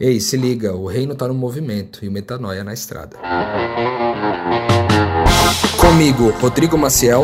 Ei, 0.00 0.18
se 0.18 0.36
liga, 0.36 0.74
o 0.74 0.86
reino 0.88 1.14
tá 1.14 1.28
no 1.28 1.34
movimento 1.34 2.04
e 2.04 2.08
o 2.08 2.10
metanoia 2.10 2.64
na 2.64 2.74
estrada. 2.74 3.16
Comigo, 5.80 6.30
Rodrigo 6.40 6.76
Maciel. 6.76 7.22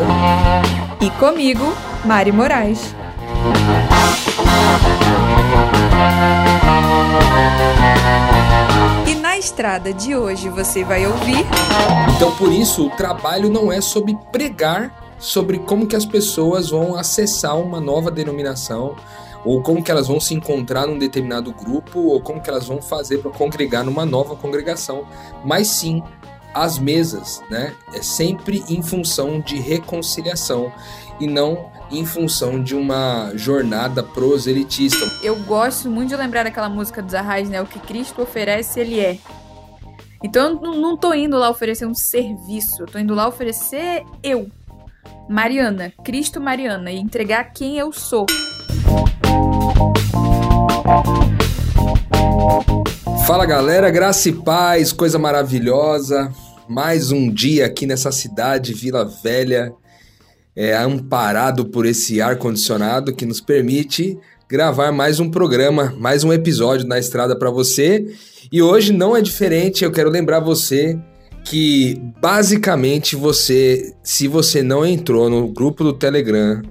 E 1.01 1.09
comigo, 1.19 1.65
Mari 2.05 2.31
Moraes. 2.31 2.95
E 9.05 9.15
na 9.15 9.37
estrada 9.37 9.91
de 9.91 10.15
hoje 10.15 10.47
você 10.47 10.85
vai 10.85 11.05
ouvir. 11.05 11.45
Então, 12.15 12.33
por 12.37 12.53
isso, 12.53 12.87
o 12.87 12.89
trabalho 12.91 13.49
não 13.49 13.69
é 13.69 13.81
sobre 13.81 14.17
pregar 14.31 15.11
sobre 15.21 15.59
como 15.59 15.85
que 15.85 15.95
as 15.95 16.05
pessoas 16.05 16.71
vão 16.71 16.95
acessar 16.95 17.55
uma 17.55 17.79
nova 17.79 18.09
denominação, 18.09 18.95
ou 19.43 19.61
como 19.61 19.83
que 19.83 19.91
elas 19.91 20.07
vão 20.07 20.19
se 20.19 20.33
encontrar 20.33 20.87
num 20.87 20.97
determinado 20.97 21.51
grupo, 21.51 21.99
ou 21.99 22.21
como 22.21 22.41
que 22.41 22.49
elas 22.49 22.67
vão 22.67 22.81
fazer 22.81 23.19
para 23.19 23.31
congregar 23.31 23.83
numa 23.83 24.05
nova 24.05 24.35
congregação, 24.35 25.05
mas 25.43 25.67
sim 25.67 26.03
as 26.53 26.77
mesas, 26.77 27.41
né? 27.49 27.73
É 27.93 28.01
sempre 28.01 28.63
em 28.67 28.81
função 28.81 29.39
de 29.39 29.57
reconciliação 29.57 30.71
e 31.19 31.27
não 31.27 31.69
em 31.89 32.05
função 32.05 32.61
de 32.61 32.75
uma 32.75 33.31
jornada 33.35 34.01
proselitista. 34.01 35.05
Eu 35.21 35.35
gosto 35.43 35.89
muito 35.89 36.09
de 36.09 36.15
lembrar 36.15 36.43
daquela 36.43 36.69
música 36.69 37.01
dos 37.01 37.13
Arrais, 37.13 37.49
né? 37.49 37.61
O 37.61 37.65
que 37.65 37.79
Cristo 37.79 38.21
oferece, 38.21 38.79
ele 38.79 38.99
é. 38.99 39.17
Então 40.23 40.59
eu 40.63 40.75
não 40.75 40.95
tô 40.95 41.13
indo 41.13 41.37
lá 41.37 41.49
oferecer 41.49 41.85
um 41.85 41.95
serviço, 41.95 42.83
eu 42.83 42.85
tô 42.85 42.99
indo 42.99 43.15
lá 43.15 43.27
oferecer 43.27 44.03
eu, 44.21 44.49
Mariana, 45.27 45.91
Cristo 46.03 46.39
Mariana, 46.39 46.91
e 46.91 46.99
entregar 46.99 47.45
quem 47.45 47.77
eu 47.77 47.91
sou. 47.91 48.25
Fala 53.27 53.45
galera, 53.45 53.89
graça 53.89 54.29
e 54.29 54.33
paz, 54.33 54.91
coisa 54.91 55.19
maravilhosa. 55.19 56.31
Mais 56.67 57.11
um 57.11 57.31
dia 57.31 57.65
aqui 57.65 57.85
nessa 57.85 58.11
cidade, 58.11 58.73
Vila 58.73 59.05
Velha, 59.05 59.73
é, 60.55 60.75
amparado 60.75 61.65
por 61.65 61.85
esse 61.85 62.21
ar-condicionado 62.21 63.13
que 63.13 63.25
nos 63.25 63.39
permite 63.39 64.17
gravar 64.49 64.91
mais 64.91 65.19
um 65.19 65.29
programa, 65.29 65.93
mais 65.97 66.23
um 66.23 66.33
episódio 66.33 66.87
na 66.87 66.99
estrada 66.99 67.37
para 67.37 67.49
você. 67.49 68.05
E 68.51 68.61
hoje 68.61 68.91
não 68.91 69.15
é 69.15 69.21
diferente, 69.21 69.83
eu 69.83 69.91
quero 69.91 70.09
lembrar 70.09 70.39
você 70.39 70.99
que 71.45 71.95
basicamente 72.21 73.15
você, 73.15 73.93
se 74.03 74.27
você 74.27 74.61
não 74.61 74.85
entrou 74.85 75.29
no 75.29 75.47
grupo 75.47 75.83
do 75.83 75.93
Telegram, 75.93 76.61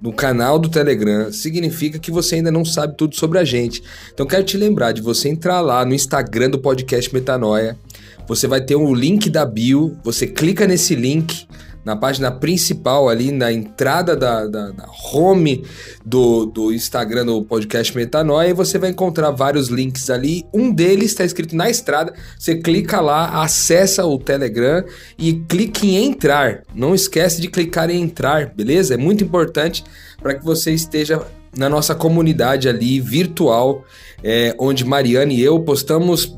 no 0.00 0.12
canal 0.12 0.58
do 0.58 0.68
Telegram, 0.68 1.32
significa 1.32 1.98
que 1.98 2.10
você 2.10 2.36
ainda 2.36 2.50
não 2.50 2.64
sabe 2.64 2.96
tudo 2.96 3.16
sobre 3.16 3.38
a 3.38 3.44
gente. 3.44 3.82
Então 4.12 4.26
quero 4.26 4.44
te 4.44 4.56
lembrar 4.56 4.92
de 4.92 5.02
você 5.02 5.28
entrar 5.28 5.60
lá 5.60 5.84
no 5.84 5.94
Instagram 5.94 6.50
do 6.50 6.58
podcast 6.58 7.12
Metanoia. 7.12 7.76
Você 8.26 8.46
vai 8.46 8.60
ter 8.60 8.76
o 8.76 8.86
um 8.86 8.94
link 8.94 9.30
da 9.30 9.44
bio, 9.44 9.96
você 10.04 10.26
clica 10.26 10.66
nesse 10.66 10.94
link, 10.94 11.48
na 11.88 11.96
página 11.96 12.30
principal 12.30 13.08
ali, 13.08 13.32
na 13.32 13.50
entrada 13.50 14.14
da, 14.14 14.46
da, 14.46 14.70
da 14.72 14.84
home 15.10 15.64
do, 16.04 16.44
do 16.44 16.70
Instagram 16.70 17.24
do 17.24 17.42
podcast 17.42 17.96
Metanoia, 17.96 18.50
e 18.50 18.52
você 18.52 18.78
vai 18.78 18.90
encontrar 18.90 19.30
vários 19.30 19.68
links 19.68 20.10
ali. 20.10 20.44
Um 20.52 20.70
deles 20.70 21.12
está 21.12 21.24
escrito 21.24 21.56
na 21.56 21.70
estrada. 21.70 22.12
Você 22.38 22.56
clica 22.56 23.00
lá, 23.00 23.42
acessa 23.42 24.04
o 24.04 24.18
Telegram 24.18 24.84
e 25.16 25.32
clique 25.48 25.96
em 25.96 26.04
entrar. 26.04 26.62
Não 26.74 26.94
esquece 26.94 27.40
de 27.40 27.48
clicar 27.48 27.88
em 27.88 28.02
entrar, 28.02 28.52
beleza? 28.54 28.92
É 28.92 28.98
muito 28.98 29.24
importante 29.24 29.82
para 30.20 30.34
que 30.34 30.44
você 30.44 30.72
esteja 30.72 31.22
na 31.56 31.70
nossa 31.70 31.94
comunidade 31.94 32.68
ali 32.68 33.00
virtual, 33.00 33.82
é, 34.22 34.54
onde 34.58 34.84
Mariana 34.84 35.32
e 35.32 35.40
eu 35.40 35.58
postamos 35.60 36.36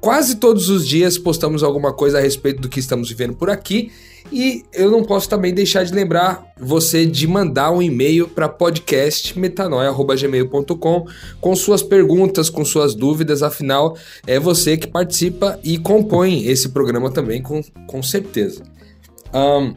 quase 0.00 0.36
todos 0.36 0.68
os 0.68 0.86
dias 0.86 1.18
postamos 1.18 1.62
alguma 1.62 1.92
coisa 1.92 2.18
a 2.18 2.20
respeito 2.20 2.60
do 2.60 2.68
que 2.68 2.80
estamos 2.80 3.08
vivendo 3.08 3.34
por 3.34 3.50
aqui 3.50 3.90
e 4.32 4.64
eu 4.72 4.90
não 4.90 5.04
posso 5.04 5.28
também 5.28 5.52
deixar 5.52 5.84
de 5.84 5.92
lembrar 5.92 6.46
você 6.58 7.04
de 7.04 7.26
mandar 7.26 7.70
um 7.70 7.82
e-mail 7.82 8.26
para 8.26 8.48
podcastmetanoia.gmail.com 8.48 11.06
com 11.40 11.56
suas 11.56 11.82
perguntas, 11.82 12.48
com 12.48 12.64
suas 12.64 12.94
dúvidas, 12.94 13.42
afinal 13.42 13.98
é 14.26 14.40
você 14.40 14.76
que 14.76 14.86
participa 14.86 15.58
e 15.62 15.78
compõe 15.78 16.46
esse 16.46 16.68
programa 16.70 17.10
também, 17.10 17.42
com, 17.42 17.62
com 17.86 18.02
certeza. 18.02 18.62
Um, 19.32 19.74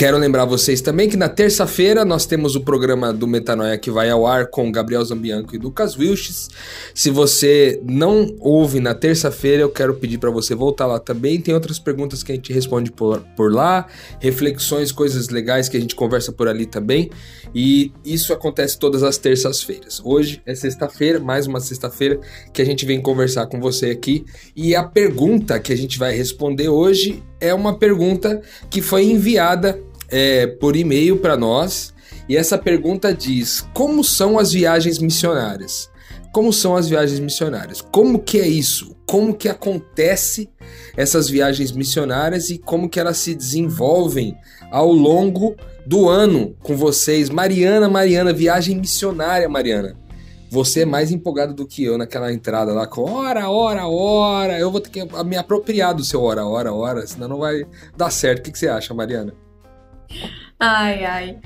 Quero 0.00 0.16
lembrar 0.16 0.46
vocês 0.46 0.80
também 0.80 1.10
que 1.10 1.16
na 1.18 1.28
terça-feira 1.28 2.06
nós 2.06 2.24
temos 2.24 2.56
o 2.56 2.62
programa 2.62 3.12
do 3.12 3.26
Metanoia 3.26 3.76
que 3.76 3.90
vai 3.90 4.08
ao 4.08 4.26
ar 4.26 4.46
com 4.46 4.72
Gabriel 4.72 5.04
Zambianco 5.04 5.54
e 5.54 5.58
Lucas 5.58 5.94
Wilches. 5.94 6.48
Se 6.94 7.10
você 7.10 7.78
não 7.84 8.34
ouve 8.40 8.80
na 8.80 8.94
terça-feira, 8.94 9.60
eu 9.60 9.68
quero 9.68 9.94
pedir 9.94 10.16
para 10.16 10.30
você 10.30 10.54
voltar 10.54 10.86
lá 10.86 10.98
também. 10.98 11.38
Tem 11.38 11.52
outras 11.52 11.78
perguntas 11.78 12.22
que 12.22 12.32
a 12.32 12.34
gente 12.34 12.50
responde 12.50 12.90
por, 12.90 13.20
por 13.36 13.52
lá, 13.52 13.88
reflexões, 14.20 14.90
coisas 14.90 15.28
legais 15.28 15.68
que 15.68 15.76
a 15.76 15.80
gente 15.80 15.94
conversa 15.94 16.32
por 16.32 16.48
ali 16.48 16.64
também. 16.64 17.10
E 17.54 17.92
isso 18.02 18.32
acontece 18.32 18.78
todas 18.78 19.02
as 19.02 19.18
terças-feiras. 19.18 20.00
Hoje 20.02 20.40
é 20.46 20.54
sexta-feira, 20.54 21.20
mais 21.20 21.46
uma 21.46 21.60
sexta-feira 21.60 22.18
que 22.54 22.62
a 22.62 22.64
gente 22.64 22.86
vem 22.86 23.02
conversar 23.02 23.48
com 23.48 23.60
você 23.60 23.90
aqui. 23.90 24.24
E 24.56 24.74
a 24.74 24.82
pergunta 24.82 25.60
que 25.60 25.74
a 25.74 25.76
gente 25.76 25.98
vai 25.98 26.16
responder 26.16 26.70
hoje 26.70 27.22
é 27.38 27.52
uma 27.52 27.76
pergunta 27.78 28.40
que 28.70 28.80
foi 28.80 29.04
enviada 29.04 29.78
é, 30.10 30.46
por 30.46 30.76
e-mail 30.76 31.18
para 31.18 31.36
nós 31.36 31.92
e 32.30 32.36
essa 32.36 32.56
pergunta 32.56 33.12
diz: 33.12 33.66
como 33.74 34.04
são 34.04 34.38
as 34.38 34.52
viagens 34.52 35.00
missionárias? 35.00 35.90
Como 36.32 36.52
são 36.52 36.76
as 36.76 36.88
viagens 36.88 37.18
missionárias? 37.18 37.80
Como 37.80 38.20
que 38.20 38.38
é 38.38 38.46
isso? 38.46 38.94
Como 39.04 39.34
que 39.34 39.48
acontece 39.48 40.48
essas 40.96 41.28
viagens 41.28 41.72
missionárias 41.72 42.48
e 42.48 42.56
como 42.56 42.88
que 42.88 43.00
elas 43.00 43.16
se 43.16 43.34
desenvolvem 43.34 44.36
ao 44.70 44.92
longo 44.92 45.56
do 45.84 46.08
ano 46.08 46.54
com 46.62 46.76
vocês? 46.76 47.28
Mariana, 47.28 47.88
Mariana, 47.88 48.32
viagem 48.32 48.78
missionária, 48.78 49.48
Mariana. 49.48 49.96
Você 50.48 50.82
é 50.82 50.84
mais 50.84 51.10
empolgado 51.10 51.52
do 51.52 51.66
que 51.66 51.82
eu 51.82 51.98
naquela 51.98 52.32
entrada 52.32 52.72
lá 52.72 52.86
com 52.86 53.10
hora, 53.10 53.50
hora, 53.50 53.88
hora. 53.88 54.56
Eu 54.56 54.70
vou 54.70 54.80
ter 54.80 54.90
que 54.90 55.24
me 55.24 55.36
apropriar 55.36 55.94
do 55.94 56.04
seu 56.04 56.22
hora, 56.22 56.46
hora, 56.46 56.72
hora, 56.72 57.04
senão 57.08 57.26
não 57.26 57.38
vai 57.38 57.66
dar 57.96 58.10
certo. 58.10 58.38
O 58.38 58.42
que, 58.42 58.52
que 58.52 58.58
você 58.58 58.68
acha, 58.68 58.94
Mariana? 58.94 59.34
Ai, 60.58 61.04
ai. 61.04 61.38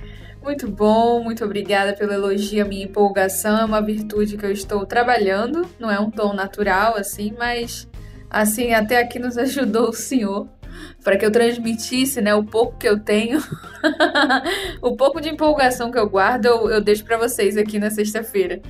Muito 0.43 0.71
bom, 0.71 1.23
muito 1.23 1.43
obrigada 1.45 1.95
pelo 1.95 2.13
elogio 2.13 2.63
à 2.63 2.69
minha 2.69 2.85
empolgação. 2.85 3.59
É 3.59 3.65
uma 3.65 3.81
virtude 3.81 4.37
que 4.37 4.45
eu 4.45 4.53
estou 4.53 4.85
trabalhando, 4.85 5.67
não 5.79 5.91
é 5.91 5.99
um 5.99 6.11
tom 6.11 6.35
natural 6.35 6.97
assim, 6.97 7.35
mas 7.39 7.89
assim 8.29 8.73
até 8.73 8.99
aqui 8.99 9.19
nos 9.19 9.39
ajudou 9.39 9.89
o 9.89 9.93
Senhor 9.93 10.47
para 11.03 11.17
que 11.17 11.25
eu 11.25 11.31
transmitisse, 11.31 12.21
né, 12.21 12.35
o 12.35 12.45
pouco 12.45 12.77
que 12.79 12.89
eu 12.89 12.99
tenho, 12.99 13.39
o 14.83 14.97
pouco 14.97 15.21
de 15.21 15.29
empolgação 15.29 15.91
que 15.91 15.99
eu 15.99 16.09
guardo, 16.09 16.47
eu, 16.47 16.71
eu 16.71 16.81
deixo 16.81 17.05
para 17.05 17.17
vocês 17.17 17.57
aqui 17.57 17.79
na 17.79 17.91
sexta-feira. 17.91 18.61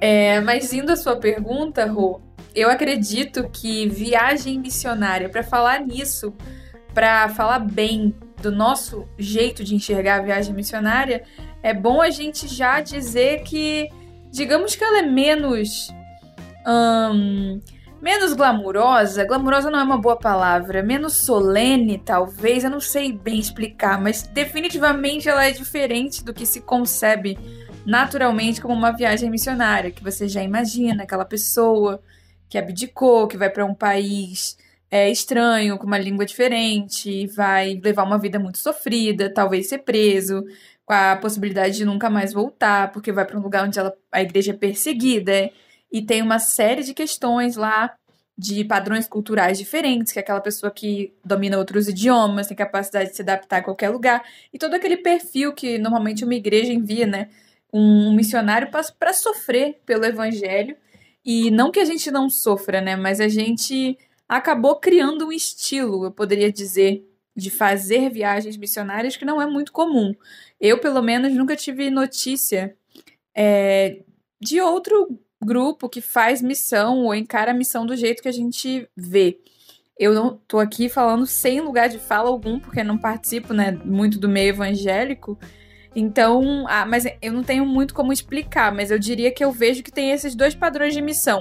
É, 0.00 0.40
mas 0.40 0.72
indo 0.72 0.92
à 0.92 0.96
sua 0.96 1.16
pergunta, 1.16 1.86
Rô, 1.86 2.20
eu 2.54 2.70
acredito 2.70 3.48
que 3.50 3.88
viagem 3.88 4.58
missionária, 4.58 5.28
para 5.28 5.42
falar 5.42 5.80
nisso, 5.80 6.34
para 6.92 7.28
falar 7.28 7.60
bem 7.60 8.14
do 8.40 8.52
nosso 8.52 9.06
jeito 9.18 9.64
de 9.64 9.74
enxergar 9.74 10.16
a 10.16 10.22
viagem 10.22 10.54
missionária, 10.54 11.24
é 11.62 11.74
bom 11.74 12.00
a 12.00 12.10
gente 12.10 12.46
já 12.46 12.80
dizer 12.80 13.42
que, 13.42 13.90
digamos 14.30 14.74
que 14.74 14.84
ela 14.84 15.00
é 15.00 15.02
menos. 15.02 15.88
Hum, 16.66 17.60
menos 18.00 18.32
glamurosa. 18.32 19.24
Glamurosa 19.24 19.70
não 19.70 19.80
é 19.80 19.82
uma 19.82 19.98
boa 19.98 20.16
palavra. 20.16 20.82
Menos 20.82 21.14
solene, 21.14 21.98
talvez. 21.98 22.64
Eu 22.64 22.70
não 22.70 22.80
sei 22.80 23.12
bem 23.12 23.38
explicar, 23.38 24.00
mas 24.00 24.22
definitivamente 24.22 25.28
ela 25.28 25.44
é 25.44 25.50
diferente 25.50 26.24
do 26.24 26.32
que 26.32 26.46
se 26.46 26.60
concebe 26.60 27.38
naturalmente 27.84 28.60
como 28.60 28.74
uma 28.74 28.92
viagem 28.92 29.30
missionária, 29.30 29.90
que 29.90 30.04
você 30.04 30.28
já 30.28 30.42
imagina 30.42 31.04
aquela 31.04 31.24
pessoa 31.24 32.02
que 32.48 32.58
abdicou, 32.58 33.26
que 33.26 33.36
vai 33.36 33.48
para 33.48 33.64
um 33.64 33.74
país 33.74 34.58
é 34.90 35.10
estranho, 35.10 35.78
com 35.78 35.86
uma 35.86 35.98
língua 35.98 36.24
diferente, 36.24 37.26
vai 37.28 37.80
levar 37.82 38.04
uma 38.04 38.18
vida 38.18 38.38
muito 38.38 38.58
sofrida, 38.58 39.32
talvez 39.32 39.68
ser 39.68 39.78
preso, 39.78 40.44
com 40.84 40.94
a 40.94 41.16
possibilidade 41.16 41.76
de 41.76 41.84
nunca 41.84 42.08
mais 42.08 42.32
voltar, 42.32 42.90
porque 42.92 43.12
vai 43.12 43.26
para 43.26 43.38
um 43.38 43.42
lugar 43.42 43.66
onde 43.66 43.78
ela, 43.78 43.94
a 44.10 44.22
igreja 44.22 44.52
é 44.52 44.56
perseguida, 44.56 45.50
e 45.92 46.02
tem 46.02 46.22
uma 46.22 46.38
série 46.38 46.82
de 46.82 46.94
questões 46.94 47.56
lá 47.56 47.94
de 48.36 48.64
padrões 48.64 49.08
culturais 49.08 49.58
diferentes, 49.58 50.12
que 50.12 50.18
é 50.18 50.22
aquela 50.22 50.40
pessoa 50.40 50.70
que 50.70 51.12
domina 51.24 51.58
outros 51.58 51.88
idiomas, 51.88 52.46
tem 52.46 52.56
capacidade 52.56 53.10
de 53.10 53.16
se 53.16 53.22
adaptar 53.22 53.58
a 53.58 53.62
qualquer 53.62 53.90
lugar, 53.90 54.22
e 54.52 54.58
todo 54.58 54.74
aquele 54.74 54.96
perfil 54.98 55.52
que 55.52 55.76
normalmente 55.76 56.24
uma 56.24 56.34
igreja 56.34 56.72
envia, 56.72 57.06
né? 57.06 57.28
Um 57.72 58.14
missionário 58.14 58.70
para 58.70 59.12
sofrer 59.12 59.80
pelo 59.84 60.04
evangelho. 60.04 60.76
E 61.24 61.50
não 61.50 61.70
que 61.70 61.80
a 61.80 61.84
gente 61.84 62.10
não 62.10 62.30
sofra, 62.30 62.80
né? 62.80 62.96
Mas 62.96 63.20
a 63.20 63.28
gente 63.28 63.98
acabou 64.28 64.76
criando 64.76 65.26
um 65.26 65.32
estilo, 65.32 66.04
eu 66.04 66.10
poderia 66.10 66.52
dizer, 66.52 67.04
de 67.34 67.50
fazer 67.50 68.10
viagens 68.10 68.56
missionárias 68.56 69.16
que 69.16 69.24
não 69.24 69.40
é 69.40 69.46
muito 69.46 69.72
comum. 69.72 70.14
Eu, 70.60 70.78
pelo 70.78 71.00
menos, 71.00 71.32
nunca 71.32 71.56
tive 71.56 71.88
notícia 71.90 72.76
é, 73.34 74.02
de 74.40 74.60
outro 74.60 75.18
grupo 75.40 75.88
que 75.88 76.00
faz 76.00 76.42
missão 76.42 77.04
ou 77.04 77.14
encara 77.14 77.52
a 77.52 77.54
missão 77.54 77.86
do 77.86 77.96
jeito 77.96 78.22
que 78.22 78.28
a 78.28 78.32
gente 78.32 78.88
vê. 78.96 79.38
Eu 79.96 80.12
não 80.14 80.36
tô 80.46 80.58
aqui 80.58 80.88
falando 80.88 81.26
sem 81.26 81.60
lugar 81.60 81.88
de 81.88 81.98
fala 81.98 82.28
algum, 82.28 82.58
porque 82.60 82.84
não 82.84 82.98
participo, 82.98 83.54
né, 83.54 83.72
muito 83.84 84.18
do 84.18 84.28
meio 84.28 84.50
evangélico. 84.50 85.38
Então, 85.94 86.66
ah, 86.68 86.86
mas 86.86 87.04
eu 87.22 87.32
não 87.32 87.42
tenho 87.42 87.64
muito 87.64 87.94
como 87.94 88.12
explicar, 88.12 88.72
mas 88.72 88.90
eu 88.90 88.98
diria 88.98 89.30
que 89.32 89.44
eu 89.44 89.50
vejo 89.50 89.82
que 89.82 89.90
tem 89.90 90.10
esses 90.10 90.34
dois 90.34 90.54
padrões 90.54 90.94
de 90.94 91.02
missão. 91.02 91.40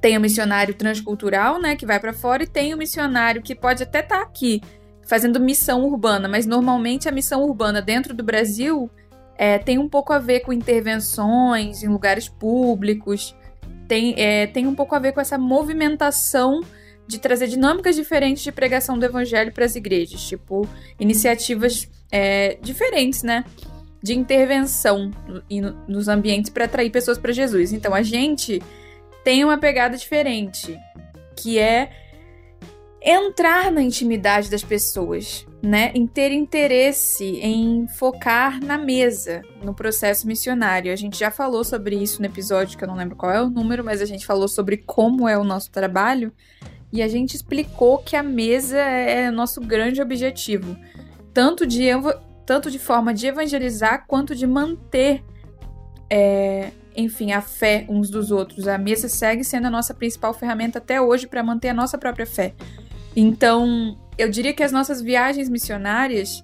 Tem 0.00 0.16
o 0.16 0.20
missionário 0.20 0.74
transcultural, 0.74 1.60
né, 1.60 1.74
que 1.76 1.86
vai 1.86 1.98
para 1.98 2.12
fora, 2.12 2.44
e 2.44 2.46
tem 2.46 2.72
o 2.72 2.78
missionário 2.78 3.42
que 3.42 3.54
pode 3.54 3.82
até 3.82 4.00
estar 4.00 4.18
tá 4.18 4.22
aqui 4.22 4.60
fazendo 5.06 5.40
missão 5.40 5.84
urbana, 5.84 6.28
mas 6.28 6.44
normalmente 6.44 7.08
a 7.08 7.12
missão 7.12 7.42
urbana 7.42 7.80
dentro 7.80 8.14
do 8.14 8.22
Brasil 8.22 8.90
é, 9.38 9.58
tem 9.58 9.78
um 9.78 9.88
pouco 9.88 10.12
a 10.12 10.18
ver 10.18 10.40
com 10.40 10.52
intervenções 10.52 11.82
em 11.82 11.88
lugares 11.88 12.28
públicos, 12.28 13.34
tem, 13.88 14.14
é, 14.18 14.46
tem 14.46 14.66
um 14.66 14.74
pouco 14.74 14.94
a 14.94 14.98
ver 14.98 15.12
com 15.12 15.20
essa 15.20 15.38
movimentação 15.38 16.60
de 17.06 17.18
trazer 17.18 17.46
dinâmicas 17.46 17.96
diferentes 17.96 18.42
de 18.42 18.52
pregação 18.52 18.98
do 18.98 19.06
evangelho 19.06 19.50
para 19.50 19.64
as 19.64 19.74
igrejas, 19.74 20.20
tipo 20.20 20.68
iniciativas 21.00 21.88
é, 22.12 22.58
diferentes, 22.60 23.22
né? 23.22 23.44
De 24.02 24.14
intervenção 24.14 25.10
no, 25.26 25.72
nos 25.88 26.06
ambientes 26.06 26.50
para 26.50 26.66
atrair 26.66 26.90
pessoas 26.90 27.16
para 27.16 27.32
Jesus. 27.32 27.72
Então 27.72 27.94
a 27.94 28.02
gente 28.02 28.62
tem 29.24 29.44
uma 29.44 29.58
pegada 29.58 29.96
diferente, 29.96 30.78
que 31.36 31.58
é 31.58 31.90
entrar 33.00 33.70
na 33.70 33.80
intimidade 33.80 34.50
das 34.50 34.62
pessoas, 34.62 35.46
né? 35.62 35.92
Em 35.94 36.06
ter 36.06 36.32
interesse 36.32 37.24
em 37.24 37.86
focar 37.86 38.62
na 38.62 38.76
mesa, 38.76 39.42
no 39.62 39.72
processo 39.72 40.26
missionário. 40.26 40.92
A 40.92 40.96
gente 40.96 41.18
já 41.18 41.30
falou 41.30 41.62
sobre 41.62 41.96
isso 41.96 42.20
no 42.20 42.26
episódio, 42.26 42.76
que 42.76 42.84
eu 42.84 42.88
não 42.88 42.96
lembro 42.96 43.16
qual 43.16 43.32
é 43.32 43.40
o 43.40 43.48
número, 43.48 43.84
mas 43.84 44.02
a 44.02 44.06
gente 44.06 44.26
falou 44.26 44.48
sobre 44.48 44.78
como 44.78 45.28
é 45.28 45.38
o 45.38 45.44
nosso 45.44 45.70
trabalho 45.70 46.32
e 46.92 47.02
a 47.02 47.08
gente 47.08 47.34
explicou 47.34 47.98
que 47.98 48.16
a 48.16 48.22
mesa 48.22 48.78
é 48.78 49.30
nosso 49.30 49.60
grande 49.60 50.00
objetivo, 50.00 50.76
tanto 51.34 51.66
de, 51.66 51.88
tanto 52.46 52.70
de 52.70 52.78
forma 52.78 53.12
de 53.12 53.26
evangelizar 53.26 54.06
quanto 54.06 54.34
de 54.34 54.46
manter. 54.46 55.22
É, 56.10 56.70
enfim, 56.98 57.30
a 57.30 57.40
fé 57.40 57.86
uns 57.88 58.10
dos 58.10 58.32
outros. 58.32 58.66
A 58.66 58.76
mesa 58.76 59.08
segue 59.08 59.44
sendo 59.44 59.68
a 59.68 59.70
nossa 59.70 59.94
principal 59.94 60.34
ferramenta 60.34 60.78
até 60.78 61.00
hoje 61.00 61.28
para 61.28 61.44
manter 61.44 61.68
a 61.68 61.74
nossa 61.74 61.96
própria 61.96 62.26
fé. 62.26 62.52
Então, 63.14 63.96
eu 64.18 64.28
diria 64.28 64.52
que 64.52 64.64
as 64.64 64.72
nossas 64.72 65.00
viagens 65.00 65.48
missionárias, 65.48 66.42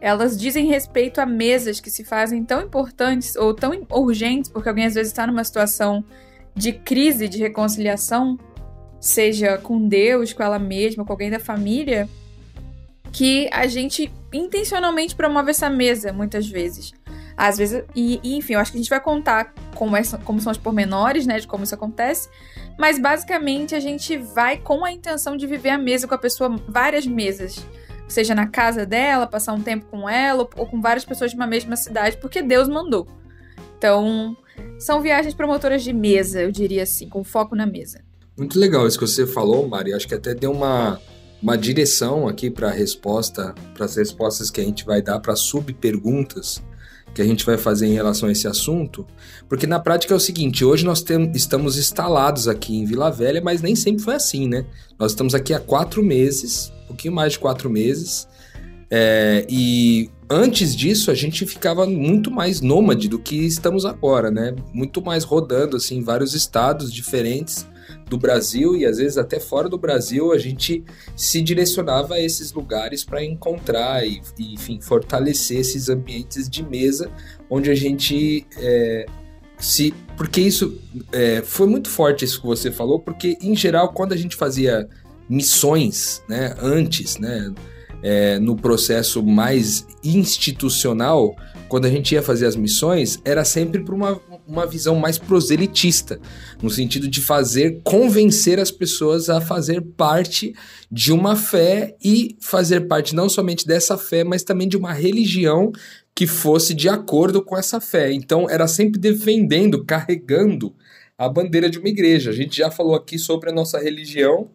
elas 0.00 0.38
dizem 0.38 0.66
respeito 0.66 1.20
a 1.20 1.26
mesas 1.26 1.78
que 1.78 1.90
se 1.90 2.04
fazem 2.04 2.42
tão 2.42 2.62
importantes 2.62 3.36
ou 3.36 3.52
tão 3.52 3.86
urgentes, 3.90 4.50
porque 4.50 4.68
alguém 4.68 4.86
às 4.86 4.94
vezes 4.94 5.12
está 5.12 5.26
numa 5.26 5.44
situação 5.44 6.02
de 6.54 6.72
crise, 6.72 7.28
de 7.28 7.38
reconciliação, 7.38 8.38
seja 8.98 9.58
com 9.58 9.86
Deus, 9.86 10.32
com 10.32 10.42
ela 10.42 10.58
mesma, 10.58 11.04
com 11.04 11.12
alguém 11.12 11.30
da 11.30 11.38
família, 11.38 12.08
que 13.12 13.46
a 13.52 13.66
gente 13.66 14.10
intencionalmente 14.32 15.14
promove 15.14 15.50
essa 15.50 15.68
mesa 15.68 16.14
muitas 16.14 16.48
vezes. 16.48 16.94
Às 17.36 17.58
vezes, 17.58 17.84
e, 17.94 18.20
enfim, 18.36 18.54
eu 18.54 18.60
acho 18.60 18.72
que 18.72 18.78
a 18.78 18.80
gente 18.80 18.90
vai 18.90 19.00
contar 19.00 19.54
como, 19.74 19.96
é, 19.96 20.02
como 20.24 20.40
são 20.40 20.52
os 20.52 20.58
pormenores, 20.58 21.26
né, 21.26 21.38
de 21.38 21.46
como 21.46 21.64
isso 21.64 21.74
acontece, 21.74 22.28
mas 22.78 22.98
basicamente 22.98 23.74
a 23.74 23.80
gente 23.80 24.16
vai 24.16 24.58
com 24.58 24.84
a 24.84 24.92
intenção 24.92 25.36
de 25.36 25.46
viver 25.46 25.70
a 25.70 25.78
mesa 25.78 26.06
com 26.06 26.14
a 26.14 26.18
pessoa, 26.18 26.54
várias 26.68 27.06
mesas. 27.06 27.64
Seja 28.08 28.34
na 28.34 28.46
casa 28.46 28.84
dela, 28.84 29.26
passar 29.26 29.54
um 29.54 29.62
tempo 29.62 29.86
com 29.86 30.08
ela, 30.08 30.46
ou 30.56 30.66
com 30.66 30.80
várias 30.80 31.04
pessoas 31.04 31.30
de 31.30 31.36
uma 31.36 31.46
mesma 31.46 31.76
cidade, 31.76 32.18
porque 32.18 32.42
Deus 32.42 32.68
mandou. 32.68 33.06
Então, 33.78 34.36
são 34.78 35.00
viagens 35.00 35.34
promotoras 35.34 35.82
de 35.82 35.92
mesa, 35.92 36.42
eu 36.42 36.52
diria 36.52 36.82
assim, 36.82 37.08
com 37.08 37.24
foco 37.24 37.56
na 37.56 37.66
mesa. 37.66 38.02
Muito 38.36 38.58
legal 38.58 38.86
isso 38.86 38.98
que 38.98 39.06
você 39.06 39.26
falou, 39.26 39.66
Mari. 39.68 39.92
Acho 39.92 40.06
que 40.06 40.14
até 40.14 40.34
deu 40.34 40.52
uma, 40.52 41.00
uma 41.42 41.56
direção 41.56 42.28
aqui 42.28 42.50
para 42.50 42.68
a 42.68 42.72
resposta, 42.72 43.54
para 43.74 43.84
as 43.84 43.96
respostas 43.96 44.50
que 44.50 44.60
a 44.60 44.64
gente 44.64 44.84
vai 44.84 45.02
dar 45.02 45.18
para 45.20 45.34
sub-perguntas 45.34 46.62
que 47.14 47.22
a 47.22 47.24
gente 47.24 47.44
vai 47.44 47.58
fazer 47.58 47.86
em 47.86 47.94
relação 47.94 48.28
a 48.28 48.32
esse 48.32 48.46
assunto, 48.48 49.06
porque 49.48 49.66
na 49.66 49.78
prática 49.78 50.14
é 50.14 50.16
o 50.16 50.20
seguinte: 50.20 50.64
hoje 50.64 50.84
nós 50.84 51.04
estamos 51.34 51.78
instalados 51.78 52.48
aqui 52.48 52.76
em 52.76 52.84
Vila 52.84 53.10
Velha, 53.10 53.40
mas 53.40 53.62
nem 53.62 53.76
sempre 53.76 54.02
foi 54.02 54.14
assim, 54.14 54.48
né? 54.48 54.64
Nós 54.98 55.12
estamos 55.12 55.34
aqui 55.34 55.52
há 55.52 55.60
quatro 55.60 56.02
meses, 56.02 56.72
um 56.84 56.88
pouquinho 56.88 57.14
mais 57.14 57.32
de 57.32 57.38
quatro 57.38 57.68
meses, 57.68 58.28
é, 58.90 59.46
e 59.48 60.10
antes 60.28 60.74
disso 60.74 61.10
a 61.10 61.14
gente 61.14 61.46
ficava 61.46 61.86
muito 61.86 62.30
mais 62.30 62.60
nômade 62.60 63.08
do 63.08 63.18
que 63.18 63.36
estamos 63.36 63.84
agora, 63.84 64.30
né? 64.30 64.54
Muito 64.72 65.02
mais 65.02 65.24
rodando 65.24 65.76
assim 65.76 65.98
em 65.98 66.02
vários 66.02 66.34
estados 66.34 66.92
diferentes 66.92 67.66
do 68.12 68.18
Brasil 68.18 68.76
e 68.76 68.84
às 68.84 68.98
vezes 68.98 69.16
até 69.16 69.40
fora 69.40 69.70
do 69.70 69.78
Brasil, 69.78 70.32
a 70.32 70.38
gente 70.38 70.84
se 71.16 71.40
direcionava 71.40 72.14
a 72.14 72.20
esses 72.20 72.52
lugares 72.52 73.02
para 73.02 73.24
encontrar 73.24 74.06
e, 74.06 74.20
e, 74.38 74.52
enfim, 74.52 74.78
fortalecer 74.82 75.60
esses 75.60 75.88
ambientes 75.88 76.46
de 76.46 76.62
mesa 76.62 77.10
onde 77.48 77.70
a 77.70 77.74
gente 77.74 78.46
é, 78.58 79.06
se. 79.58 79.94
Porque 80.14 80.42
isso 80.42 80.78
é, 81.10 81.40
foi 81.42 81.66
muito 81.66 81.88
forte 81.88 82.22
isso 82.22 82.38
que 82.38 82.46
você 82.46 82.70
falou, 82.70 83.00
porque 83.00 83.38
em 83.40 83.56
geral, 83.56 83.94
quando 83.94 84.12
a 84.12 84.16
gente 84.16 84.36
fazia 84.36 84.86
missões, 85.26 86.22
né, 86.28 86.54
antes, 86.60 87.16
né, 87.16 87.50
é, 88.02 88.38
no 88.38 88.56
processo 88.56 89.22
mais 89.22 89.86
institucional, 90.04 91.34
quando 91.66 91.86
a 91.86 91.90
gente 91.90 92.12
ia 92.12 92.20
fazer 92.20 92.44
as 92.44 92.56
missões, 92.56 93.18
era 93.24 93.42
sempre 93.42 93.82
para 93.82 93.94
uma, 93.94 94.20
uma 94.46 94.66
visão 94.66 94.96
mais 94.96 95.18
proselitista, 95.18 96.20
no 96.60 96.68
sentido 96.68 97.08
de 97.08 97.20
fazer 97.20 97.80
convencer 97.82 98.58
as 98.58 98.70
pessoas 98.70 99.30
a 99.30 99.40
fazer 99.40 99.80
parte 99.80 100.54
de 100.90 101.12
uma 101.12 101.36
fé 101.36 101.96
e 102.02 102.36
fazer 102.40 102.82
parte 102.82 103.14
não 103.14 103.28
somente 103.28 103.66
dessa 103.66 103.96
fé, 103.96 104.24
mas 104.24 104.42
também 104.42 104.68
de 104.68 104.76
uma 104.76 104.92
religião 104.92 105.72
que 106.14 106.26
fosse 106.26 106.74
de 106.74 106.88
acordo 106.88 107.42
com 107.42 107.56
essa 107.56 107.80
fé. 107.80 108.12
Então 108.12 108.48
era 108.48 108.66
sempre 108.66 109.00
defendendo, 109.00 109.84
carregando 109.84 110.74
a 111.16 111.28
bandeira 111.28 111.70
de 111.70 111.78
uma 111.78 111.88
igreja. 111.88 112.30
A 112.30 112.34
gente 112.34 112.56
já 112.56 112.70
falou 112.70 112.94
aqui 112.94 113.18
sobre 113.18 113.50
a 113.50 113.52
nossa 113.52 113.78
religião 113.78 114.50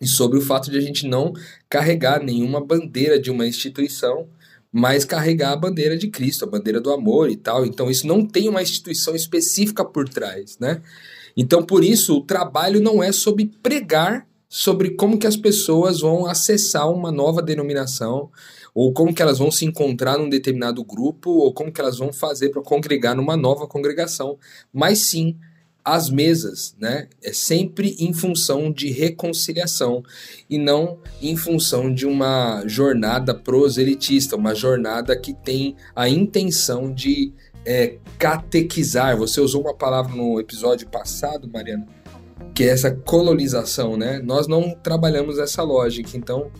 e 0.00 0.06
sobre 0.06 0.38
o 0.38 0.42
fato 0.42 0.70
de 0.70 0.78
a 0.78 0.80
gente 0.80 1.06
não 1.06 1.32
carregar 1.68 2.22
nenhuma 2.22 2.64
bandeira 2.64 3.18
de 3.18 3.30
uma 3.30 3.46
instituição 3.46 4.28
mas 4.78 5.06
carregar 5.06 5.52
a 5.52 5.56
bandeira 5.56 5.96
de 5.96 6.08
Cristo, 6.08 6.44
a 6.44 6.48
bandeira 6.48 6.78
do 6.78 6.92
amor 6.92 7.30
e 7.30 7.36
tal. 7.36 7.64
Então 7.64 7.90
isso 7.90 8.06
não 8.06 8.26
tem 8.26 8.46
uma 8.46 8.60
instituição 8.60 9.16
específica 9.16 9.82
por 9.82 10.06
trás, 10.06 10.58
né? 10.58 10.82
Então 11.34 11.64
por 11.64 11.82
isso 11.82 12.18
o 12.18 12.20
trabalho 12.20 12.78
não 12.78 13.02
é 13.02 13.10
sobre 13.10 13.50
pregar 13.62 14.28
sobre 14.46 14.90
como 14.90 15.18
que 15.18 15.26
as 15.26 15.34
pessoas 15.34 16.00
vão 16.00 16.26
acessar 16.26 16.90
uma 16.90 17.10
nova 17.10 17.40
denominação, 17.40 18.30
ou 18.74 18.92
como 18.92 19.14
que 19.14 19.22
elas 19.22 19.38
vão 19.38 19.50
se 19.50 19.64
encontrar 19.64 20.18
num 20.18 20.28
determinado 20.28 20.84
grupo, 20.84 21.30
ou 21.30 21.54
como 21.54 21.72
que 21.72 21.80
elas 21.80 21.96
vão 21.96 22.12
fazer 22.12 22.50
para 22.50 22.60
congregar 22.60 23.16
numa 23.16 23.36
nova 23.36 23.66
congregação, 23.66 24.38
mas 24.70 24.98
sim 24.98 25.38
as 25.86 26.10
mesas, 26.10 26.74
né? 26.80 27.06
É 27.22 27.32
sempre 27.32 27.94
em 28.00 28.12
função 28.12 28.72
de 28.72 28.90
reconciliação 28.90 30.02
e 30.50 30.58
não 30.58 30.98
em 31.22 31.36
função 31.36 31.94
de 31.94 32.04
uma 32.04 32.64
jornada 32.66 33.32
proselitista, 33.32 34.34
uma 34.34 34.52
jornada 34.52 35.16
que 35.16 35.32
tem 35.32 35.76
a 35.94 36.08
intenção 36.08 36.92
de 36.92 37.32
é, 37.64 37.98
catequizar. 38.18 39.16
Você 39.16 39.40
usou 39.40 39.60
uma 39.62 39.74
palavra 39.74 40.12
no 40.12 40.40
episódio 40.40 40.88
passado, 40.88 41.48
Mariana, 41.48 41.86
que 42.52 42.64
é 42.64 42.68
essa 42.70 42.90
colonização, 42.90 43.96
né? 43.96 44.18
Nós 44.18 44.48
não 44.48 44.74
trabalhamos 44.74 45.38
essa 45.38 45.62
lógica, 45.62 46.16
então 46.16 46.50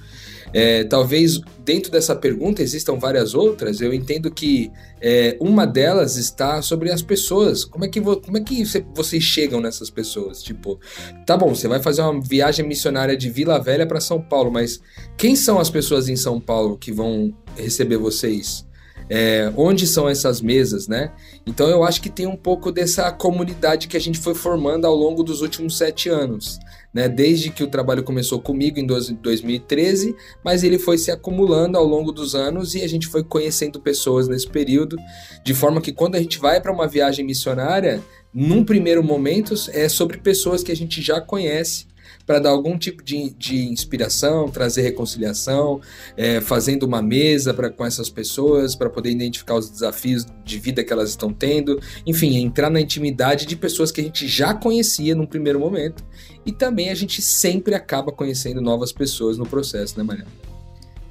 é, 0.52 0.84
talvez 0.84 1.40
dentro 1.64 1.90
dessa 1.90 2.14
pergunta 2.14 2.62
existam 2.62 2.96
várias 2.98 3.34
outras. 3.34 3.80
Eu 3.80 3.92
entendo 3.92 4.30
que 4.30 4.70
é, 5.00 5.36
uma 5.40 5.66
delas 5.66 6.16
está 6.16 6.62
sobre 6.62 6.90
as 6.90 7.02
pessoas. 7.02 7.64
Como 7.64 7.84
é 7.84 7.88
que, 7.88 8.00
como 8.00 8.36
é 8.36 8.40
que 8.40 8.64
vocês 8.94 9.22
chegam 9.22 9.60
nessas 9.60 9.90
pessoas? 9.90 10.42
Tipo, 10.42 10.78
tá 11.26 11.36
bom, 11.36 11.54
você 11.54 11.68
vai 11.68 11.82
fazer 11.82 12.02
uma 12.02 12.20
viagem 12.20 12.66
missionária 12.66 13.16
de 13.16 13.28
Vila 13.28 13.58
Velha 13.58 13.86
para 13.86 14.00
São 14.00 14.20
Paulo, 14.20 14.50
mas 14.50 14.80
quem 15.16 15.34
são 15.34 15.58
as 15.58 15.70
pessoas 15.70 16.08
em 16.08 16.16
São 16.16 16.40
Paulo 16.40 16.78
que 16.78 16.92
vão 16.92 17.34
receber 17.56 17.96
vocês? 17.96 18.64
É, 19.08 19.52
onde 19.56 19.86
são 19.86 20.08
essas 20.08 20.40
mesas, 20.40 20.88
né? 20.88 21.12
Então 21.46 21.68
eu 21.68 21.84
acho 21.84 22.02
que 22.02 22.10
tem 22.10 22.26
um 22.26 22.34
pouco 22.34 22.72
dessa 22.72 23.12
comunidade 23.12 23.86
que 23.86 23.96
a 23.96 24.00
gente 24.00 24.18
foi 24.18 24.34
formando 24.34 24.84
ao 24.84 24.96
longo 24.96 25.22
dos 25.22 25.42
últimos 25.42 25.78
sete 25.78 26.08
anos 26.08 26.58
né? 26.96 27.10
Desde 27.10 27.50
que 27.50 27.62
o 27.62 27.66
trabalho 27.66 28.02
começou 28.02 28.40
comigo 28.40 28.80
em 28.80 28.86
2013, 28.86 30.16
mas 30.42 30.64
ele 30.64 30.78
foi 30.78 30.96
se 30.96 31.10
acumulando 31.10 31.76
ao 31.76 31.84
longo 31.84 32.10
dos 32.10 32.34
anos 32.34 32.74
e 32.74 32.80
a 32.80 32.88
gente 32.88 33.06
foi 33.06 33.22
conhecendo 33.22 33.78
pessoas 33.78 34.26
nesse 34.26 34.48
período, 34.48 34.96
de 35.44 35.52
forma 35.52 35.82
que 35.82 35.92
quando 35.92 36.14
a 36.14 36.18
gente 36.18 36.38
vai 36.38 36.58
para 36.58 36.72
uma 36.72 36.88
viagem 36.88 37.22
missionária, 37.22 38.02
num 38.32 38.64
primeiro 38.64 39.04
momento 39.04 39.52
é 39.74 39.90
sobre 39.90 40.16
pessoas 40.16 40.62
que 40.62 40.72
a 40.72 40.74
gente 40.74 41.02
já 41.02 41.20
conhece 41.20 41.84
para 42.24 42.38
dar 42.38 42.50
algum 42.50 42.78
tipo 42.78 43.02
de, 43.02 43.30
de 43.38 43.68
inspiração, 43.68 44.48
trazer 44.48 44.80
reconciliação, 44.80 45.80
é, 46.16 46.40
fazendo 46.40 46.84
uma 46.84 47.02
mesa 47.02 47.52
pra, 47.52 47.68
com 47.68 47.84
essas 47.84 48.08
pessoas 48.08 48.74
para 48.74 48.88
poder 48.88 49.10
identificar 49.10 49.54
os 49.54 49.68
desafios 49.68 50.24
de 50.44 50.58
vida 50.58 50.82
que 50.82 50.92
elas 50.92 51.10
estão 51.10 51.32
tendo, 51.32 51.78
enfim, 52.06 52.38
entrar 52.38 52.70
na 52.70 52.80
intimidade 52.80 53.44
de 53.44 53.54
pessoas 53.54 53.92
que 53.92 54.00
a 54.00 54.04
gente 54.04 54.26
já 54.26 54.54
conhecia 54.54 55.14
num 55.14 55.26
primeiro 55.26 55.60
momento 55.60 56.02
e 56.46 56.52
também 56.52 56.90
a 56.90 56.94
gente 56.94 57.20
sempre 57.20 57.74
acaba 57.74 58.12
conhecendo 58.12 58.60
novas 58.60 58.92
pessoas 58.92 59.36
no 59.36 59.44
processo, 59.44 59.98
né, 59.98 60.04
Mariana? 60.04 60.30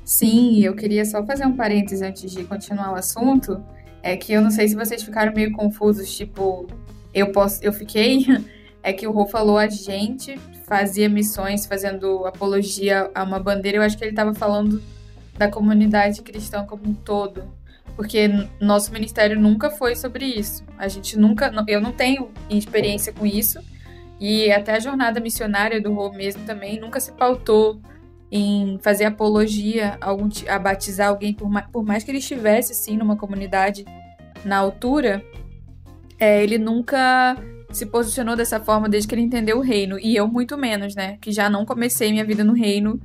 Sim, 0.05 0.61
eu 0.61 0.73
queria 0.73 1.03
só 1.03 1.25
fazer 1.25 1.45
um 1.45 1.55
parênteses 1.55 2.01
antes 2.01 2.31
de 2.31 2.45
continuar 2.45 2.93
o 2.93 2.95
assunto. 2.95 3.61
É 4.01 4.15
que 4.15 4.31
eu 4.31 4.41
não 4.41 4.49
sei 4.49 4.67
se 4.69 4.75
vocês 4.75 5.03
ficaram 5.03 5.33
meio 5.33 5.51
confusos, 5.51 6.15
tipo, 6.15 6.65
eu 7.13 7.31
posso, 7.33 7.61
eu 7.61 7.73
fiquei 7.73 8.25
é 8.81 8.93
que 8.93 9.05
o 9.05 9.11
Rô 9.11 9.25
falou 9.25 9.57
a 9.57 9.67
gente 9.67 10.39
fazia 10.65 11.09
missões 11.09 11.65
fazendo 11.65 12.25
apologia 12.25 13.11
a 13.13 13.23
uma 13.23 13.39
bandeira. 13.39 13.79
Eu 13.79 13.81
acho 13.81 13.97
que 13.97 14.05
ele 14.05 14.11
estava 14.11 14.33
falando 14.33 14.81
da 15.37 15.49
comunidade 15.49 16.21
cristã 16.21 16.63
como 16.63 16.87
um 16.87 16.93
todo, 16.93 17.43
porque 17.95 18.29
nosso 18.61 18.93
ministério 18.93 19.37
nunca 19.37 19.69
foi 19.69 19.95
sobre 19.95 20.25
isso. 20.25 20.63
A 20.77 20.87
gente 20.87 21.19
nunca, 21.19 21.51
eu 21.67 21.81
não 21.81 21.91
tenho 21.91 22.29
experiência 22.49 23.11
com 23.11 23.25
isso 23.25 23.59
e 24.19 24.51
até 24.51 24.75
a 24.75 24.79
jornada 24.79 25.19
missionária 25.19 25.81
do 25.81 25.93
Rô 25.93 26.11
mesmo 26.11 26.43
também 26.45 26.79
nunca 26.79 26.99
se 26.99 27.11
pautou 27.11 27.81
em 28.31 28.79
fazer 28.81 29.05
apologia 29.05 29.97
a, 30.01 30.09
algum, 30.09 30.29
a 30.47 30.59
batizar 30.59 31.09
alguém 31.09 31.33
por 31.33 31.49
mais, 31.49 31.67
por 31.67 31.83
mais 31.83 32.03
que 32.03 32.11
ele 32.11 32.17
estivesse 32.17 32.71
assim 32.71 32.97
numa 32.97 33.15
comunidade 33.15 33.85
na 34.43 34.57
altura, 34.57 35.23
é, 36.19 36.43
ele 36.43 36.57
nunca 36.57 37.35
se 37.71 37.85
posicionou 37.85 38.35
dessa 38.35 38.59
forma 38.59 38.87
desde 38.87 39.07
que 39.07 39.15
ele 39.15 39.21
entendeu 39.21 39.57
o 39.57 39.61
reino. 39.61 39.99
E 39.99 40.15
eu 40.15 40.27
muito 40.27 40.57
menos, 40.57 40.95
né? 40.95 41.17
Que 41.19 41.31
já 41.31 41.49
não 41.49 41.65
comecei 41.65 42.11
minha 42.11 42.23
vida 42.23 42.43
no 42.43 42.53
reino 42.53 42.99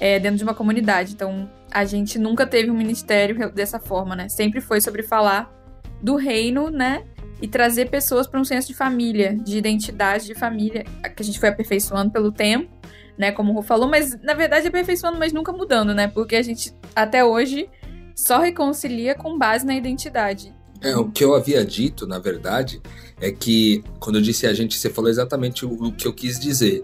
é, 0.00 0.18
dentro 0.18 0.38
de 0.38 0.44
uma 0.44 0.54
comunidade. 0.54 1.12
Então, 1.12 1.50
a 1.70 1.84
gente 1.84 2.18
nunca 2.18 2.46
teve 2.46 2.70
um 2.70 2.74
ministério 2.74 3.50
dessa 3.52 3.78
forma, 3.78 4.16
né? 4.16 4.28
Sempre 4.28 4.60
foi 4.60 4.80
sobre 4.80 5.02
falar 5.02 5.52
do 6.00 6.16
reino, 6.16 6.70
né? 6.70 7.04
E 7.44 7.46
trazer 7.46 7.90
pessoas 7.90 8.26
para 8.26 8.40
um 8.40 8.44
senso 8.44 8.68
de 8.68 8.72
família, 8.72 9.36
de 9.36 9.58
identidade 9.58 10.24
de 10.24 10.34
família, 10.34 10.82
que 11.14 11.22
a 11.22 11.22
gente 11.22 11.38
foi 11.38 11.50
aperfeiçoando 11.50 12.10
pelo 12.10 12.32
tempo, 12.32 12.70
né? 13.18 13.32
Como 13.32 13.52
o 13.52 13.54
Rô 13.54 13.60
falou, 13.60 13.86
mas 13.86 14.18
na 14.22 14.32
verdade 14.32 14.66
aperfeiçoando, 14.66 15.18
mas 15.18 15.30
nunca 15.30 15.52
mudando, 15.52 15.92
né? 15.92 16.08
Porque 16.08 16.36
a 16.36 16.42
gente 16.42 16.74
até 16.96 17.22
hoje 17.22 17.68
só 18.16 18.40
reconcilia 18.40 19.14
com 19.14 19.36
base 19.36 19.66
na 19.66 19.74
identidade. 19.76 20.54
É, 20.80 20.96
o 20.96 21.10
que 21.10 21.22
eu 21.22 21.34
havia 21.34 21.62
dito, 21.66 22.06
na 22.06 22.18
verdade, 22.18 22.80
é 23.20 23.30
que 23.30 23.84
quando 24.00 24.16
eu 24.16 24.22
disse 24.22 24.46
a 24.46 24.54
gente, 24.54 24.78
você 24.78 24.88
falou 24.88 25.10
exatamente 25.10 25.66
o, 25.66 25.88
o 25.88 25.92
que 25.92 26.08
eu 26.08 26.14
quis 26.14 26.40
dizer. 26.40 26.82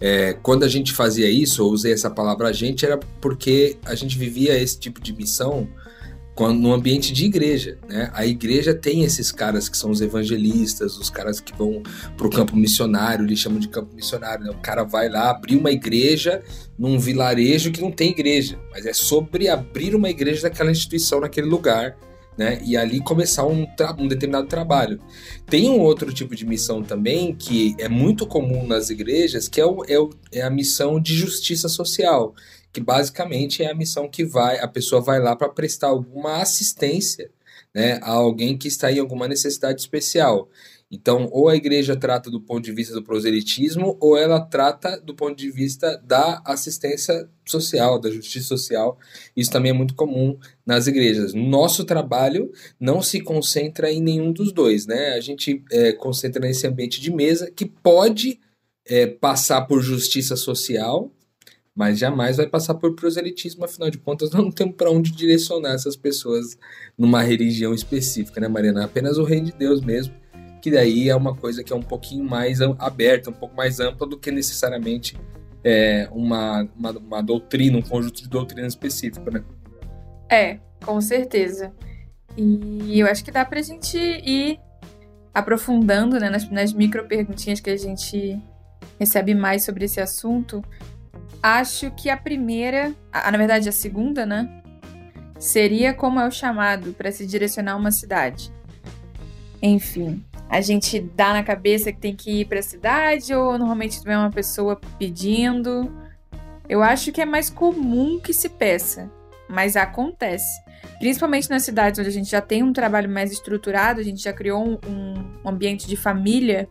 É, 0.00 0.32
quando 0.42 0.64
a 0.64 0.68
gente 0.68 0.92
fazia 0.92 1.30
isso, 1.30 1.64
ou 1.64 1.70
usei 1.70 1.92
essa 1.92 2.10
palavra 2.10 2.48
a 2.48 2.52
gente, 2.52 2.84
era 2.84 2.98
porque 3.20 3.76
a 3.84 3.94
gente 3.94 4.18
vivia 4.18 4.60
esse 4.60 4.76
tipo 4.76 5.00
de 5.00 5.12
missão 5.12 5.68
no 6.48 6.72
ambiente 6.72 7.12
de 7.12 7.26
igreja, 7.26 7.78
né? 7.88 8.10
A 8.14 8.26
igreja 8.26 8.74
tem 8.74 9.04
esses 9.04 9.30
caras 9.30 9.68
que 9.68 9.76
são 9.76 9.90
os 9.90 10.00
evangelistas, 10.00 10.96
os 10.96 11.10
caras 11.10 11.40
que 11.40 11.56
vão 11.56 11.82
para 12.16 12.26
o 12.26 12.30
campo 12.30 12.56
missionário, 12.56 13.24
eles 13.24 13.38
chamam 13.38 13.58
de 13.58 13.68
campo 13.68 13.94
missionário, 13.94 14.44
né? 14.44 14.50
O 14.50 14.60
cara 14.60 14.84
vai 14.84 15.08
lá 15.08 15.30
abrir 15.30 15.56
uma 15.56 15.70
igreja 15.70 16.42
num 16.78 16.98
vilarejo 16.98 17.70
que 17.70 17.80
não 17.80 17.90
tem 17.90 18.10
igreja, 18.10 18.58
mas 18.70 18.86
é 18.86 18.92
sobre 18.92 19.48
abrir 19.48 19.94
uma 19.94 20.08
igreja 20.08 20.42
daquela 20.42 20.70
instituição 20.70 21.20
naquele 21.20 21.46
lugar 21.46 21.96
né? 22.40 22.58
E 22.64 22.74
ali 22.74 23.00
começar 23.00 23.44
um, 23.44 23.66
um 23.98 24.08
determinado 24.08 24.46
trabalho. 24.46 24.98
Tem 25.46 25.68
um 25.68 25.78
outro 25.78 26.10
tipo 26.10 26.34
de 26.34 26.46
missão 26.46 26.82
também 26.82 27.34
que 27.34 27.74
é 27.78 27.86
muito 27.86 28.26
comum 28.26 28.66
nas 28.66 28.88
igrejas, 28.88 29.46
que 29.46 29.60
é, 29.60 29.66
o, 29.66 29.84
é, 29.86 29.98
o, 29.98 30.08
é 30.32 30.40
a 30.40 30.48
missão 30.48 30.98
de 30.98 31.14
justiça 31.14 31.68
social, 31.68 32.34
que 32.72 32.80
basicamente 32.80 33.62
é 33.62 33.70
a 33.70 33.74
missão 33.74 34.08
que 34.08 34.24
vai, 34.24 34.58
a 34.58 34.68
pessoa 34.68 35.00
vai 35.00 35.20
lá 35.20 35.34
para 35.34 35.48
prestar 35.48 35.88
alguma 35.88 36.40
assistência 36.40 37.30
né, 37.74 37.98
a 38.02 38.10
alguém 38.10 38.56
que 38.56 38.68
está 38.68 38.90
em 38.90 38.98
alguma 38.98 39.28
necessidade 39.28 39.80
especial. 39.80 40.48
Então, 40.92 41.28
ou 41.30 41.48
a 41.48 41.54
igreja 41.54 41.94
trata 41.94 42.28
do 42.28 42.40
ponto 42.40 42.64
de 42.64 42.72
vista 42.72 42.92
do 42.92 43.02
proselitismo, 43.02 43.96
ou 44.00 44.16
ela 44.16 44.40
trata 44.40 45.00
do 45.00 45.14
ponto 45.14 45.36
de 45.36 45.48
vista 45.48 45.96
da 46.04 46.42
assistência 46.44 47.28
social, 47.46 48.00
da 48.00 48.10
justiça 48.10 48.48
social. 48.48 48.98
Isso 49.36 49.52
também 49.52 49.70
é 49.70 49.74
muito 49.74 49.94
comum 49.94 50.36
nas 50.66 50.88
igrejas. 50.88 51.32
Nosso 51.32 51.84
trabalho 51.84 52.50
não 52.78 53.00
se 53.00 53.20
concentra 53.20 53.90
em 53.90 54.02
nenhum 54.02 54.32
dos 54.32 54.52
dois, 54.52 54.84
né? 54.84 55.10
A 55.10 55.20
gente 55.20 55.62
é, 55.70 55.92
concentra 55.92 56.40
nesse 56.40 56.66
ambiente 56.66 57.00
de 57.00 57.12
mesa 57.12 57.52
que 57.52 57.66
pode 57.66 58.40
é, 58.84 59.06
passar 59.06 59.62
por 59.62 59.80
justiça 59.80 60.34
social, 60.34 61.12
mas 61.80 61.98
jamais 61.98 62.36
vai 62.36 62.46
passar 62.46 62.74
por 62.74 62.94
proselitismo, 62.94 63.64
afinal 63.64 63.88
de 63.88 63.96
contas, 63.96 64.30
não 64.36 64.50
temos 64.50 64.76
para 64.76 64.90
onde 64.90 65.10
direcionar 65.12 65.72
essas 65.72 65.96
pessoas 65.96 66.58
numa 66.96 67.22
religião 67.22 67.72
específica, 67.72 68.38
né, 68.38 68.48
Mariana? 68.48 68.84
Apenas 68.84 69.16
o 69.16 69.24
reino 69.24 69.46
de 69.46 69.52
Deus 69.52 69.80
mesmo 69.80 70.12
que 70.60 70.70
daí 70.70 71.08
é 71.08 71.16
uma 71.16 71.34
coisa 71.34 71.64
que 71.64 71.72
é 71.72 71.76
um 71.76 71.82
pouquinho 71.82 72.22
mais 72.22 72.60
aberta, 72.60 73.30
um 73.30 73.32
pouco 73.32 73.56
mais 73.56 73.80
ampla 73.80 74.06
do 74.06 74.18
que 74.18 74.30
necessariamente 74.30 75.18
é, 75.64 76.06
uma, 76.12 76.68
uma, 76.76 76.90
uma 76.90 77.22
doutrina, 77.22 77.78
um 77.78 77.82
conjunto 77.82 78.20
de 78.20 78.28
doutrina 78.28 78.66
específico, 78.66 79.30
né? 79.30 79.42
É, 80.30 80.58
com 80.84 81.00
certeza. 81.00 81.72
E 82.36 83.00
eu 83.00 83.06
acho 83.06 83.24
que 83.24 83.30
dá 83.30 83.42
pra 83.42 83.62
gente 83.62 83.96
ir 83.96 84.60
aprofundando 85.32 86.20
né, 86.20 86.28
nas, 86.28 86.46
nas 86.50 86.74
micro 86.74 87.08
perguntinhas 87.08 87.58
que 87.58 87.70
a 87.70 87.76
gente 87.78 88.38
recebe 88.98 89.34
mais 89.34 89.64
sobre 89.64 89.86
esse 89.86 89.98
assunto. 89.98 90.62
Acho 91.42 91.90
que 91.92 92.10
a 92.10 92.16
primeira, 92.16 92.94
a, 93.12 93.30
na 93.30 93.38
verdade 93.38 93.68
a 93.68 93.72
segunda, 93.72 94.26
né? 94.26 94.62
Seria 95.38 95.94
como 95.94 96.20
é 96.20 96.28
o 96.28 96.30
chamado 96.30 96.92
para 96.92 97.10
se 97.10 97.26
direcionar 97.26 97.72
a 97.72 97.76
uma 97.76 97.90
cidade. 97.90 98.52
Enfim, 99.62 100.22
a 100.50 100.60
gente 100.60 101.00
dá 101.00 101.32
na 101.32 101.42
cabeça 101.42 101.92
que 101.92 101.98
tem 101.98 102.14
que 102.14 102.40
ir 102.40 102.44
para 102.46 102.58
a 102.58 102.62
cidade 102.62 103.32
ou 103.34 103.56
normalmente 103.56 104.02
vem 104.04 104.16
uma 104.16 104.30
pessoa 104.30 104.78
pedindo. 104.98 105.90
Eu 106.68 106.82
acho 106.82 107.10
que 107.10 107.20
é 107.20 107.24
mais 107.24 107.48
comum 107.48 108.20
que 108.20 108.34
se 108.34 108.48
peça, 108.48 109.10
mas 109.48 109.76
acontece. 109.76 110.60
Principalmente 110.98 111.48
nas 111.48 111.62
cidades 111.62 111.98
onde 111.98 112.08
a 112.08 112.12
gente 112.12 112.30
já 112.30 112.40
tem 112.40 112.62
um 112.62 112.72
trabalho 112.72 113.08
mais 113.08 113.32
estruturado, 113.32 114.00
a 114.00 114.02
gente 114.02 114.22
já 114.22 114.32
criou 114.32 114.62
um, 114.62 114.78
um 115.44 115.48
ambiente 115.48 115.86
de 115.86 115.96
família 115.96 116.68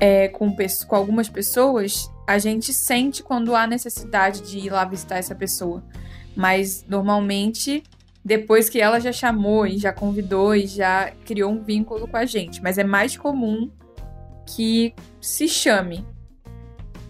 é, 0.00 0.28
com, 0.28 0.54
com 0.88 0.96
algumas 0.96 1.28
pessoas, 1.28 2.10
a 2.26 2.38
gente 2.38 2.72
sente 2.72 3.22
quando 3.22 3.54
há 3.54 3.66
necessidade 3.66 4.42
de 4.42 4.58
ir 4.58 4.70
lá 4.70 4.84
visitar 4.84 5.16
essa 5.16 5.34
pessoa. 5.34 5.82
Mas 6.36 6.84
normalmente 6.88 7.82
depois 8.24 8.70
que 8.70 8.80
ela 8.80 8.98
já 8.98 9.12
chamou 9.12 9.66
e 9.66 9.76
já 9.76 9.92
convidou 9.92 10.54
e 10.54 10.66
já 10.66 11.12
criou 11.26 11.52
um 11.52 11.62
vínculo 11.62 12.08
com 12.08 12.16
a 12.16 12.24
gente. 12.24 12.62
Mas 12.62 12.78
é 12.78 12.84
mais 12.84 13.16
comum 13.16 13.70
que 14.46 14.94
se 15.20 15.46
chame. 15.46 16.06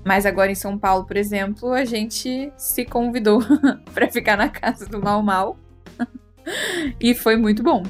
Mas 0.04 0.26
agora 0.26 0.50
em 0.50 0.56
São 0.56 0.76
Paulo, 0.76 1.06
por 1.06 1.16
exemplo, 1.16 1.72
a 1.72 1.84
gente 1.84 2.52
se 2.56 2.84
convidou 2.84 3.40
para 3.94 4.10
ficar 4.10 4.36
na 4.36 4.48
casa 4.48 4.86
do 4.86 5.00
Mal 5.00 5.22
Mal. 5.22 5.56
e 7.00 7.14
foi 7.14 7.36
muito 7.36 7.62
bom. 7.62 7.84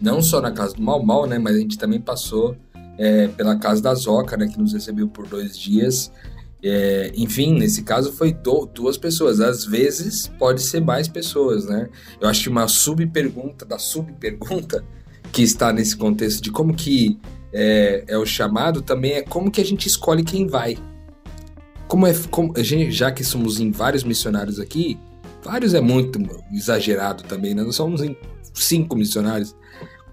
Não 0.00 0.20
só 0.20 0.40
na 0.40 0.52
casa 0.52 0.74
do 0.74 0.82
Mal 0.82 1.02
Mal, 1.02 1.26
né? 1.26 1.38
Mas 1.38 1.56
a 1.56 1.58
gente 1.58 1.78
também 1.78 2.00
passou 2.00 2.56
é, 2.98 3.28
pela 3.28 3.56
casa 3.56 3.82
da 3.82 3.94
Zoca, 3.94 4.36
né? 4.36 4.46
Que 4.46 4.58
nos 4.58 4.72
recebeu 4.72 5.08
por 5.08 5.26
dois 5.26 5.58
dias. 5.58 6.12
É, 6.64 7.10
enfim, 7.16 7.58
nesse 7.58 7.82
caso 7.82 8.12
foi 8.12 8.32
do, 8.32 8.66
duas 8.66 8.96
pessoas. 8.96 9.40
Às 9.40 9.64
vezes 9.64 10.28
pode 10.38 10.62
ser 10.62 10.80
mais 10.80 11.08
pessoas, 11.08 11.66
né? 11.66 11.88
Eu 12.20 12.28
acho 12.28 12.42
que 12.42 12.48
uma 12.48 12.68
subpergunta 12.68 13.64
da 13.64 13.78
subpergunta 13.78 14.84
que 15.32 15.42
está 15.42 15.72
nesse 15.72 15.96
contexto 15.96 16.42
de 16.42 16.50
como 16.50 16.74
que 16.74 17.18
é, 17.52 18.04
é, 18.06 18.18
o 18.18 18.24
chamado 18.24 18.80
também 18.80 19.12
é 19.12 19.22
como 19.22 19.50
que 19.50 19.60
a 19.60 19.64
gente 19.64 19.86
escolhe 19.86 20.22
quem 20.22 20.46
vai. 20.46 20.78
Como 21.88 22.06
é, 22.06 22.14
como, 22.30 22.54
gente, 22.58 22.92
já 22.92 23.10
que 23.10 23.24
somos 23.24 23.58
em 23.60 23.70
vários 23.70 24.04
missionários 24.04 24.60
aqui, 24.60 24.98
vários 25.42 25.74
é 25.74 25.80
muito 25.80 26.18
exagerado 26.52 27.24
também, 27.24 27.54
né? 27.54 27.62
Nós 27.62 27.76
somos 27.76 28.02
em 28.02 28.16
cinco 28.54 28.96
missionários, 28.96 29.54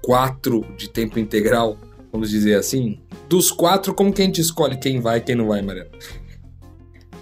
quatro 0.01 0.65
de 0.77 0.89
tempo 0.89 1.19
integral, 1.19 1.77
vamos 2.11 2.29
dizer 2.29 2.55
assim. 2.55 2.99
Dos 3.29 3.51
quatro, 3.51 3.93
como 3.93 4.11
que 4.11 4.21
a 4.21 4.25
gente 4.25 4.41
escolhe 4.41 4.77
quem 4.77 4.99
vai 4.99 5.19
e 5.19 5.21
quem 5.21 5.35
não 5.35 5.47
vai, 5.47 5.61
Mariana? 5.61 5.91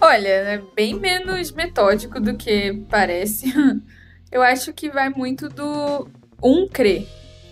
Olha, 0.00 0.28
é 0.28 0.62
bem 0.76 0.94
menos 0.94 1.50
metódico 1.50 2.20
do 2.20 2.36
que 2.36 2.84
parece. 2.88 3.52
Eu 4.30 4.42
acho 4.42 4.72
que 4.72 4.90
vai 4.90 5.08
muito 5.08 5.48
do 5.48 6.08
um 6.42 6.68
crer. 6.68 7.06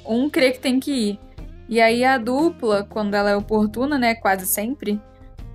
Um 0.04 0.30
crer 0.30 0.52
que 0.52 0.60
tem 0.60 0.78
que 0.78 0.92
ir. 0.92 1.20
E 1.68 1.80
aí 1.80 2.04
a 2.04 2.18
dupla, 2.18 2.84
quando 2.84 3.14
ela 3.14 3.30
é 3.30 3.36
oportuna, 3.36 3.98
né, 3.98 4.14
quase 4.14 4.46
sempre, 4.46 5.00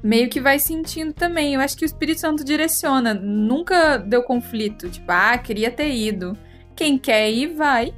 meio 0.03 0.29
que 0.29 0.41
vai 0.41 0.59
sentindo 0.59 1.13
também. 1.13 1.53
Eu 1.53 1.61
acho 1.61 1.77
que 1.77 1.85
o 1.85 1.87
Espírito 1.87 2.19
Santo 2.19 2.43
direciona. 2.43 3.13
Nunca 3.13 3.97
deu 3.97 4.23
conflito. 4.23 4.89
Tipo, 4.89 5.11
ah, 5.11 5.37
queria 5.37 5.71
ter 5.71 5.91
ido. 5.91 6.37
Quem 6.75 6.97
quer 6.97 7.29
ir, 7.31 7.53
vai. 7.53 7.93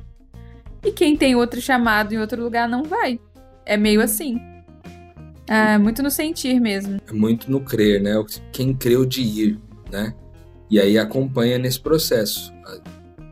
E 0.84 0.92
quem 0.92 1.16
tem 1.16 1.36
outro 1.36 1.60
chamado 1.60 2.14
em 2.14 2.20
outro 2.20 2.44
lugar, 2.44 2.68
não 2.68 2.84
vai. 2.84 3.20
É 3.66 3.76
meio 3.76 4.02
assim. 4.02 4.40
É, 5.48 5.78
muito 5.78 6.02
no 6.02 6.10
sentir 6.10 6.60
mesmo. 6.60 7.00
É 7.08 7.14
muito 7.14 7.52
no 7.52 7.60
crer, 7.60 8.02
né? 8.02 8.14
Quem 8.52 8.74
creu 8.74 9.06
de 9.06 9.22
ir, 9.22 9.60
né? 9.92 10.14
E 10.70 10.80
aí 10.80 10.98
acompanha 10.98 11.58
nesse 11.58 11.80
processo. 11.80 12.54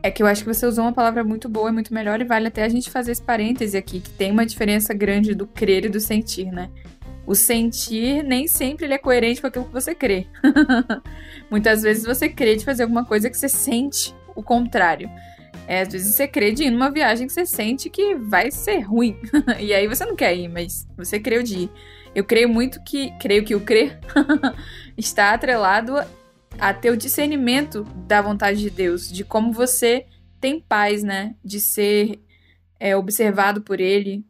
É 0.02 0.10
que 0.10 0.22
eu 0.22 0.26
acho 0.26 0.42
que 0.42 0.52
você 0.52 0.66
usou 0.66 0.84
uma 0.84 0.92
palavra 0.92 1.22
muito 1.22 1.48
boa 1.48 1.70
e 1.70 1.72
muito 1.72 1.94
melhor, 1.94 2.20
e 2.20 2.24
vale 2.24 2.48
até 2.48 2.64
a 2.64 2.68
gente 2.68 2.90
fazer 2.90 3.12
esse 3.12 3.22
parêntese 3.22 3.76
aqui, 3.76 4.00
que 4.00 4.10
tem 4.10 4.32
uma 4.32 4.44
diferença 4.44 4.92
grande 4.92 5.34
do 5.34 5.46
crer 5.46 5.84
e 5.84 5.88
do 5.88 6.00
sentir, 6.00 6.46
né? 6.46 6.68
O 7.24 7.36
sentir 7.36 8.24
nem 8.24 8.48
sempre 8.48 8.84
ele 8.84 8.94
é 8.94 8.98
coerente 8.98 9.40
com 9.40 9.46
aquilo 9.46 9.64
que 9.66 9.72
você 9.72 9.94
crê. 9.94 10.26
Muitas 11.48 11.82
vezes 11.82 12.04
você 12.04 12.28
crê 12.28 12.56
de 12.56 12.64
fazer 12.64 12.82
alguma 12.82 13.04
coisa 13.04 13.30
que 13.30 13.36
você 13.36 13.48
sente 13.48 14.12
o 14.34 14.42
contrário. 14.42 15.08
É, 15.68 15.82
às 15.82 15.92
vezes 15.92 16.14
você 16.14 16.26
crê 16.26 16.50
de 16.50 16.64
ir 16.64 16.70
numa 16.70 16.90
viagem 16.90 17.28
que 17.28 17.32
você 17.32 17.46
sente 17.46 17.88
que 17.88 18.16
vai 18.16 18.50
ser 18.50 18.80
ruim. 18.80 19.16
e 19.60 19.72
aí 19.72 19.86
você 19.86 20.04
não 20.04 20.16
quer 20.16 20.36
ir, 20.36 20.48
mas 20.48 20.88
você 20.96 21.20
creu 21.20 21.44
de 21.44 21.60
ir. 21.60 21.70
Eu 22.14 22.24
creio 22.24 22.48
muito 22.48 22.82
que. 22.84 23.10
Creio 23.18 23.44
que 23.44 23.54
o 23.54 23.60
crer 23.60 23.98
está 24.96 25.32
atrelado 25.32 25.94
a 26.58 26.74
ter 26.74 26.90
o 26.90 26.96
discernimento 26.96 27.84
da 28.06 28.20
vontade 28.20 28.60
de 28.60 28.70
Deus, 28.70 29.10
de 29.10 29.24
como 29.24 29.52
você 29.52 30.06
tem 30.40 30.60
paz, 30.60 31.02
né? 31.02 31.34
De 31.42 31.58
ser 31.58 32.20
é, 32.78 32.96
observado 32.96 33.62
por 33.62 33.80
Ele, 33.80 34.24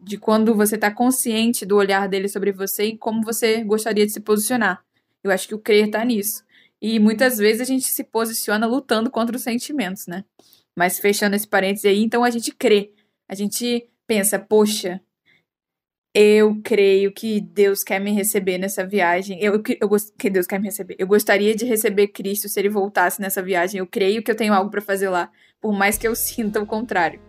de 0.00 0.18
quando 0.18 0.54
você 0.54 0.74
está 0.74 0.90
consciente 0.90 1.64
do 1.64 1.76
olhar 1.76 2.08
dele 2.08 2.28
sobre 2.28 2.52
você 2.52 2.86
e 2.86 2.98
como 2.98 3.22
você 3.22 3.64
gostaria 3.64 4.04
de 4.04 4.12
se 4.12 4.20
posicionar. 4.20 4.84
Eu 5.22 5.30
acho 5.30 5.48
que 5.48 5.54
o 5.54 5.58
crer 5.58 5.86
está 5.86 6.04
nisso. 6.04 6.44
E 6.80 6.98
muitas 6.98 7.38
vezes 7.38 7.62
a 7.62 7.64
gente 7.64 7.86
se 7.86 8.04
posiciona 8.04 8.66
lutando 8.66 9.10
contra 9.10 9.34
os 9.34 9.42
sentimentos, 9.42 10.06
né? 10.06 10.24
Mas 10.76 10.98
fechando 10.98 11.34
esse 11.34 11.48
parênteses 11.48 11.86
aí, 11.86 12.02
então 12.02 12.22
a 12.22 12.30
gente 12.30 12.52
crê. 12.52 12.92
A 13.26 13.34
gente 13.34 13.88
pensa, 14.06 14.38
poxa, 14.38 15.00
eu 16.14 16.60
creio 16.62 17.12
que 17.12 17.40
Deus 17.40 17.82
quer 17.82 17.98
me 17.98 18.12
receber 18.12 18.56
nessa 18.56 18.86
viagem. 18.86 19.36
Eu, 19.42 19.60
eu, 19.80 19.90
que 20.16 20.30
Deus 20.30 20.46
quer 20.46 20.60
me 20.60 20.66
receber. 20.66 20.94
Eu 20.96 21.08
gostaria 21.08 21.56
de 21.56 21.64
receber 21.64 22.08
Cristo 22.08 22.48
se 22.48 22.60
ele 22.60 22.68
voltasse 22.68 23.20
nessa 23.20 23.42
viagem. 23.42 23.80
Eu 23.80 23.86
creio 23.86 24.22
que 24.22 24.30
eu 24.30 24.36
tenho 24.36 24.54
algo 24.54 24.70
para 24.70 24.80
fazer 24.80 25.08
lá, 25.08 25.28
por 25.60 25.72
mais 25.72 25.98
que 25.98 26.06
eu 26.06 26.14
sinta 26.16 26.62
o 26.62 26.66
contrário. 26.66 27.20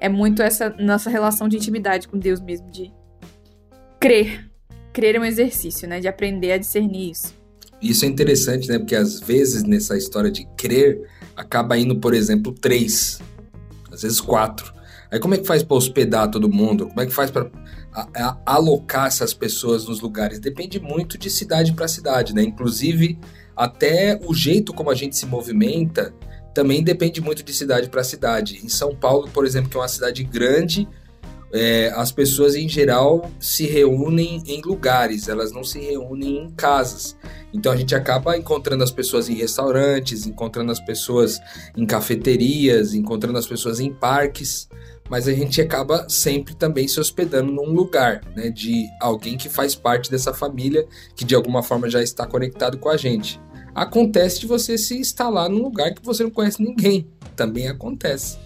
É 0.00 0.08
muito 0.08 0.42
essa 0.42 0.70
nossa 0.70 1.08
relação 1.08 1.48
de 1.48 1.56
intimidade 1.56 2.08
com 2.08 2.18
Deus 2.18 2.40
mesmo, 2.40 2.68
de 2.68 2.92
crer. 4.00 4.50
Crer 4.92 5.14
é 5.14 5.20
um 5.20 5.24
exercício, 5.24 5.88
né? 5.88 6.00
De 6.00 6.08
aprender 6.08 6.50
a 6.50 6.58
discernir 6.58 7.12
isso. 7.12 7.32
Isso 7.80 8.04
é 8.04 8.08
interessante, 8.08 8.68
né? 8.68 8.78
Porque 8.80 8.96
às 8.96 9.20
vezes 9.20 9.62
nessa 9.62 9.96
história 9.96 10.30
de 10.30 10.44
crer, 10.56 11.08
acaba 11.36 11.78
indo, 11.78 12.00
por 12.00 12.12
exemplo, 12.12 12.52
três, 12.52 13.20
às 13.92 14.02
vezes 14.02 14.20
quatro. 14.20 14.74
Aí 15.12 15.20
como 15.20 15.34
é 15.34 15.38
que 15.38 15.46
faz 15.46 15.62
para 15.62 15.76
hospedar 15.76 16.30
todo 16.30 16.48
mundo? 16.48 16.88
Como 16.88 17.00
é 17.00 17.06
que 17.06 17.12
faz 17.12 17.30
para 17.30 17.48
alocar 18.46 19.06
essas 19.06 19.34
pessoas 19.34 19.86
nos 19.86 20.00
lugares? 20.00 20.38
Depende 20.38 20.80
muito 20.80 21.18
de 21.18 21.30
cidade 21.30 21.72
para 21.72 21.86
cidade, 21.88 22.34
né? 22.34 22.42
Inclusive, 22.42 23.18
até 23.56 24.18
o 24.24 24.34
jeito 24.34 24.72
como 24.72 24.90
a 24.90 24.94
gente 24.94 25.16
se 25.16 25.26
movimenta 25.26 26.14
também 26.54 26.82
depende 26.82 27.20
muito 27.20 27.42
de 27.42 27.52
cidade 27.52 27.88
para 27.88 28.04
cidade. 28.04 28.60
Em 28.62 28.68
São 28.68 28.94
Paulo, 28.94 29.28
por 29.32 29.46
exemplo, 29.46 29.70
que 29.70 29.76
é 29.76 29.80
uma 29.80 29.88
cidade 29.88 30.22
grande, 30.22 30.86
é, 31.52 31.92
as 31.94 32.10
pessoas 32.10 32.54
em 32.54 32.66
geral 32.66 33.30
se 33.38 33.66
reúnem 33.66 34.42
em 34.46 34.62
lugares, 34.62 35.28
elas 35.28 35.52
não 35.52 35.62
se 35.62 35.78
reúnem 35.78 36.44
em 36.44 36.50
casas. 36.50 37.16
Então 37.52 37.70
a 37.70 37.76
gente 37.76 37.94
acaba 37.94 38.36
encontrando 38.36 38.82
as 38.82 38.90
pessoas 38.90 39.28
em 39.28 39.34
restaurantes, 39.34 40.26
encontrando 40.26 40.72
as 40.72 40.80
pessoas 40.80 41.38
em 41.76 41.84
cafeterias, 41.84 42.94
encontrando 42.94 43.38
as 43.38 43.46
pessoas 43.46 43.80
em 43.80 43.92
parques, 43.92 44.66
mas 45.12 45.28
a 45.28 45.32
gente 45.34 45.60
acaba 45.60 46.08
sempre 46.08 46.54
também 46.54 46.88
se 46.88 46.98
hospedando 46.98 47.52
num 47.52 47.70
lugar, 47.70 48.22
né, 48.34 48.48
de 48.48 48.88
alguém 48.98 49.36
que 49.36 49.46
faz 49.46 49.74
parte 49.74 50.10
dessa 50.10 50.32
família, 50.32 50.86
que 51.14 51.22
de 51.22 51.34
alguma 51.34 51.62
forma 51.62 51.90
já 51.90 52.02
está 52.02 52.26
conectado 52.26 52.78
com 52.78 52.88
a 52.88 52.96
gente. 52.96 53.38
Acontece 53.74 54.40
de 54.40 54.46
você 54.46 54.78
se 54.78 54.96
instalar 54.96 55.50
num 55.50 55.64
lugar 55.64 55.92
que 55.92 56.02
você 56.02 56.22
não 56.22 56.30
conhece 56.30 56.62
ninguém, 56.62 57.06
também 57.36 57.68
acontece. 57.68 58.38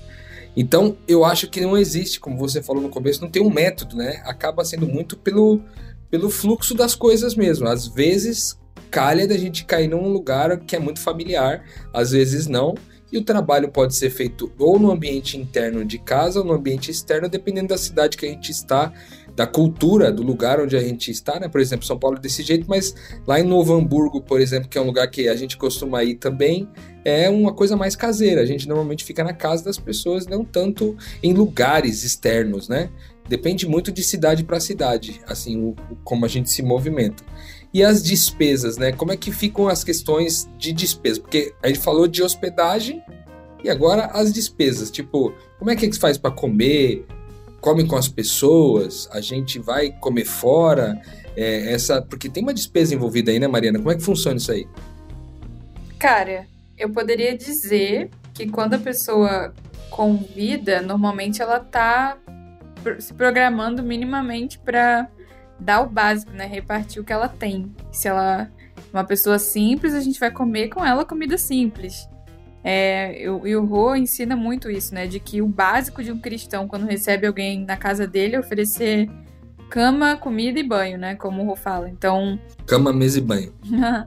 Então, 0.56 0.96
eu 1.06 1.24
acho 1.24 1.48
que 1.48 1.60
não 1.60 1.78
existe, 1.78 2.18
como 2.18 2.36
você 2.36 2.60
falou 2.60 2.82
no 2.82 2.88
começo, 2.88 3.22
não 3.22 3.30
tem 3.30 3.42
um 3.42 3.50
método, 3.50 3.94
né? 3.94 4.20
Acaba 4.24 4.64
sendo 4.64 4.88
muito 4.88 5.16
pelo, 5.16 5.62
pelo 6.10 6.28
fluxo 6.28 6.74
das 6.74 6.96
coisas 6.96 7.36
mesmo. 7.36 7.68
Às 7.68 7.86
vezes, 7.86 8.58
calha 8.90 9.24
da 9.28 9.38
gente 9.38 9.64
cair 9.64 9.86
num 9.86 10.08
lugar 10.08 10.58
que 10.58 10.74
é 10.74 10.80
muito 10.80 10.98
familiar, 10.98 11.64
às 11.94 12.10
vezes 12.10 12.48
não. 12.48 12.74
E 13.10 13.18
o 13.18 13.24
trabalho 13.24 13.68
pode 13.70 13.94
ser 13.94 14.10
feito 14.10 14.50
ou 14.58 14.78
no 14.78 14.90
ambiente 14.90 15.38
interno 15.38 15.84
de 15.84 15.98
casa 15.98 16.40
ou 16.40 16.44
no 16.44 16.52
ambiente 16.52 16.90
externo, 16.90 17.28
dependendo 17.28 17.68
da 17.68 17.78
cidade 17.78 18.16
que 18.16 18.26
a 18.26 18.28
gente 18.28 18.50
está, 18.50 18.92
da 19.34 19.46
cultura 19.46 20.10
do 20.10 20.22
lugar 20.22 20.60
onde 20.60 20.76
a 20.76 20.80
gente 20.80 21.10
está, 21.10 21.38
né? 21.38 21.48
Por 21.48 21.60
exemplo, 21.60 21.86
São 21.86 21.98
Paulo 21.98 22.16
é 22.16 22.20
desse 22.20 22.42
jeito, 22.42 22.66
mas 22.68 22.94
lá 23.26 23.38
em 23.38 23.44
Novo 23.44 23.74
Hamburgo, 23.74 24.20
por 24.20 24.40
exemplo, 24.40 24.68
que 24.68 24.78
é 24.78 24.80
um 24.80 24.86
lugar 24.86 25.08
que 25.08 25.28
a 25.28 25.36
gente 25.36 25.56
costuma 25.56 26.02
ir 26.02 26.14
também, 26.16 26.68
é 27.04 27.28
uma 27.28 27.52
coisa 27.52 27.76
mais 27.76 27.94
caseira. 27.94 28.40
A 28.40 28.46
gente 28.46 28.66
normalmente 28.66 29.04
fica 29.04 29.22
na 29.22 29.32
casa 29.34 29.64
das 29.64 29.78
pessoas, 29.78 30.26
não 30.26 30.44
tanto 30.44 30.96
em 31.22 31.32
lugares 31.32 32.02
externos, 32.02 32.68
né? 32.68 32.90
Depende 33.28 33.66
muito 33.68 33.92
de 33.92 34.02
cidade 34.02 34.42
para 34.42 34.58
cidade, 34.58 35.20
assim, 35.26 35.60
o, 35.60 35.74
como 36.02 36.24
a 36.24 36.28
gente 36.28 36.48
se 36.48 36.62
movimenta. 36.62 37.22
E 37.76 37.84
as 37.84 38.02
despesas, 38.02 38.78
né? 38.78 38.90
Como 38.90 39.12
é 39.12 39.18
que 39.18 39.30
ficam 39.30 39.68
as 39.68 39.84
questões 39.84 40.48
de 40.56 40.72
despesa? 40.72 41.20
Porque 41.20 41.52
a 41.62 41.68
gente 41.68 41.80
falou 41.80 42.08
de 42.08 42.22
hospedagem 42.22 43.02
e 43.62 43.68
agora 43.68 44.06
as 44.14 44.32
despesas. 44.32 44.90
Tipo, 44.90 45.34
como 45.58 45.70
é 45.70 45.76
que 45.76 45.92
se 45.92 46.00
faz 46.00 46.16
para 46.16 46.30
comer? 46.30 47.04
come 47.60 47.86
com 47.86 47.96
as 47.96 48.08
pessoas, 48.08 49.08
a 49.12 49.20
gente 49.20 49.58
vai 49.58 49.90
comer 49.90 50.24
fora, 50.24 50.98
é, 51.36 51.72
essa 51.72 52.00
porque 52.00 52.30
tem 52.30 52.42
uma 52.42 52.54
despesa 52.54 52.94
envolvida 52.94 53.30
aí, 53.30 53.38
né, 53.38 53.46
Mariana? 53.46 53.78
Como 53.78 53.90
é 53.90 53.94
que 53.94 54.02
funciona 54.02 54.38
isso 54.38 54.52
aí? 54.52 54.66
Cara, 55.98 56.46
eu 56.78 56.88
poderia 56.88 57.36
dizer 57.36 58.08
que 58.32 58.46
quando 58.46 58.72
a 58.72 58.78
pessoa 58.78 59.52
convida, 59.90 60.80
normalmente 60.80 61.42
ela 61.42 61.60
tá 61.60 62.16
se 63.00 63.12
programando 63.12 63.82
minimamente 63.82 64.58
para 64.60 65.10
dar 65.58 65.80
o 65.80 65.88
básico, 65.88 66.32
né? 66.32 66.46
Repartir 66.46 67.00
o 67.00 67.04
que 67.04 67.12
ela 67.12 67.28
tem. 67.28 67.74
Se 67.90 68.08
ela 68.08 68.42
é 68.42 68.48
uma 68.92 69.04
pessoa 69.04 69.38
simples, 69.38 69.94
a 69.94 70.00
gente 70.00 70.20
vai 70.20 70.30
comer 70.30 70.68
com 70.68 70.84
ela 70.84 71.04
comida 71.04 71.38
simples. 71.38 72.08
É, 72.68 73.16
eu, 73.16 73.46
e 73.46 73.54
o 73.54 73.64
Rô 73.64 73.94
ensina 73.94 74.34
muito 74.34 74.68
isso, 74.68 74.92
né? 74.94 75.06
De 75.06 75.20
que 75.20 75.40
o 75.40 75.46
básico 75.46 76.02
de 76.02 76.10
um 76.10 76.18
cristão, 76.18 76.66
quando 76.66 76.84
recebe 76.84 77.26
alguém 77.26 77.64
na 77.64 77.76
casa 77.76 78.06
dele, 78.06 78.34
é 78.34 78.40
oferecer 78.40 79.08
cama, 79.70 80.16
comida 80.16 80.58
e 80.58 80.62
banho, 80.62 80.98
né? 80.98 81.14
Como 81.14 81.42
o 81.42 81.46
Rô 81.46 81.56
fala. 81.56 81.88
Então. 81.88 82.38
Cama, 82.66 82.92
mesa 82.92 83.18
e 83.18 83.20
banho. 83.20 83.54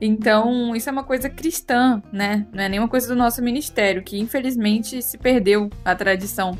então, 0.00 0.74
isso 0.74 0.88
é 0.88 0.92
uma 0.92 1.04
coisa 1.04 1.30
cristã, 1.30 2.02
né? 2.12 2.46
Não 2.52 2.64
é 2.64 2.68
nenhuma 2.68 2.88
coisa 2.88 3.06
do 3.06 3.14
nosso 3.14 3.40
ministério, 3.42 4.02
que 4.02 4.18
infelizmente 4.18 5.00
se 5.02 5.16
perdeu 5.16 5.70
a 5.84 5.94
tradição. 5.94 6.58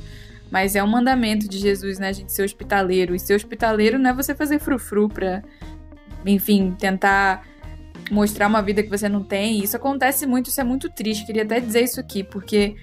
Mas 0.51 0.75
é 0.75 0.83
um 0.83 0.89
mandamento 0.89 1.49
de 1.49 1.59
Jesus, 1.59 1.99
né? 1.99 2.09
A 2.09 2.13
gente 2.13 2.33
ser 2.33 2.43
hospitaleiro. 2.43 3.15
E 3.15 3.19
ser 3.19 3.35
hospitaleiro 3.35 3.99
não 3.99 4.11
é 4.11 4.13
você 4.13 4.35
fazer 4.35 4.59
frufru 4.59 5.09
pra, 5.09 5.43
enfim, 6.27 6.75
tentar 6.79 7.47
mostrar 8.11 8.49
uma 8.49 8.61
vida 8.61 8.83
que 8.83 8.89
você 8.89 9.09
não 9.09 9.23
tem. 9.23 9.63
Isso 9.63 9.77
acontece 9.77 10.27
muito, 10.27 10.49
isso 10.49 10.61
é 10.61 10.65
muito 10.65 10.91
triste. 10.91 11.25
Queria 11.25 11.45
até 11.45 11.61
dizer 11.61 11.83
isso 11.83 12.01
aqui, 12.01 12.25
porque 12.25 12.75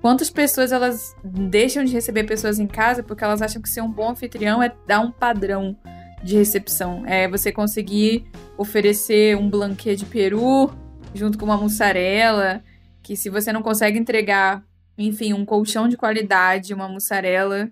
quantas 0.00 0.30
pessoas 0.30 0.70
elas 0.70 1.16
deixam 1.24 1.84
de 1.84 1.92
receber 1.92 2.24
pessoas 2.24 2.58
em 2.58 2.66
casa 2.66 3.02
porque 3.02 3.24
elas 3.24 3.42
acham 3.42 3.60
que 3.60 3.68
ser 3.68 3.80
um 3.80 3.90
bom 3.90 4.10
anfitrião 4.10 4.62
é 4.62 4.72
dar 4.86 5.00
um 5.00 5.10
padrão 5.10 5.76
de 6.22 6.36
recepção. 6.36 7.02
É 7.06 7.28
você 7.28 7.50
conseguir 7.50 8.24
oferecer 8.56 9.36
um 9.36 9.50
blanquê 9.50 9.96
de 9.96 10.04
peru 10.04 10.70
junto 11.14 11.38
com 11.38 11.44
uma 11.44 11.56
mussarela, 11.56 12.62
que 13.02 13.16
se 13.16 13.30
você 13.30 13.52
não 13.52 13.62
consegue 13.62 13.98
entregar, 13.98 14.62
enfim, 14.98 15.32
um 15.32 15.44
colchão 15.44 15.88
de 15.88 15.96
qualidade, 15.96 16.74
uma 16.74 16.88
mussarela 16.88 17.70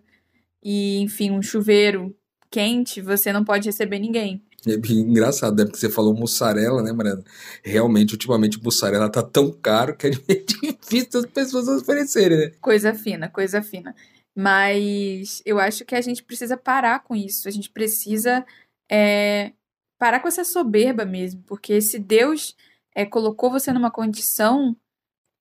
e, 0.63 1.01
enfim, 1.01 1.31
um 1.31 1.43
chuveiro 1.43 2.15
quente, 2.51 3.01
você 3.01 3.33
não 3.33 3.45
pode 3.45 3.69
receber 3.69 3.99
ninguém. 3.99 4.43
É 4.67 4.77
bem 4.77 5.01
engraçado, 5.01 5.57
né? 5.57 5.65
Porque 5.65 5.79
você 5.79 5.91
falou 5.91 6.15
mussarela, 6.15 6.83
né, 6.83 6.93
Mariana? 6.93 7.23
Realmente, 7.63 8.13
ultimamente, 8.13 8.63
mussarela 8.63 9.11
tá 9.11 9.23
tão 9.23 9.53
caro 9.53 9.97
que 9.97 10.07
é 10.07 10.11
difícil 10.91 11.21
as 11.21 11.27
pessoas 11.27 11.69
oferecerem, 11.69 12.39
né? 12.39 12.53
Coisa 12.61 12.95
fina, 12.95 13.29
coisa 13.29 13.63
fina. 13.63 13.95
Mas 14.35 15.43
eu 15.45 15.59
acho 15.59 15.85
que 15.85 15.95
a 15.95 16.01
gente 16.01 16.23
precisa 16.23 16.57
parar 16.57 17.05
com 17.05 17.15
isso. 17.15 17.47
A 17.47 17.51
gente 17.51 17.71
precisa 17.71 18.45
é, 18.91 19.53
parar 19.99 20.21
com 20.21 20.29
essa 20.29 20.45
soberba 20.45 21.05
mesmo. 21.05 21.43
Porque 21.47 21.81
se 21.81 21.99
Deus 21.99 22.57
é, 22.95 23.05
colocou 23.05 23.51
você 23.51 23.73
numa 23.73 23.91
condição 23.91 24.75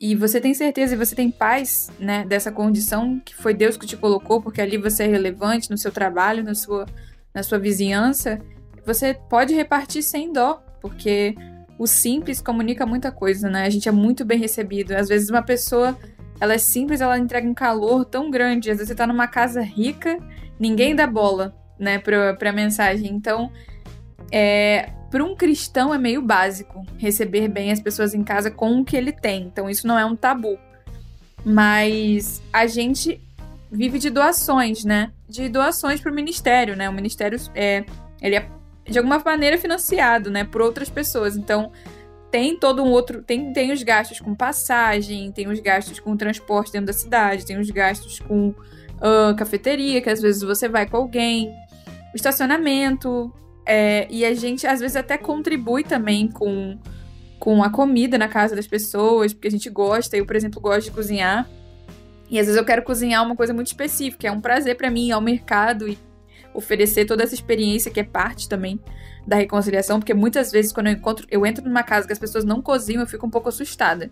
e 0.05 0.15
você 0.15 0.41
tem 0.41 0.53
certeza 0.53 0.95
e 0.95 0.97
você 0.97 1.15
tem 1.15 1.31
paz 1.31 1.89
né, 1.97 2.25
dessa 2.25 2.51
condição 2.51 3.21
que 3.23 3.33
foi 3.33 3.53
Deus 3.53 3.77
que 3.77 3.85
te 3.85 3.95
colocou, 3.95 4.41
porque 4.41 4.59
ali 4.59 4.77
você 4.77 5.03
é 5.03 5.07
relevante 5.07 5.71
no 5.71 5.77
seu 5.77 5.91
trabalho, 5.91 6.43
na 6.43 6.53
sua, 6.53 6.85
na 7.33 7.41
sua 7.41 7.57
vizinhança 7.57 8.39
você 8.85 9.13
pode 9.13 9.53
repartir 9.53 10.03
sem 10.03 10.31
dó, 10.31 10.61
porque 10.81 11.35
o 11.79 11.87
simples 11.87 12.41
comunica 12.41 12.85
muita 12.85 13.11
coisa, 13.11 13.49
né? 13.49 13.65
A 13.65 13.69
gente 13.69 13.87
é 13.87 13.91
muito 13.91 14.25
bem 14.25 14.37
recebido. 14.37 14.91
Às 14.91 15.07
vezes 15.07 15.29
uma 15.29 15.41
pessoa, 15.41 15.97
ela 16.39 16.53
é 16.53 16.57
simples, 16.57 17.01
ela 17.01 17.17
entrega 17.17 17.47
um 17.47 17.53
calor 17.53 18.05
tão 18.05 18.29
grande. 18.29 18.69
Às 18.69 18.77
vezes 18.77 18.89
você 18.89 18.95
tá 18.95 19.07
numa 19.07 19.27
casa 19.27 19.61
rica, 19.61 20.17
ninguém 20.59 20.95
dá 20.95 21.07
bola. 21.07 21.55
né, 21.79 21.97
pra, 21.97 22.33
pra 22.35 22.51
mensagem. 22.51 23.09
Então, 23.13 23.51
é, 24.31 24.89
para 25.13 25.23
um 25.23 25.35
cristão 25.35 25.93
é 25.93 25.97
meio 25.99 26.23
básico 26.23 26.83
receber 26.97 27.47
bem 27.47 27.71
as 27.71 27.79
pessoas 27.79 28.15
em 28.15 28.23
casa 28.23 28.49
com 28.49 28.79
o 28.79 28.83
que 28.83 28.97
ele 28.97 29.11
tem. 29.11 29.43
Então, 29.43 29.69
isso 29.69 29.85
não 29.85 29.99
é 29.99 30.03
um 30.03 30.15
tabu. 30.15 30.57
Mas 31.45 32.41
a 32.51 32.65
gente 32.65 33.21
vive 33.71 33.99
de 33.99 34.09
doações, 34.09 34.83
né? 34.83 35.11
De 35.29 35.47
doações 35.49 36.01
para 36.01 36.11
o 36.11 36.15
ministério, 36.15 36.75
né? 36.75 36.89
O 36.89 36.93
ministério 36.93 37.39
é, 37.53 37.85
ele 38.23 38.37
é 38.37 38.49
de 38.89 38.97
alguma 38.97 39.19
maneira 39.19 39.55
financiado, 39.55 40.31
né, 40.31 40.43
por 40.45 40.61
outras 40.61 40.89
pessoas. 40.89 41.37
Então, 41.37 41.71
tem 42.31 42.57
todo 42.57 42.83
um 42.83 42.89
outro. 42.89 43.21
Tem, 43.21 43.53
tem 43.53 43.71
os 43.71 43.83
gastos 43.83 44.19
com 44.19 44.33
passagem, 44.33 45.31
tem 45.31 45.47
os 45.47 45.59
gastos 45.59 45.99
com 45.99 46.17
transporte 46.17 46.71
dentro 46.71 46.87
da 46.87 46.93
cidade, 46.93 47.45
tem 47.45 47.59
os 47.59 47.69
gastos 47.69 48.17
com 48.17 48.47
uh, 48.47 49.35
cafeteria, 49.37 50.01
que 50.01 50.09
às 50.09 50.23
vezes 50.23 50.41
você 50.41 50.67
vai 50.67 50.87
com 50.87 50.97
alguém, 50.97 51.49
o 52.11 52.15
estacionamento. 52.15 53.31
É, 53.65 54.07
e 54.09 54.25
a 54.25 54.33
gente, 54.33 54.67
às 54.67 54.79
vezes, 54.79 54.95
até 54.95 55.17
contribui 55.17 55.83
também 55.83 56.27
com, 56.27 56.77
com 57.39 57.63
a 57.63 57.69
comida 57.69 58.17
na 58.17 58.27
casa 58.27 58.55
das 58.55 58.67
pessoas, 58.67 59.33
porque 59.33 59.47
a 59.47 59.51
gente 59.51 59.69
gosta. 59.69 60.17
Eu, 60.17 60.25
por 60.25 60.35
exemplo, 60.35 60.61
gosto 60.61 60.85
de 60.85 60.91
cozinhar. 60.91 61.49
E 62.29 62.39
às 62.39 62.47
vezes 62.47 62.57
eu 62.57 62.65
quero 62.65 62.81
cozinhar 62.83 63.23
uma 63.23 63.35
coisa 63.35 63.53
muito 63.53 63.67
específica. 63.67 64.27
É 64.27 64.31
um 64.31 64.41
prazer 64.41 64.75
para 64.75 64.89
mim 64.89 65.07
ir 65.07 65.11
ao 65.11 65.21
mercado 65.21 65.87
e 65.87 65.97
oferecer 66.53 67.05
toda 67.05 67.23
essa 67.23 67.33
experiência 67.33 67.91
que 67.91 67.99
é 67.99 68.03
parte 68.03 68.47
também 68.47 68.79
da 69.25 69.37
reconciliação, 69.37 69.99
porque 69.99 70.13
muitas 70.13 70.51
vezes 70.51 70.71
quando 70.71 70.87
eu 70.87 70.93
encontro, 70.93 71.25
eu 71.31 71.45
entro 71.45 71.63
numa 71.63 71.83
casa 71.83 72.05
que 72.05 72.13
as 72.13 72.19
pessoas 72.19 72.43
não 72.43 72.61
cozinham, 72.61 73.01
eu 73.01 73.07
fico 73.07 73.25
um 73.25 73.29
pouco 73.29 73.49
assustada. 73.49 74.11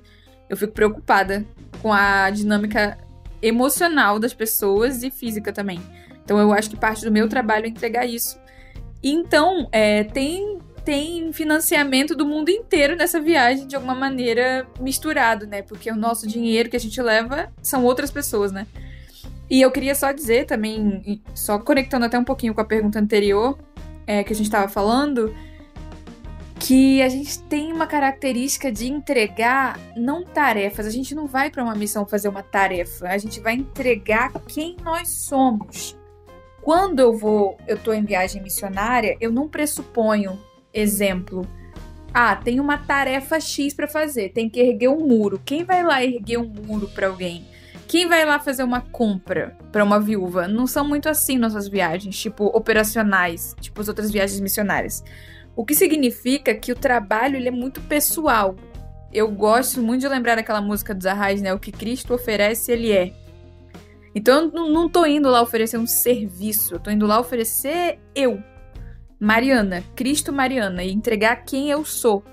Eu 0.50 0.58
fico 0.58 0.74
preocupada 0.74 1.46
com 1.82 1.92
a 1.92 2.30
dinâmica 2.30 2.98
emocional 3.42 4.20
das 4.20 4.34
pessoas 4.34 5.04
e 5.04 5.12
física 5.12 5.52
também. 5.52 5.82
Então 6.24 6.40
eu 6.40 6.54
acho 6.54 6.70
que 6.70 6.78
parte 6.78 7.04
do 7.04 7.12
meu 7.12 7.28
trabalho 7.28 7.66
é 7.66 7.70
entregar 7.70 8.06
isso. 8.06 8.40
Então, 9.04 9.68
é, 9.72 10.04
tem 10.04 10.60
tem 10.84 11.32
financiamento 11.32 12.16
do 12.16 12.26
mundo 12.26 12.50
inteiro 12.50 12.96
nessa 12.96 13.20
viagem 13.20 13.68
de 13.68 13.76
alguma 13.76 13.94
maneira 13.94 14.68
misturado, 14.80 15.46
né? 15.46 15.62
Porque 15.62 15.92
o 15.92 15.96
nosso 15.96 16.28
dinheiro 16.28 16.70
que 16.70 16.76
a 16.76 16.80
gente 16.80 17.00
leva 17.02 17.52
são 17.62 17.86
outras 17.86 18.10
pessoas, 18.10 18.52
né? 18.52 18.66
E 19.50 19.62
eu 19.62 19.70
queria 19.70 19.94
só 19.94 20.12
dizer 20.12 20.46
também, 20.46 21.22
só 21.36 21.60
conectando 21.60 22.06
até 22.06 22.18
um 22.18 22.24
pouquinho 22.24 22.54
com 22.54 22.62
a 22.62 22.66
pergunta 22.66 23.00
anterior 23.00 23.60
é, 24.08 24.24
que 24.24 24.34
a 24.34 24.36
gente 24.36 24.46
estava 24.46 24.68
falando, 24.68 25.36
que 26.60 27.02
a 27.02 27.10
gente 27.10 27.40
tem 27.44 27.74
uma 27.74 27.86
característica 27.86 28.72
de 28.72 28.88
entregar 28.88 29.80
não 29.96 30.24
tarefas. 30.24 30.86
A 30.86 30.90
gente 30.90 31.14
não 31.14 31.28
vai 31.28 31.50
para 31.50 31.64
uma 31.64 31.76
missão 31.76 32.06
fazer 32.06 32.30
uma 32.30 32.42
tarefa, 32.42 33.08
a 33.08 33.18
gente 33.18 33.40
vai 33.40 33.56
entregar 33.56 34.32
quem 34.48 34.78
nós 34.84 35.10
somos. 35.10 35.98
Quando 36.62 37.00
eu 37.00 37.18
vou, 37.18 37.58
eu 37.68 37.78
tô 37.78 37.92
em 37.92 38.04
viagem 38.04 38.42
missionária, 38.42 39.18
eu 39.20 39.32
não 39.32 39.48
pressuponho, 39.48 40.40
exemplo, 40.74 41.48
ah, 42.14 42.36
tem 42.36 42.60
uma 42.60 42.78
tarefa 42.78 43.40
X 43.40 43.74
para 43.74 43.88
fazer, 43.88 44.30
tem 44.30 44.50
que 44.50 44.60
erguer 44.60 44.90
um 44.90 45.08
muro. 45.08 45.42
Quem 45.44 45.64
vai 45.64 45.84
lá 45.84 46.04
erguer 46.04 46.38
um 46.38 46.48
muro 46.48 46.88
para 46.90 47.08
alguém? 47.08 47.46
Quem 47.88 48.08
vai 48.08 48.24
lá 48.26 48.40
fazer 48.40 48.64
uma 48.64 48.82
compra 48.82 49.58
para 49.72 49.84
uma 49.84 50.00
viúva? 50.00 50.48
Não 50.48 50.68
são 50.68 50.88
muito 50.88 51.10
assim 51.10 51.38
nossas 51.38 51.68
viagens, 51.68 52.18
tipo 52.18 52.46
operacionais, 52.46 53.56
tipo 53.60 53.82
as 53.82 53.88
outras 53.88 54.12
viagens 54.12 54.40
missionárias. 54.40 55.04
O 55.56 55.66
que 55.66 55.76
significa 55.76 56.54
que 56.54 56.72
o 56.72 56.76
trabalho 56.76 57.36
ele 57.36 57.48
é 57.48 57.52
muito 57.52 57.82
pessoal. 57.82 58.56
Eu 59.12 59.30
gosto 59.30 59.82
muito 59.82 60.02
de 60.02 60.08
lembrar 60.08 60.36
daquela 60.36 60.62
música 60.62 60.96
dos 60.96 61.06
Arrais, 61.06 61.42
né? 61.42 61.54
O 61.54 61.60
que 61.60 61.72
Cristo 61.72 62.14
oferece, 62.14 62.72
ele 62.72 62.92
é. 62.92 63.12
Então 64.14 64.52
eu 64.54 64.70
não 64.70 64.90
tô 64.90 65.06
indo 65.06 65.30
lá 65.30 65.42
oferecer 65.42 65.78
um 65.78 65.88
serviço, 65.88 66.76
eu 66.76 66.80
tô 66.80 66.92
indo 66.92 67.08
lá 67.08 67.20
oferecer 67.20 68.00
eu, 68.14 68.42
Mariana, 69.20 69.84
Cristo 69.96 70.34
Mariana, 70.34 70.84
e 70.84 70.92
entregar 70.92 71.38
quem 71.38 71.70
eu 71.70 71.86
sou. 71.86 72.24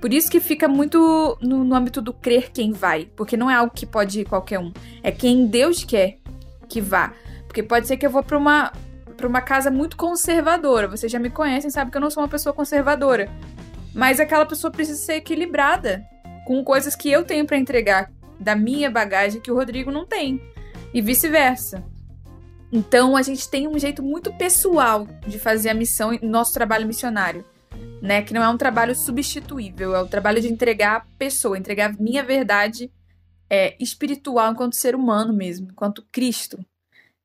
Por 0.00 0.14
isso 0.14 0.30
que 0.30 0.40
fica 0.40 0.66
muito 0.66 1.36
no, 1.42 1.62
no 1.64 1.74
âmbito 1.74 2.00
do 2.00 2.12
crer 2.12 2.50
quem 2.50 2.72
vai, 2.72 3.10
porque 3.16 3.36
não 3.36 3.50
é 3.50 3.54
algo 3.54 3.72
que 3.74 3.84
pode 3.84 4.20
ir 4.20 4.24
qualquer 4.24 4.58
um. 4.58 4.72
É 5.02 5.10
quem 5.10 5.46
Deus 5.46 5.84
quer 5.84 6.18
que 6.68 6.80
vá. 6.80 7.12
Porque 7.46 7.62
pode 7.62 7.86
ser 7.86 7.96
que 7.96 8.06
eu 8.06 8.10
vou 8.10 8.22
para 8.22 8.38
uma 8.38 8.72
para 9.16 9.28
uma 9.28 9.42
casa 9.42 9.70
muito 9.70 9.98
conservadora. 9.98 10.88
Vocês 10.88 11.12
já 11.12 11.18
me 11.18 11.28
conhecem, 11.28 11.68
sabem 11.68 11.90
que 11.90 11.96
eu 11.98 12.00
não 12.00 12.10
sou 12.10 12.22
uma 12.22 12.28
pessoa 12.28 12.54
conservadora. 12.54 13.30
Mas 13.94 14.18
aquela 14.18 14.46
pessoa 14.46 14.70
precisa 14.70 14.98
ser 14.98 15.14
equilibrada 15.16 16.02
com 16.46 16.64
coisas 16.64 16.96
que 16.96 17.10
eu 17.10 17.22
tenho 17.22 17.44
para 17.44 17.58
entregar 17.58 18.10
da 18.38 18.56
minha 18.56 18.90
bagagem 18.90 19.38
que 19.38 19.50
o 19.50 19.54
Rodrigo 19.54 19.90
não 19.90 20.06
tem 20.06 20.40
e 20.92 21.00
vice-versa. 21.00 21.84
Então 22.72 23.16
a 23.16 23.22
gente 23.22 23.48
tem 23.48 23.66
um 23.66 23.78
jeito 23.78 24.02
muito 24.02 24.32
pessoal 24.34 25.06
de 25.26 25.38
fazer 25.38 25.70
a 25.70 25.74
missão, 25.74 26.16
nosso 26.22 26.52
trabalho 26.52 26.86
missionário 26.86 27.44
né? 28.00 28.22
Que 28.22 28.32
não 28.32 28.42
é 28.42 28.48
um 28.48 28.56
trabalho 28.56 28.94
substituível, 28.94 29.94
é 29.94 30.02
o 30.02 30.08
trabalho 30.08 30.40
de 30.40 30.48
entregar 30.48 30.96
a 30.96 31.06
pessoa, 31.18 31.58
entregar 31.58 31.90
a 31.90 32.02
minha 32.02 32.22
verdade 32.22 32.90
é, 33.48 33.76
espiritual 33.80 34.52
enquanto 34.52 34.76
ser 34.76 34.94
humano 34.94 35.32
mesmo, 35.32 35.68
enquanto 35.70 36.06
Cristo. 36.10 36.58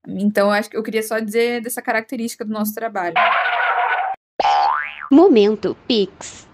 Então, 0.08 0.48
eu 0.48 0.54
acho 0.54 0.70
que 0.70 0.78
eu 0.78 0.84
queria 0.84 1.02
só 1.02 1.20
dizer 1.20 1.62
dessa 1.62 1.82
característica 1.82 2.46
do 2.46 2.54
nosso 2.54 2.74
trabalho. 2.76 3.16
Momento 5.12 5.76
Pix. 5.88 6.48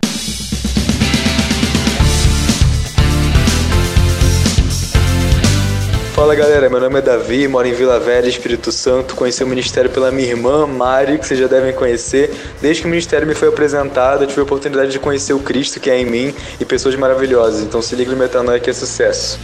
Fala 6.21 6.35
galera, 6.35 6.69
meu 6.69 6.79
nome 6.79 6.99
é 6.99 7.01
Davi, 7.01 7.47
moro 7.47 7.67
em 7.67 7.73
Vila 7.73 7.99
Velha, 7.99 8.29
Espírito 8.29 8.71
Santo. 8.71 9.15
Conheci 9.15 9.43
o 9.43 9.47
ministério 9.47 9.89
pela 9.89 10.11
minha 10.11 10.27
irmã, 10.27 10.67
Mari, 10.67 11.17
que 11.17 11.25
vocês 11.25 11.39
já 11.39 11.47
devem 11.47 11.73
conhecer. 11.73 12.31
Desde 12.61 12.83
que 12.83 12.87
o 12.87 12.91
ministério 12.91 13.27
me 13.27 13.33
foi 13.33 13.47
apresentado, 13.47 14.23
eu 14.23 14.27
tive 14.27 14.39
a 14.41 14.43
oportunidade 14.43 14.91
de 14.91 14.99
conhecer 14.99 15.33
o 15.33 15.39
Cristo 15.39 15.79
que 15.79 15.89
é 15.89 15.97
em 15.97 16.05
mim 16.05 16.31
e 16.59 16.63
pessoas 16.63 16.95
maravilhosas. 16.95 17.63
Então 17.63 17.81
se 17.81 17.95
liga 17.95 18.11
no 18.11 18.17
Metanoia 18.17 18.59
que 18.59 18.69
é 18.69 18.73
sucesso. 18.73 19.39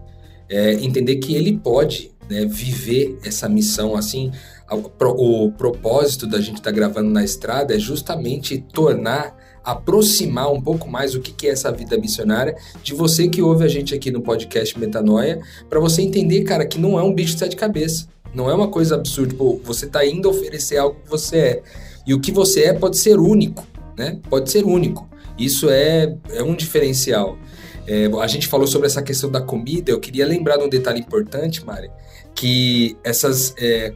é, 0.48 0.74
entender 0.74 1.16
que 1.16 1.34
ele 1.34 1.58
pode 1.58 2.12
né, 2.30 2.46
viver 2.46 3.18
essa 3.24 3.48
missão 3.48 3.96
assim 3.96 4.30
o 4.74 5.52
propósito 5.52 6.26
da 6.26 6.40
gente 6.40 6.56
estar 6.56 6.70
tá 6.70 6.76
gravando 6.76 7.10
na 7.10 7.24
estrada 7.24 7.74
é 7.74 7.78
justamente 7.78 8.58
tornar, 8.72 9.36
aproximar 9.62 10.52
um 10.52 10.60
pouco 10.60 10.88
mais 10.90 11.14
o 11.14 11.20
que, 11.20 11.46
é 11.46 11.50
essa 11.50 11.70
vida 11.72 11.96
missionária 11.96 12.56
de 12.82 12.94
você 12.94 13.28
que 13.28 13.40
ouve 13.40 13.64
a 13.64 13.68
gente 13.68 13.94
aqui 13.94 14.10
no 14.10 14.20
podcast 14.20 14.78
Metanoia, 14.78 15.40
para 15.68 15.80
você 15.80 16.02
entender, 16.02 16.42
cara, 16.44 16.66
que 16.66 16.78
não 16.78 16.98
é 16.98 17.02
um 17.02 17.14
bicho 17.14 17.34
de 17.34 17.38
sete 17.38 17.56
cabeças. 17.56 18.08
Não 18.34 18.50
é 18.50 18.54
uma 18.54 18.68
coisa 18.68 18.96
absurda, 18.96 19.30
tipo, 19.30 19.60
você 19.64 19.86
está 19.86 20.04
indo 20.04 20.28
oferecer 20.28 20.76
algo 20.76 20.98
que 21.02 21.08
você 21.08 21.36
é. 21.36 21.62
E 22.06 22.12
o 22.12 22.20
que 22.20 22.32
você 22.32 22.64
é 22.64 22.72
pode 22.72 22.98
ser 22.98 23.18
único, 23.18 23.64
né? 23.96 24.18
Pode 24.28 24.50
ser 24.50 24.64
único. 24.64 25.08
Isso 25.38 25.70
é, 25.70 26.16
é 26.30 26.42
um 26.42 26.54
diferencial. 26.54 27.38
É, 27.86 28.06
a 28.20 28.26
gente 28.26 28.48
falou 28.48 28.66
sobre 28.66 28.86
essa 28.86 29.02
questão 29.02 29.30
da 29.30 29.40
comida, 29.40 29.90
eu 29.90 30.00
queria 30.00 30.26
lembrar 30.26 30.56
de 30.56 30.64
um 30.64 30.68
detalhe 30.68 31.00
importante, 31.00 31.64
Mari, 31.64 31.90
que 32.34 32.96
essas 33.04 33.54
é, 33.58 33.94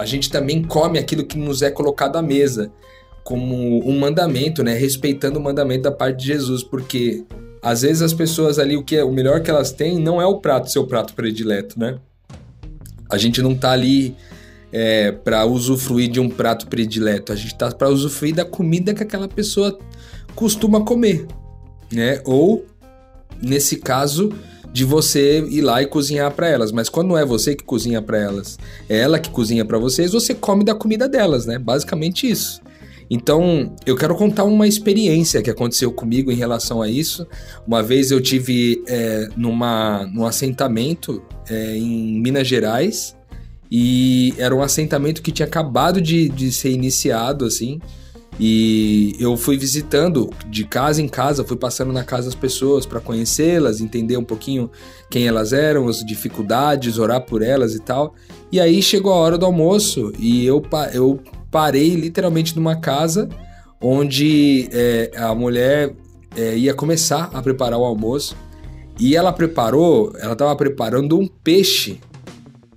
a 0.00 0.06
gente 0.06 0.30
também 0.30 0.62
come 0.62 0.98
aquilo 0.98 1.26
que 1.26 1.36
nos 1.36 1.60
é 1.60 1.70
colocado 1.70 2.16
à 2.16 2.22
mesa, 2.22 2.72
como 3.22 3.86
um 3.86 3.98
mandamento, 3.98 4.62
né? 4.62 4.72
Respeitando 4.72 5.38
o 5.38 5.42
mandamento 5.42 5.82
da 5.82 5.92
parte 5.92 6.20
de 6.20 6.28
Jesus, 6.28 6.62
porque 6.64 7.22
às 7.60 7.82
vezes 7.82 8.00
as 8.00 8.14
pessoas 8.14 8.58
ali, 8.58 8.78
o 8.78 8.82
que 8.82 8.96
é 8.96 9.04
o 9.04 9.12
melhor 9.12 9.42
que 9.42 9.50
elas 9.50 9.72
têm 9.72 9.98
não 9.98 10.18
é 10.18 10.24
o 10.24 10.38
prato, 10.38 10.70
seu 10.70 10.86
prato 10.86 11.12
predileto, 11.12 11.78
né? 11.78 11.98
A 13.10 13.18
gente 13.18 13.42
não 13.42 13.54
tá 13.54 13.72
ali 13.72 14.16
é, 14.72 15.12
para 15.12 15.44
usufruir 15.44 16.10
de 16.10 16.18
um 16.18 16.30
prato 16.30 16.66
predileto, 16.66 17.30
a 17.30 17.36
gente 17.36 17.54
tá 17.58 17.70
para 17.70 17.90
usufruir 17.90 18.34
da 18.34 18.44
comida 18.46 18.94
que 18.94 19.02
aquela 19.02 19.28
pessoa 19.28 19.78
costuma 20.34 20.82
comer, 20.82 21.26
né? 21.92 22.22
Ou 22.24 22.64
nesse 23.42 23.76
caso, 23.76 24.32
de 24.72 24.84
você 24.84 25.40
ir 25.48 25.60
lá 25.60 25.82
e 25.82 25.86
cozinhar 25.86 26.30
para 26.32 26.48
elas. 26.48 26.72
Mas 26.72 26.88
quando 26.88 27.08
não 27.08 27.18
é 27.18 27.24
você 27.24 27.54
que 27.54 27.64
cozinha 27.64 28.00
para 28.00 28.18
elas, 28.18 28.58
é 28.88 28.98
ela 28.98 29.18
que 29.18 29.30
cozinha 29.30 29.64
para 29.64 29.78
vocês, 29.78 30.12
você 30.12 30.34
come 30.34 30.64
da 30.64 30.74
comida 30.74 31.08
delas, 31.08 31.46
né? 31.46 31.58
Basicamente 31.58 32.30
isso. 32.30 32.60
Então, 33.10 33.74
eu 33.84 33.96
quero 33.96 34.14
contar 34.14 34.44
uma 34.44 34.68
experiência 34.68 35.42
que 35.42 35.50
aconteceu 35.50 35.90
comigo 35.90 36.30
em 36.30 36.36
relação 36.36 36.80
a 36.80 36.88
isso. 36.88 37.26
Uma 37.66 37.82
vez 37.82 38.12
eu 38.12 38.20
tive 38.20 38.84
é, 38.86 39.28
numa, 39.36 40.06
num 40.14 40.24
assentamento 40.24 41.20
é, 41.48 41.76
em 41.76 42.20
Minas 42.20 42.46
Gerais 42.46 43.16
E 43.68 44.32
era 44.38 44.54
um 44.54 44.62
assentamento 44.62 45.22
que 45.22 45.32
tinha 45.32 45.46
acabado 45.46 46.00
de, 46.00 46.28
de 46.28 46.52
ser 46.52 46.70
iniciado, 46.70 47.44
assim. 47.44 47.80
E 48.42 49.14
eu 49.20 49.36
fui 49.36 49.58
visitando 49.58 50.30
de 50.48 50.64
casa 50.64 51.02
em 51.02 51.06
casa, 51.06 51.44
fui 51.44 51.58
passando 51.58 51.92
na 51.92 52.02
casa 52.02 52.24
das 52.24 52.34
pessoas 52.34 52.86
para 52.86 52.98
conhecê-las, 52.98 53.82
entender 53.82 54.16
um 54.16 54.24
pouquinho 54.24 54.70
quem 55.10 55.28
elas 55.28 55.52
eram, 55.52 55.86
as 55.88 55.98
dificuldades, 55.98 56.96
orar 56.96 57.20
por 57.20 57.42
elas 57.42 57.74
e 57.74 57.80
tal. 57.80 58.14
E 58.50 58.58
aí 58.58 58.80
chegou 58.80 59.12
a 59.12 59.16
hora 59.16 59.36
do 59.36 59.44
almoço 59.44 60.10
e 60.18 60.46
eu, 60.46 60.62
eu 60.94 61.20
parei 61.50 61.94
literalmente 61.94 62.56
numa 62.56 62.76
casa 62.76 63.28
onde 63.78 64.70
é, 64.72 65.10
a 65.16 65.34
mulher 65.34 65.94
é, 66.34 66.56
ia 66.56 66.72
começar 66.72 67.28
a 67.34 67.42
preparar 67.42 67.78
o 67.78 67.84
almoço. 67.84 68.34
E 68.98 69.16
ela 69.16 69.34
preparou, 69.34 70.14
ela 70.18 70.32
estava 70.32 70.56
preparando 70.56 71.18
um 71.18 71.26
peixe, 71.26 72.00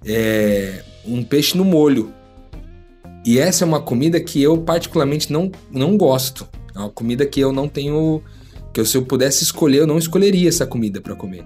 é, 0.06 0.84
um 1.06 1.24
peixe 1.24 1.58
no 1.58 1.64
molho. 1.64 2.12
E 3.26 3.40
essa 3.40 3.64
é 3.64 3.68
uma 3.68 3.82
comida 3.82 4.20
que 4.20 4.42
eu 4.42 4.58
particularmente 4.58 5.32
não, 5.32 5.52
não 5.72 5.98
gosto. 5.98 6.48
É 6.76 6.80
uma 6.80 6.90
comida 6.90 7.26
que 7.26 7.40
eu 7.40 7.52
não 7.52 7.68
tenho. 7.68 8.22
Que 8.74 8.84
se 8.84 8.98
eu 8.98 9.04
pudesse 9.04 9.44
escolher, 9.44 9.80
eu 9.80 9.88
não 9.88 9.98
escolheria 9.98 10.50
essa 10.50 10.66
comida 10.66 11.00
para 11.00 11.16
comer. 11.16 11.46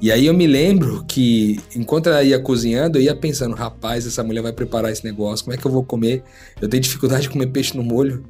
E 0.00 0.12
aí 0.12 0.26
eu 0.26 0.34
me 0.34 0.46
lembro 0.46 1.04
que, 1.08 1.58
enquanto 1.74 2.08
ela 2.08 2.22
ia 2.22 2.38
cozinhando, 2.38 2.98
eu 2.98 3.02
ia 3.02 3.16
pensando, 3.16 3.56
rapaz, 3.56 4.06
essa 4.06 4.22
mulher 4.22 4.42
vai 4.42 4.52
preparar 4.52 4.92
esse 4.92 5.04
negócio, 5.04 5.44
como 5.44 5.54
é 5.54 5.58
que 5.58 5.66
eu 5.66 5.72
vou 5.72 5.82
comer? 5.82 6.22
Eu 6.60 6.68
tenho 6.68 6.80
dificuldade 6.80 7.22
de 7.22 7.30
comer 7.30 7.48
peixe 7.48 7.76
no 7.76 7.82
molho. 7.82 8.22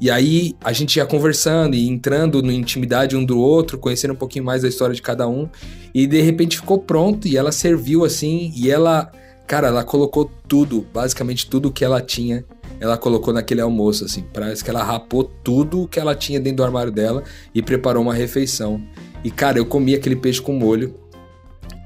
E 0.00 0.10
aí 0.10 0.54
a 0.62 0.72
gente 0.72 0.96
ia 0.96 1.06
conversando 1.06 1.74
e 1.74 1.88
entrando 1.88 2.40
na 2.40 2.52
intimidade 2.52 3.16
um 3.16 3.24
do 3.24 3.38
outro, 3.38 3.78
conhecendo 3.78 4.14
um 4.14 4.16
pouquinho 4.16 4.44
mais 4.44 4.62
da 4.62 4.68
história 4.68 4.94
de 4.94 5.02
cada 5.02 5.28
um. 5.28 5.48
E 5.92 6.06
de 6.06 6.20
repente 6.20 6.56
ficou 6.56 6.78
pronto 6.78 7.26
e 7.26 7.36
ela 7.36 7.50
serviu 7.50 8.04
assim, 8.04 8.52
e 8.54 8.70
ela 8.70 9.10
Cara, 9.52 9.68
ela 9.68 9.84
colocou 9.84 10.30
tudo, 10.48 10.86
basicamente 10.94 11.46
tudo 11.46 11.70
que 11.70 11.84
ela 11.84 12.00
tinha, 12.00 12.42
ela 12.80 12.96
colocou 12.96 13.34
naquele 13.34 13.60
almoço, 13.60 14.02
assim. 14.02 14.24
Parece 14.32 14.64
que 14.64 14.70
ela 14.70 14.82
rapou 14.82 15.24
tudo 15.24 15.86
que 15.86 16.00
ela 16.00 16.14
tinha 16.14 16.40
dentro 16.40 16.56
do 16.56 16.64
armário 16.64 16.90
dela 16.90 17.22
e 17.54 17.60
preparou 17.60 18.02
uma 18.02 18.14
refeição. 18.14 18.82
E, 19.22 19.30
cara, 19.30 19.58
eu 19.58 19.66
comi 19.66 19.94
aquele 19.94 20.16
peixe 20.16 20.40
com 20.40 20.54
molho. 20.54 20.94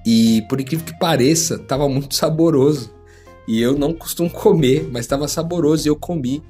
E, 0.06 0.44
por 0.48 0.60
incrível 0.60 0.86
que 0.86 0.96
pareça, 0.96 1.58
tava 1.58 1.88
muito 1.88 2.14
saboroso. 2.14 2.94
E 3.48 3.60
eu 3.60 3.76
não 3.76 3.92
costumo 3.92 4.30
comer, 4.30 4.88
mas 4.88 5.04
estava 5.04 5.26
saboroso 5.26 5.88
e 5.88 5.90
eu 5.90 5.96
comi. 5.96 6.44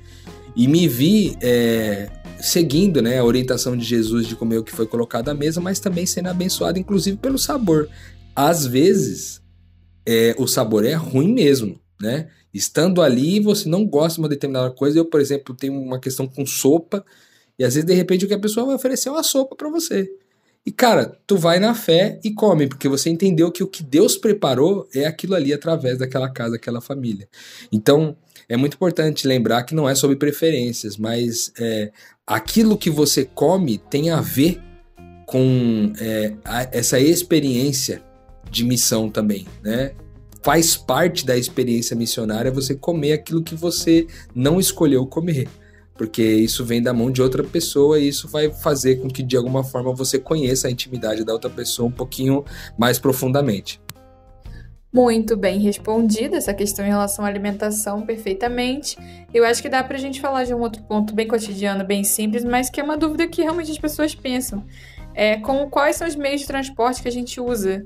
E 0.55 0.69
me 0.69 0.87
vi 0.87 1.35
é, 1.41 2.11
seguindo 2.39 3.01
né, 3.01 3.21
a 3.21 3.25
orientação 3.25 3.75
de 3.75 3.87
Jesus 3.87 4.27
de 4.27 4.37
comer 4.37 4.59
o 4.59 4.63
que 4.63 4.71
foi 4.71 4.87
colocado 4.87 5.31
à 5.31 5.35
mesa, 5.35 5.63
mas 5.63 5.81
também 5.81 6.05
sendo 6.05 6.29
abençoado, 6.29 6.79
inclusive 6.79 7.17
pelo 7.17 7.39
sabor. 7.39 7.89
Às 8.35 8.67
vezes, 8.67 9.41
é, 10.07 10.35
o 10.39 10.47
sabor 10.47 10.85
é 10.85 10.95
ruim 10.95 11.33
mesmo, 11.33 11.81
né? 12.01 12.29
Estando 12.55 13.03
ali, 13.03 13.41
você 13.41 13.69
não 13.69 13.85
gosta 13.85 14.15
de 14.15 14.21
uma 14.21 14.29
determinada 14.29 14.71
coisa. 14.71 14.99
Eu, 14.99 15.05
por 15.05 15.21
exemplo, 15.21 15.55
tenho 15.55 15.75
uma 15.75 16.01
questão 16.01 16.27
com 16.27 16.47
sopa, 16.47 17.05
e 17.59 17.65
às 17.65 17.75
vezes, 17.75 17.87
de 17.87 17.95
repente, 17.95 18.25
o 18.25 18.29
que 18.29 18.35
a 18.35 18.39
pessoa 18.39 18.67
vai 18.67 18.77
oferecer 18.77 19.09
é 19.09 19.13
uma 19.13 19.23
sopa 19.23 19.57
para 19.57 19.69
você. 19.69 20.11
E, 20.65 20.73
cara, 20.73 21.17
tu 21.27 21.37
vai 21.37 21.59
na 21.61 21.75
fé 21.75 22.19
e 22.25 22.33
come, 22.33 22.67
porque 22.67 22.89
você 22.89 23.09
entendeu 23.09 23.53
que 23.53 23.63
o 23.63 23.69
que 23.69 23.83
Deus 23.83 24.17
preparou 24.17 24.89
é 24.95 25.07
aquilo 25.07 25.35
ali 25.35 25.53
através 25.53 25.99
daquela 25.99 26.29
casa, 26.29 26.53
daquela 26.53 26.81
família. 26.81 27.29
Então, 27.71 28.17
é 28.49 28.57
muito 28.57 28.75
importante 28.75 29.27
lembrar 29.27 29.63
que 29.63 29.75
não 29.75 29.89
é 29.89 29.95
sobre 29.95 30.17
preferências, 30.17 30.97
mas 30.97 31.53
é, 31.59 31.93
aquilo 32.27 32.77
que 32.77 32.91
você 32.91 33.25
come 33.25 33.79
tem 33.79 34.11
a 34.11 34.21
ver 34.21 34.61
com 35.25 35.93
é, 36.01 36.33
a, 36.45 36.69
essa 36.73 36.99
experiência 36.99 38.03
de 38.57 38.65
missão 38.65 39.11
também, 39.11 39.47
né? 39.63 39.93
Faz 40.43 40.77
parte 40.77 41.27
da 41.27 41.37
experiência 41.37 41.97
missionária 41.97 42.51
você 42.51 42.75
comer 42.75 43.13
aquilo 43.13 43.43
que 43.43 43.55
você 43.55 44.07
não 44.35 44.61
escolheu 44.61 45.05
comer, 45.07 45.49
porque 45.95 46.23
isso 46.23 46.65
vem 46.65 46.81
da 46.81 46.93
mão 46.93 47.11
de 47.11 47.21
outra 47.21 47.43
pessoa 47.43 47.99
e 47.99 48.09
isso 48.09 48.29
vai 48.29 48.51
fazer 48.51 48.97
com 48.97 49.09
que 49.09 49.23
de 49.23 49.37
alguma 49.37 49.65
forma 49.65 49.93
você 49.93 50.19
conheça 50.19 50.69
a 50.69 50.71
intimidade 50.71 51.25
da 51.25 51.33
outra 51.33 51.51
pessoa 51.51 51.89
um 51.89 51.93
pouquinho 51.93 52.45
mais 52.79 52.99
profundamente. 52.99 53.81
Muito 54.93 55.37
bem 55.37 55.59
respondida 55.59 56.39
essa 56.39 56.55
questão 56.55 56.87
em 56.87 56.89
relação 56.89 57.25
à 57.25 57.29
alimentação, 57.29 58.07
perfeitamente. 58.07 58.97
Eu 59.35 59.45
acho 59.45 59.61
que 59.61 59.69
dá 59.69 59.85
pra 59.85 59.99
gente 59.99 60.21
falar 60.23 60.45
de 60.45 60.55
um 60.55 60.61
outro 60.61 60.83
ponto 60.85 61.15
bem 61.15 61.29
cotidiano, 61.29 61.85
bem 61.85 62.03
simples, 62.03 62.45
mas 62.45 62.71
que 62.71 62.81
é 62.81 62.83
uma 62.83 62.97
dúvida 62.97 63.27
que 63.27 63.43
realmente 63.43 63.71
as 63.71 63.79
pessoas 63.79 64.15
pensam. 64.15 64.65
É, 65.13 65.37
com 65.39 65.69
quais 65.69 65.97
são 65.97 66.07
os 66.07 66.15
meios 66.15 66.43
de 66.43 66.47
transporte 66.47 67.03
que 67.03 67.09
a 67.09 67.13
gente 67.13 67.41
usa 67.41 67.85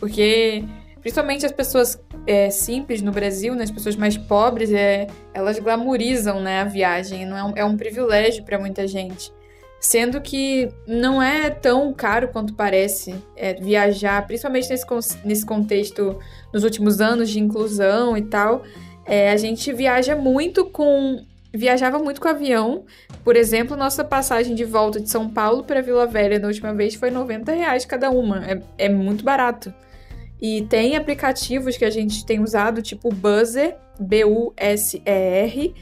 porque, 0.00 0.64
principalmente 1.00 1.46
as 1.46 1.52
pessoas 1.52 2.00
é, 2.26 2.50
simples 2.50 3.02
no 3.02 3.12
Brasil, 3.12 3.54
né, 3.54 3.62
as 3.62 3.70
pessoas 3.70 3.94
mais 3.94 4.16
pobres, 4.16 4.72
é, 4.72 5.06
elas 5.32 5.58
glamorizam 5.58 6.40
né, 6.40 6.60
a 6.60 6.64
viagem. 6.64 7.26
Não 7.26 7.36
é, 7.36 7.44
um, 7.44 7.52
é 7.56 7.64
um 7.64 7.76
privilégio 7.76 8.42
para 8.44 8.58
muita 8.58 8.86
gente. 8.88 9.30
Sendo 9.78 10.20
que 10.20 10.68
não 10.86 11.22
é 11.22 11.48
tão 11.48 11.92
caro 11.94 12.28
quanto 12.28 12.54
parece 12.54 13.14
é, 13.36 13.54
viajar, 13.54 14.26
principalmente 14.26 14.68
nesse, 14.68 14.86
nesse 15.24 15.46
contexto 15.46 16.18
nos 16.52 16.64
últimos 16.64 17.00
anos 17.00 17.30
de 17.30 17.38
inclusão 17.40 18.16
e 18.16 18.22
tal. 18.22 18.62
É, 19.06 19.30
a 19.30 19.36
gente 19.36 19.72
viaja 19.72 20.16
muito 20.16 20.66
com. 20.66 21.24
Viajava 21.52 21.98
muito 21.98 22.20
com 22.20 22.28
avião. 22.28 22.84
Por 23.24 23.34
exemplo, 23.34 23.76
nossa 23.76 24.04
passagem 24.04 24.54
de 24.54 24.64
volta 24.64 25.00
de 25.00 25.10
São 25.10 25.28
Paulo 25.28 25.64
para 25.64 25.80
Vila 25.80 26.06
Velha 26.06 26.38
na 26.38 26.46
última 26.46 26.72
vez 26.72 26.94
foi 26.94 27.10
90 27.10 27.50
reais 27.50 27.84
cada 27.84 28.08
uma. 28.08 28.44
É, 28.46 28.62
é 28.78 28.88
muito 28.88 29.24
barato. 29.24 29.74
E 30.40 30.62
tem 30.62 30.96
aplicativos 30.96 31.76
que 31.76 31.84
a 31.84 31.90
gente 31.90 32.24
tem 32.24 32.40
usado, 32.40 32.80
tipo 32.80 33.12
Buzzer, 33.12 33.76
B-U-S-E-R, 33.98 35.74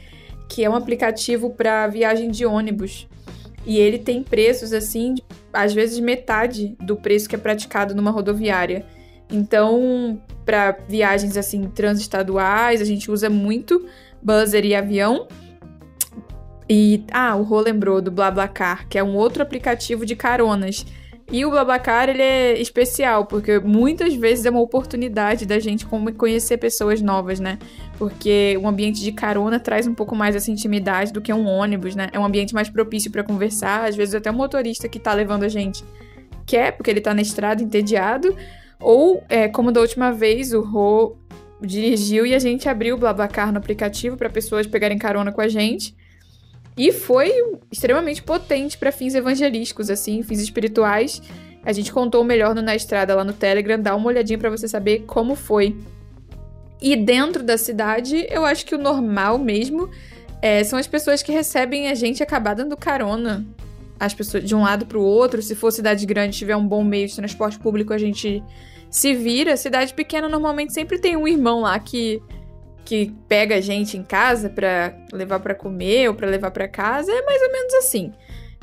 que 0.49 0.63
é 0.63 0.69
um 0.69 0.75
aplicativo 0.75 1.51
para 1.51 1.87
viagem 1.87 2.29
de 2.29 2.45
ônibus. 2.45 3.07
E 3.65 3.77
ele 3.77 3.97
tem 3.99 4.21
preços 4.21 4.73
assim, 4.73 5.15
às 5.53 5.73
vezes 5.73 5.99
metade 5.99 6.75
do 6.81 6.97
preço 6.97 7.29
que 7.29 7.35
é 7.35 7.37
praticado 7.37 7.95
numa 7.95 8.11
rodoviária. 8.11 8.85
Então, 9.31 10.21
para 10.45 10.77
viagens 10.87 11.37
assim 11.37 11.69
transestaduais, 11.69 12.81
a 12.81 12.85
gente 12.85 13.09
usa 13.11 13.29
muito 13.29 13.85
Buzzer 14.21 14.65
e 14.65 14.75
avião. 14.75 15.27
E 16.67 17.05
ah, 17.11 17.35
o 17.35 17.43
Rô 17.43 17.61
lembrou 17.61 18.01
do 18.01 18.11
BlaBlaCar, 18.11 18.87
que 18.89 18.97
é 18.97 19.03
um 19.03 19.15
outro 19.15 19.41
aplicativo 19.41 20.05
de 20.05 20.15
caronas 20.15 20.85
e 21.31 21.45
o 21.45 21.51
Babacar, 21.51 22.09
ele 22.09 22.21
é 22.21 22.59
especial, 22.59 23.25
porque 23.25 23.59
muitas 23.59 24.15
vezes 24.15 24.45
é 24.45 24.49
uma 24.49 24.61
oportunidade 24.61 25.45
da 25.45 25.59
gente 25.59 25.85
conhecer 26.17 26.57
pessoas 26.57 27.01
novas, 27.01 27.39
né? 27.39 27.59
Porque 27.97 28.57
o 28.61 28.67
ambiente 28.67 29.01
de 29.01 29.11
carona 29.11 29.59
traz 29.59 29.85
um 29.85 29.93
pouco 29.93 30.15
mais 30.15 30.35
essa 30.35 30.49
intimidade 30.49 31.13
do 31.13 31.21
que 31.21 31.31
um 31.31 31.45
ônibus, 31.45 31.95
né? 31.95 32.09
É 32.11 32.19
um 32.19 32.25
ambiente 32.25 32.53
mais 32.53 32.69
propício 32.69 33.11
para 33.11 33.23
conversar, 33.23 33.87
às 33.87 33.95
vezes 33.95 34.15
até 34.15 34.31
o 34.31 34.33
motorista 34.33 34.89
que 34.89 34.97
tá 34.97 35.13
levando 35.13 35.43
a 35.43 35.49
gente 35.49 35.83
quer, 36.47 36.71
porque 36.71 36.89
ele 36.89 37.01
tá 37.01 37.13
na 37.13 37.21
estrada 37.21 37.61
entediado, 37.61 38.35
ou, 38.79 39.23
é, 39.29 39.47
como 39.47 39.71
da 39.71 39.81
última 39.81 40.11
vez, 40.11 40.51
o 40.51 40.61
Rô 40.61 41.15
dirigiu 41.61 42.25
e 42.25 42.33
a 42.33 42.39
gente 42.39 42.67
abriu 42.67 42.95
o 42.95 42.97
Blabacar 42.97 43.51
no 43.51 43.57
aplicativo 43.57 44.17
para 44.17 44.29
pessoas 44.29 44.65
pegarem 44.65 44.97
carona 44.97 45.31
com 45.31 45.41
a 45.41 45.47
gente. 45.47 45.95
E 46.79 46.93
foi 46.93 47.29
extremamente 47.69 48.23
potente 48.23 48.77
para 48.77 48.89
fins 48.89 49.13
evangelísticos, 49.13 49.89
assim, 49.89 50.23
fins 50.23 50.39
espirituais. 50.39 51.21
A 51.61 51.73
gente 51.73 51.91
contou 51.91 52.23
melhor 52.23 52.55
no 52.55 52.61
Na 52.61 52.73
Estrada 52.73 53.13
lá 53.13 53.23
no 53.25 53.33
Telegram, 53.33 53.77
dá 53.77 53.93
uma 53.93 54.07
olhadinha 54.07 54.39
para 54.39 54.49
você 54.49 54.65
saber 54.65 54.99
como 54.99 55.35
foi. 55.35 55.75
E 56.81 56.95
dentro 56.95 57.43
da 57.43 57.57
cidade, 57.57 58.25
eu 58.29 58.45
acho 58.45 58.65
que 58.65 58.73
o 58.73 58.77
normal 58.77 59.37
mesmo 59.37 59.89
é, 60.41 60.63
são 60.63 60.79
as 60.79 60.87
pessoas 60.87 61.21
que 61.21 61.33
recebem 61.33 61.89
a 61.89 61.95
gente 61.95 62.23
acabar 62.23 62.53
dando 62.53 62.77
carona. 62.77 63.45
As 63.99 64.13
pessoas 64.13 64.45
de 64.45 64.55
um 64.55 64.61
lado 64.61 64.85
para 64.85 64.97
o 64.97 65.03
outro. 65.03 65.41
Se 65.41 65.55
for 65.55 65.71
cidade 65.71 66.05
grande, 66.05 66.37
tiver 66.37 66.55
um 66.55 66.65
bom 66.65 66.81
meio 66.81 67.09
de 67.09 67.15
transporte 67.17 67.59
público, 67.59 67.91
a 67.91 67.97
gente 67.97 68.41
se 68.89 69.13
vira. 69.13 69.57
Cidade 69.57 69.93
pequena 69.93 70.29
normalmente 70.29 70.71
sempre 70.71 70.97
tem 70.97 71.17
um 71.17 71.27
irmão 71.27 71.59
lá 71.59 71.77
que 71.77 72.21
que 72.89 73.13
pega 73.27 73.57
a 73.57 73.61
gente 73.61 73.95
em 73.95 74.01
casa 74.01 74.49
para 74.49 74.97
levar 75.13 75.39
para 75.39 75.53
comer 75.53 76.09
ou 76.09 76.15
para 76.15 76.27
levar 76.27 76.49
para 76.49 76.67
casa, 76.67 77.11
é 77.11 77.21
mais 77.21 77.39
ou 77.39 77.51
menos 77.51 77.73
assim. 77.75 78.11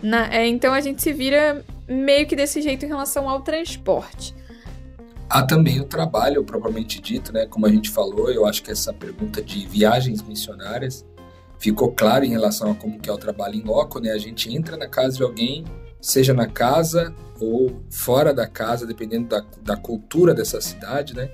Na, 0.03 0.35
é, 0.35 0.49
então 0.49 0.75
a 0.75 0.81
gente 0.81 1.01
se 1.01 1.12
vira 1.12 1.65
meio 1.87 2.27
que 2.27 2.35
desse 2.35 2.61
jeito 2.61 2.85
em 2.85 2.89
relação 2.89 3.29
ao 3.29 3.43
transporte. 3.43 4.35
Há 5.31 5.45
também 5.45 5.81
o 5.81 5.85
trabalho 5.85 6.43
propriamente 6.43 7.01
dito, 7.01 7.33
né? 7.33 7.47
Como 7.47 7.67
a 7.67 7.69
gente 7.69 7.89
falou, 7.89 8.29
eu 8.29 8.45
acho 8.45 8.65
que 8.65 8.73
essa 8.73 8.93
pergunta 8.93 9.41
de 9.41 9.65
viagens 9.65 10.21
missionárias 10.23 11.07
ficou 11.57 11.93
claro 11.93 12.25
em 12.25 12.31
relação 12.31 12.73
a 12.73 12.75
como 12.75 12.99
que 12.99 13.09
é 13.09 13.12
o 13.12 13.19
trabalho 13.19 13.55
em 13.55 13.62
loco, 13.62 14.01
né? 14.01 14.11
A 14.11 14.19
gente 14.19 14.53
entra 14.53 14.77
na 14.77 14.89
casa 14.89 15.19
de 15.19 15.23
alguém, 15.23 15.62
seja 16.01 16.35
na 16.35 16.49
casa 16.49 17.15
ou 17.41 17.81
fora 17.89 18.35
da 18.35 18.49
casa, 18.49 18.89
dependendo 18.89 19.29
da, 19.29 19.45
da 19.62 19.77
cultura 19.77 20.35
dessa 20.35 20.61
cidade, 20.61 21.15
né? 21.15 21.31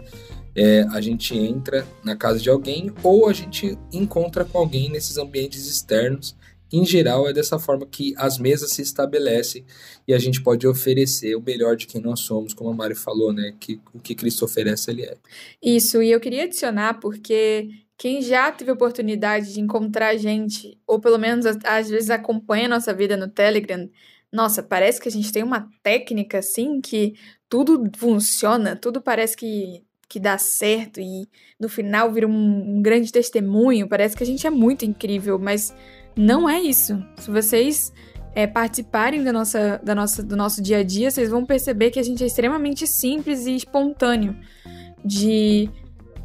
É, 0.54 0.82
a 0.90 1.00
gente 1.00 1.36
entra 1.36 1.86
na 2.04 2.14
casa 2.16 2.38
de 2.38 2.50
alguém 2.50 2.92
ou 3.02 3.28
a 3.28 3.32
gente 3.32 3.78
encontra 3.92 4.44
com 4.44 4.58
alguém 4.58 4.90
nesses 4.90 5.16
ambientes 5.16 5.66
externos 5.66 6.36
em 6.72 6.86
geral, 6.86 7.28
é 7.28 7.32
dessa 7.34 7.58
forma 7.58 7.86
que 7.86 8.14
as 8.16 8.38
mesas 8.38 8.72
se 8.72 8.80
estabelecem 8.80 9.64
e 10.08 10.14
a 10.14 10.18
gente 10.18 10.42
pode 10.42 10.66
oferecer 10.66 11.36
o 11.36 11.42
melhor 11.42 11.76
de 11.76 11.86
quem 11.86 12.00
nós 12.00 12.20
somos, 12.20 12.54
como 12.54 12.70
a 12.70 12.74
Mari 12.74 12.94
falou, 12.94 13.30
né? 13.30 13.54
Que 13.60 13.78
o 13.92 14.00
que 14.00 14.14
Cristo 14.14 14.46
oferece, 14.46 14.90
ele 14.90 15.02
é. 15.02 15.18
Isso, 15.62 16.02
e 16.02 16.10
eu 16.10 16.18
queria 16.18 16.44
adicionar, 16.44 16.98
porque 16.98 17.68
quem 17.98 18.22
já 18.22 18.50
teve 18.50 18.70
oportunidade 18.70 19.52
de 19.52 19.60
encontrar 19.60 20.16
gente, 20.16 20.78
ou 20.86 20.98
pelo 20.98 21.18
menos 21.18 21.44
às 21.62 21.90
vezes 21.90 22.08
acompanha 22.08 22.64
a 22.64 22.70
nossa 22.70 22.94
vida 22.94 23.18
no 23.18 23.28
Telegram, 23.28 23.86
nossa, 24.32 24.62
parece 24.62 24.98
que 24.98 25.10
a 25.10 25.12
gente 25.12 25.30
tem 25.30 25.42
uma 25.42 25.68
técnica 25.82 26.38
assim 26.38 26.80
que 26.80 27.14
tudo 27.50 27.84
funciona, 27.98 28.74
tudo 28.74 29.02
parece 29.02 29.36
que 29.36 29.84
que 30.12 30.20
dá 30.20 30.36
certo 30.36 31.00
e 31.00 31.26
no 31.58 31.70
final 31.70 32.12
vira 32.12 32.28
um, 32.28 32.76
um 32.76 32.82
grande 32.82 33.10
testemunho. 33.10 33.88
Parece 33.88 34.14
que 34.14 34.22
a 34.22 34.26
gente 34.26 34.46
é 34.46 34.50
muito 34.50 34.84
incrível, 34.84 35.38
mas 35.38 35.74
não 36.14 36.46
é 36.46 36.60
isso. 36.60 37.02
Se 37.16 37.30
vocês 37.30 37.90
é, 38.34 38.46
participarem 38.46 39.24
da 39.24 39.32
nossa, 39.32 39.80
da 39.82 39.94
nossa, 39.94 40.22
do 40.22 40.36
nosso 40.36 40.62
dia 40.62 40.80
a 40.80 40.82
dia, 40.82 41.10
vocês 41.10 41.30
vão 41.30 41.46
perceber 41.46 41.90
que 41.90 41.98
a 41.98 42.02
gente 42.02 42.22
é 42.22 42.26
extremamente 42.26 42.86
simples 42.86 43.46
e 43.46 43.56
espontâneo. 43.56 44.36
De, 45.02 45.70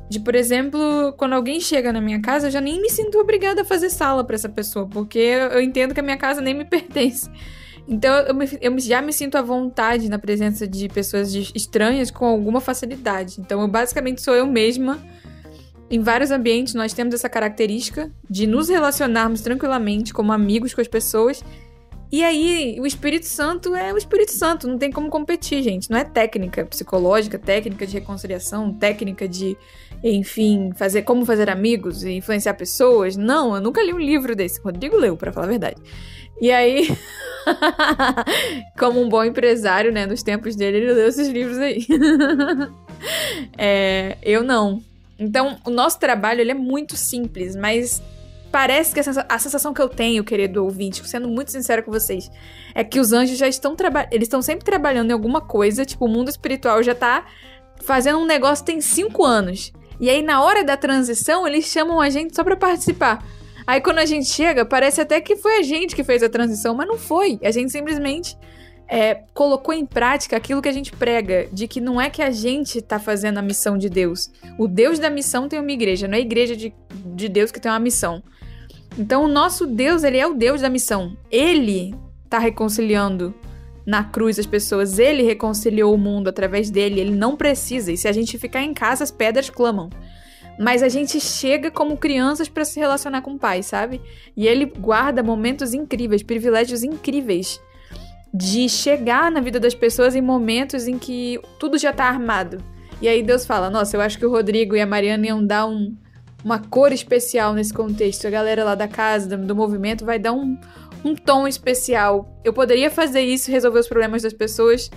de 0.09 0.19
por 0.19 0.35
exemplo, 0.35 1.13
quando 1.17 1.31
alguém 1.31 1.61
chega 1.61 1.93
na 1.93 2.01
minha 2.01 2.21
casa, 2.21 2.47
eu 2.47 2.51
já 2.51 2.59
nem 2.59 2.81
me 2.81 2.89
sinto 2.89 3.17
obrigada 3.19 3.61
a 3.61 3.65
fazer 3.65 3.89
sala 3.89 4.21
para 4.21 4.35
essa 4.35 4.49
pessoa, 4.49 4.85
porque 4.85 5.17
eu 5.17 5.61
entendo 5.61 5.93
que 5.93 6.01
a 6.01 6.03
minha 6.03 6.17
casa 6.17 6.41
nem 6.41 6.53
me 6.53 6.65
pertence. 6.67 7.31
Então 7.87 8.13
eu, 8.21 8.35
me, 8.35 8.45
eu 8.59 8.79
já 8.79 9.01
me 9.01 9.13
sinto 9.13 9.37
à 9.37 9.41
vontade 9.41 10.09
na 10.09 10.19
presença 10.19 10.67
de 10.67 10.89
pessoas 10.89 11.31
de, 11.31 11.51
estranhas 11.55 12.11
com 12.11 12.25
alguma 12.25 12.59
facilidade. 12.59 13.39
Então 13.39 13.61
eu 13.61 13.67
basicamente 13.67 14.21
sou 14.21 14.35
eu 14.35 14.45
mesma. 14.45 14.99
Em 15.89 16.01
vários 16.01 16.31
ambientes 16.31 16.73
nós 16.73 16.91
temos 16.91 17.13
essa 17.13 17.29
característica 17.29 18.11
de 18.29 18.45
nos 18.45 18.67
relacionarmos 18.67 19.39
tranquilamente 19.39 20.13
como 20.13 20.33
amigos 20.33 20.73
com 20.73 20.81
as 20.81 20.87
pessoas. 20.87 21.41
E 22.09 22.23
aí, 22.23 22.77
o 22.79 22.85
Espírito 22.85 23.25
Santo 23.25 23.75
é 23.75 23.93
o 23.93 23.97
Espírito 23.97 24.31
Santo, 24.31 24.65
não 24.65 24.77
tem 24.77 24.89
como 24.89 25.09
competir, 25.09 25.61
gente. 25.61 25.89
Não 25.91 25.97
é 25.97 26.05
técnica 26.05 26.65
psicológica, 26.65 27.37
técnica 27.37 27.85
de 27.85 27.95
reconciliação, 27.95 28.73
técnica 28.73 29.27
de, 29.27 29.57
enfim, 30.01 30.71
fazer 30.77 31.01
como 31.01 31.25
fazer 31.25 31.49
amigos 31.49 32.03
e 32.05 32.13
influenciar 32.13 32.53
pessoas. 32.53 33.17
Não, 33.17 33.55
eu 33.55 33.61
nunca 33.61 33.83
li 33.83 33.93
um 33.93 33.99
livro 33.99 34.37
desse. 34.37 34.61
Rodrigo 34.61 34.95
leu, 34.95 35.17
para 35.17 35.33
falar 35.33 35.47
a 35.47 35.49
verdade. 35.49 35.81
E 36.39 36.51
aí, 36.51 36.95
como 38.77 39.01
um 39.01 39.09
bom 39.09 39.23
empresário, 39.23 39.91
né, 39.91 40.05
nos 40.05 40.21
tempos 40.21 40.55
dele, 40.55 40.77
ele 40.77 40.93
leu 40.93 41.07
esses 41.07 41.27
livros 41.27 41.57
aí. 41.57 41.85
é, 43.57 44.17
eu 44.21 44.43
não. 44.43 44.81
Então, 45.19 45.57
o 45.65 45.69
nosso 45.69 45.99
trabalho 45.99 46.41
ele 46.41 46.51
é 46.51 46.55
muito 46.55 46.95
simples, 46.95 47.55
mas 47.55 48.01
parece 48.51 48.93
que 48.93 48.99
a 48.99 49.39
sensação 49.39 49.73
que 49.73 49.81
eu 49.81 49.89
tenho, 49.89 50.23
querido 50.23 50.63
ouvinte, 50.63 51.07
sendo 51.07 51.27
muito 51.27 51.51
sincero 51.51 51.83
com 51.83 51.91
vocês, 51.91 52.29
é 52.75 52.83
que 52.83 52.99
os 52.99 53.11
anjos 53.13 53.37
já 53.37 53.47
estão 53.47 53.75
trabalhando. 53.75 54.13
Eles 54.13 54.27
estão 54.27 54.41
sempre 54.41 54.63
trabalhando 54.63 55.09
em 55.09 55.13
alguma 55.13 55.41
coisa, 55.41 55.85
tipo, 55.85 56.05
o 56.05 56.09
mundo 56.09 56.29
espiritual 56.29 56.83
já 56.83 56.93
tá 56.93 57.25
fazendo 57.83 58.19
um 58.19 58.25
negócio 58.25 58.65
tem 58.65 58.81
cinco 58.81 59.25
anos. 59.25 59.71
E 59.99 60.09
aí, 60.09 60.21
na 60.21 60.43
hora 60.43 60.63
da 60.63 60.77
transição, 60.77 61.47
eles 61.47 61.65
chamam 61.65 61.99
a 61.99 62.09
gente 62.09 62.35
só 62.35 62.43
pra 62.43 62.55
participar. 62.55 63.25
Aí 63.67 63.81
quando 63.81 63.99
a 63.99 64.05
gente 64.05 64.29
chega, 64.29 64.63
parece 64.65 65.01
até 65.01 65.19
que 65.19 65.35
foi 65.35 65.59
a 65.59 65.61
gente 65.61 65.93
que 65.93 66.03
fez 66.03 66.23
a 66.23 66.29
transição, 66.29 66.73
mas 66.73 66.87
não 66.87 66.97
foi. 66.97 67.37
A 67.43 67.51
gente 67.51 67.69
simplesmente 67.69 68.37
é, 68.87 69.23
colocou 69.33 69.73
em 69.73 69.85
prática 69.85 70.37
aquilo 70.37 70.61
que 70.61 70.69
a 70.69 70.73
gente 70.73 70.93
prega, 70.93 71.49
de 71.51 71.67
que 71.67 71.81
não 71.81 71.99
é 71.99 72.09
que 72.09 72.21
a 72.21 72.31
gente 72.31 72.77
está 72.77 72.97
fazendo 72.97 73.39
a 73.39 73.41
missão 73.41 73.77
de 73.77 73.89
Deus. 73.89 74.31
O 74.57 74.69
Deus 74.69 74.99
da 74.99 75.09
missão 75.09 75.49
tem 75.49 75.59
uma 75.59 75.71
igreja, 75.71 76.07
não 76.07 76.15
é 76.15 76.17
a 76.17 76.21
igreja 76.21 76.55
de, 76.55 76.73
de 77.13 77.27
Deus 77.27 77.51
que 77.51 77.59
tem 77.59 77.69
uma 77.69 77.79
missão. 77.79 78.23
Então 78.97 79.25
o 79.25 79.27
nosso 79.27 79.67
Deus, 79.67 80.03
ele 80.03 80.17
é 80.17 80.25
o 80.25 80.33
Deus 80.33 80.61
da 80.61 80.69
missão. 80.69 81.17
Ele 81.29 81.93
está 82.23 82.39
reconciliando 82.39 83.35
na 83.85 84.03
cruz 84.03 84.39
as 84.39 84.45
pessoas, 84.45 84.97
ele 84.97 85.23
reconciliou 85.23 85.93
o 85.93 85.97
mundo 85.97 86.29
através 86.29 86.69
dele, 86.69 86.99
ele 86.99 87.15
não 87.15 87.35
precisa. 87.35 87.91
E 87.91 87.97
se 87.97 88.07
a 88.07 88.11
gente 88.11 88.37
ficar 88.37 88.61
em 88.61 88.73
casa, 88.73 89.03
as 89.03 89.11
pedras 89.11 89.49
clamam. 89.49 89.89
Mas 90.59 90.81
a 90.81 90.89
gente 90.89 91.19
chega 91.19 91.69
como 91.69 91.97
crianças 91.97 92.49
para 92.49 92.65
se 92.65 92.79
relacionar 92.79 93.21
com 93.21 93.33
o 93.33 93.39
pai, 93.39 93.61
sabe? 93.61 94.01
E 94.35 94.47
ele 94.47 94.65
guarda 94.65 95.21
momentos 95.21 95.73
incríveis, 95.73 96.23
privilégios 96.23 96.83
incríveis 96.83 97.59
de 98.33 98.67
chegar 98.67 99.31
na 99.31 99.39
vida 99.39 99.59
das 99.59 99.73
pessoas 99.73 100.15
em 100.15 100.21
momentos 100.21 100.87
em 100.87 100.97
que 100.97 101.39
tudo 101.59 101.77
já 101.77 101.93
tá 101.93 102.05
armado. 102.05 102.61
E 103.01 103.07
aí 103.07 103.21
Deus 103.21 103.45
fala: 103.45 103.69
Nossa, 103.69 103.95
eu 103.95 104.01
acho 104.01 104.17
que 104.17 104.25
o 104.25 104.31
Rodrigo 104.31 104.75
e 104.75 104.81
a 104.81 104.85
Mariana 104.85 105.27
iam 105.27 105.45
dar 105.45 105.67
um, 105.67 105.95
uma 106.43 106.59
cor 106.59 106.91
especial 106.91 107.53
nesse 107.53 107.73
contexto. 107.73 108.27
A 108.27 108.29
galera 108.29 108.63
lá 108.63 108.75
da 108.75 108.87
casa, 108.87 109.37
do, 109.37 109.45
do 109.45 109.55
movimento, 109.55 110.05
vai 110.05 110.17
dar 110.17 110.33
um, 110.33 110.57
um 111.05 111.15
tom 111.15 111.47
especial. 111.47 112.39
Eu 112.43 112.53
poderia 112.53 112.89
fazer 112.89 113.21
isso, 113.21 113.51
resolver 113.51 113.79
os 113.79 113.87
problemas 113.87 114.23
das 114.23 114.33
pessoas 114.33 114.89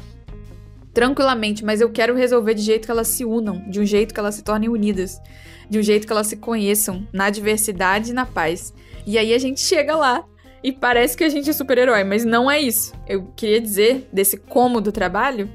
tranquilamente, 0.92 1.64
mas 1.64 1.80
eu 1.80 1.90
quero 1.90 2.14
resolver 2.14 2.54
de 2.54 2.62
jeito 2.62 2.86
que 2.86 2.90
elas 2.90 3.08
se 3.08 3.24
unam, 3.24 3.62
de 3.68 3.80
um 3.80 3.84
jeito 3.84 4.12
que 4.12 4.20
elas 4.20 4.34
se 4.34 4.42
tornem 4.42 4.68
unidas 4.68 5.20
de 5.70 5.78
um 5.78 5.82
jeito 5.82 6.04
que 6.04 6.12
elas 6.12 6.26
se 6.26 6.36
conheçam 6.36 7.06
na 7.12 7.30
diversidade 7.30 8.10
e 8.10 8.12
na 8.12 8.26
paz. 8.26 8.74
E 9.06 9.16
aí 9.16 9.32
a 9.32 9.38
gente 9.38 9.60
chega 9.60 9.94
lá 9.94 10.24
e 10.62 10.72
parece 10.72 11.16
que 11.16 11.22
a 11.22 11.28
gente 11.28 11.48
é 11.48 11.52
super-herói, 11.52 12.02
mas 12.02 12.24
não 12.24 12.50
é 12.50 12.60
isso. 12.60 12.92
Eu 13.06 13.32
queria 13.36 13.60
dizer 13.60 14.08
desse 14.12 14.36
como 14.36 14.80
do 14.80 14.90
trabalho, 14.90 15.48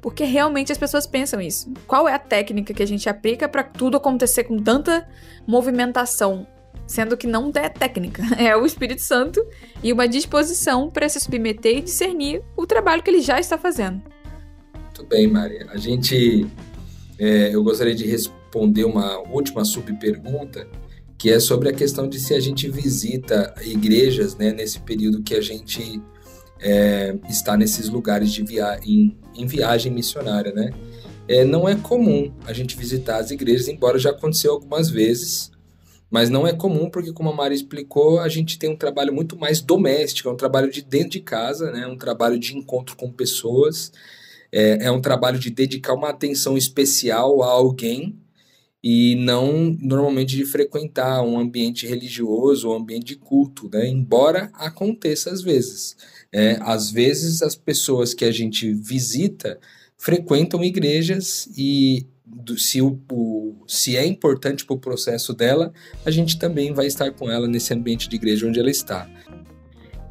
porque 0.00 0.22
realmente 0.24 0.70
as 0.70 0.78
pessoas 0.78 1.06
pensam 1.06 1.40
isso. 1.40 1.70
Qual 1.86 2.08
é 2.08 2.14
a 2.14 2.18
técnica 2.18 2.72
que 2.72 2.82
a 2.82 2.86
gente 2.86 3.08
aplica 3.08 3.48
para 3.48 3.64
tudo 3.64 3.96
acontecer 3.96 4.44
com 4.44 4.56
tanta 4.56 5.06
movimentação? 5.46 6.46
Sendo 6.86 7.16
que 7.16 7.26
não 7.26 7.50
é 7.54 7.68
técnica, 7.68 8.22
é 8.38 8.56
o 8.56 8.64
Espírito 8.64 9.02
Santo 9.02 9.44
e 9.82 9.92
uma 9.92 10.06
disposição 10.06 10.88
para 10.88 11.08
se 11.08 11.18
submeter 11.18 11.78
e 11.78 11.82
discernir 11.82 12.40
o 12.56 12.66
trabalho 12.66 13.02
que 13.02 13.10
ele 13.10 13.20
já 13.20 13.40
está 13.40 13.58
fazendo. 13.58 14.00
Muito 15.00 15.08
bem, 15.08 15.26
Maria. 15.26 15.66
A 15.70 15.78
gente. 15.78 16.46
É, 17.18 17.54
eu 17.54 17.64
gostaria 17.64 17.94
de 17.94 18.06
responder 18.06 18.84
uma 18.84 19.18
última 19.30 19.64
subpergunta, 19.64 20.68
que 21.16 21.30
é 21.30 21.40
sobre 21.40 21.70
a 21.70 21.72
questão 21.72 22.06
de 22.06 22.20
se 22.20 22.34
a 22.34 22.40
gente 22.40 22.68
visita 22.68 23.54
igrejas 23.62 24.36
né, 24.36 24.52
nesse 24.52 24.78
período 24.80 25.22
que 25.22 25.34
a 25.34 25.40
gente 25.40 26.02
é, 26.60 27.16
está 27.30 27.56
nesses 27.56 27.88
lugares 27.88 28.30
de 28.30 28.42
via 28.42 28.78
em, 28.84 29.16
em 29.34 29.46
viagem 29.46 29.90
missionária. 29.90 30.52
Né? 30.52 30.70
É, 31.26 31.44
não 31.44 31.66
é 31.66 31.74
comum 31.76 32.30
a 32.46 32.52
gente 32.52 32.76
visitar 32.76 33.16
as 33.16 33.30
igrejas, 33.30 33.68
embora 33.68 33.98
já 33.98 34.10
aconteceu 34.10 34.52
algumas 34.52 34.90
vezes, 34.90 35.50
mas 36.10 36.28
não 36.28 36.46
é 36.46 36.52
comum 36.52 36.90
porque, 36.90 37.10
como 37.10 37.30
a 37.30 37.34
Mari 37.34 37.54
explicou, 37.54 38.20
a 38.20 38.28
gente 38.28 38.58
tem 38.58 38.68
um 38.68 38.76
trabalho 38.76 39.14
muito 39.14 39.34
mais 39.38 39.62
doméstico, 39.62 40.28
é 40.28 40.32
um 40.32 40.36
trabalho 40.36 40.70
de 40.70 40.82
dentro 40.82 41.10
de 41.10 41.20
casa, 41.20 41.70
né? 41.70 41.86
um 41.86 41.96
trabalho 41.96 42.38
de 42.38 42.54
encontro 42.54 42.96
com 42.96 43.10
pessoas, 43.10 43.92
é, 44.52 44.86
é 44.86 44.90
um 44.90 45.00
trabalho 45.00 45.38
de 45.38 45.50
dedicar 45.50 45.94
uma 45.94 46.10
atenção 46.10 46.56
especial 46.56 47.42
a 47.42 47.46
alguém 47.46 48.18
e 48.82 49.14
não 49.16 49.76
normalmente 49.78 50.36
de 50.36 50.44
frequentar 50.44 51.22
um 51.22 51.38
ambiente 51.38 51.86
religioso 51.86 52.68
ou 52.68 52.74
um 52.74 52.78
ambiente 52.78 53.06
de 53.06 53.16
culto, 53.16 53.68
né? 53.72 53.86
embora 53.86 54.50
aconteça 54.54 55.30
às 55.30 55.42
vezes. 55.42 55.96
É, 56.32 56.58
às 56.62 56.90
vezes 56.90 57.42
as 57.42 57.54
pessoas 57.54 58.14
que 58.14 58.24
a 58.24 58.32
gente 58.32 58.72
visita 58.72 59.60
frequentam 59.98 60.64
igrejas 60.64 61.48
e 61.56 62.06
se, 62.56 62.80
o, 62.80 62.98
o 63.10 63.64
se 63.66 63.96
é 63.96 64.06
importante 64.06 64.64
para 64.64 64.74
o 64.74 64.80
processo 64.80 65.34
dela, 65.34 65.72
a 66.04 66.10
gente 66.10 66.38
também 66.38 66.72
vai 66.72 66.86
estar 66.86 67.10
com 67.10 67.30
ela 67.30 67.46
nesse 67.46 67.74
ambiente 67.74 68.08
de 68.08 68.16
igreja 68.16 68.46
onde 68.46 68.58
ela 68.58 68.70
está. 68.70 69.08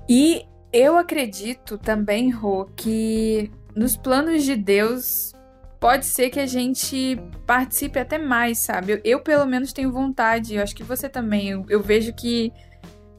E 0.08 0.43
eu 0.71 0.97
acredito 0.97 1.78
também, 1.78 2.30
Rô, 2.30 2.65
que 2.75 3.49
nos 3.79 3.95
planos 3.95 4.43
de 4.43 4.57
Deus 4.57 5.31
pode 5.79 6.05
ser 6.05 6.29
que 6.29 6.39
a 6.41 6.45
gente 6.45 7.17
participe 7.47 7.97
até 7.97 8.17
mais, 8.17 8.57
sabe? 8.57 8.91
Eu, 8.91 9.01
eu 9.05 9.19
pelo 9.21 9.45
menos 9.45 9.71
tenho 9.71 9.89
vontade, 9.89 10.55
eu 10.55 10.61
acho 10.61 10.75
que 10.75 10.83
você 10.83 11.07
também. 11.07 11.47
Eu, 11.47 11.65
eu 11.69 11.81
vejo 11.81 12.11
que 12.13 12.51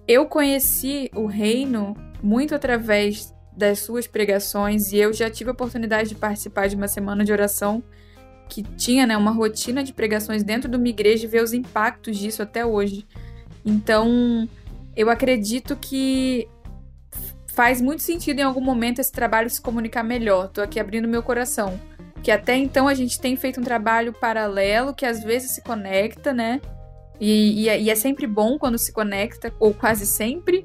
eu 0.07 0.27
conheci 0.27 1.11
o 1.15 1.25
reino 1.25 1.97
muito 2.23 2.55
através 2.55 3.35
das 3.57 3.79
suas 3.79 4.07
pregações 4.07 4.93
e 4.93 4.99
eu 4.99 5.15
já 5.15 5.31
tive 5.31 5.49
a 5.49 5.55
oportunidade 5.55 6.11
de 6.11 6.15
participar 6.15 6.69
de 6.69 6.77
uma 6.77 6.89
semana 6.89 7.25
de 7.25 7.33
oração 7.33 7.83
que 8.47 8.63
tinha 8.63 9.07
né, 9.07 9.17
uma 9.17 9.31
rotina 9.31 9.83
de 9.83 9.95
pregações 9.95 10.43
dentro 10.43 10.71
de 10.71 10.77
uma 10.77 10.89
igreja 10.89 11.25
e 11.25 11.29
ver 11.29 11.43
os 11.43 11.55
impactos 11.55 12.19
disso 12.19 12.43
até 12.43 12.67
hoje. 12.67 13.07
Então, 13.65 14.47
eu 14.95 15.09
acredito 15.09 15.75
que 15.75 16.47
faz 17.61 17.79
muito 17.79 18.03
sentido 18.03 18.39
em 18.39 18.43
algum 18.43 18.63
momento 18.63 19.01
esse 19.01 19.13
trabalho 19.13 19.51
se 19.51 19.61
comunicar 19.61 20.03
melhor. 20.03 20.49
Tô 20.49 20.63
aqui 20.63 20.81
abrindo 20.81 21.07
meu 21.07 21.23
coração 21.23 21.79
que 22.23 22.31
até 22.31 22.57
então 22.57 22.89
a 22.89 22.95
gente 22.95 23.21
tem 23.21 23.37
feito 23.37 23.61
um 23.61 23.63
trabalho 23.63 24.15
paralelo 24.15 24.95
que 24.95 25.05
às 25.05 25.23
vezes 25.23 25.51
se 25.51 25.63
conecta, 25.63 26.33
né? 26.33 26.59
E, 27.21 27.65
e, 27.65 27.69
é, 27.69 27.79
e 27.79 27.91
é 27.91 27.95
sempre 27.95 28.27
bom 28.27 28.59
quando 28.59 28.79
se 28.79 28.91
conecta, 28.91 29.53
ou 29.61 29.75
quase 29.75 30.07
sempre. 30.07 30.65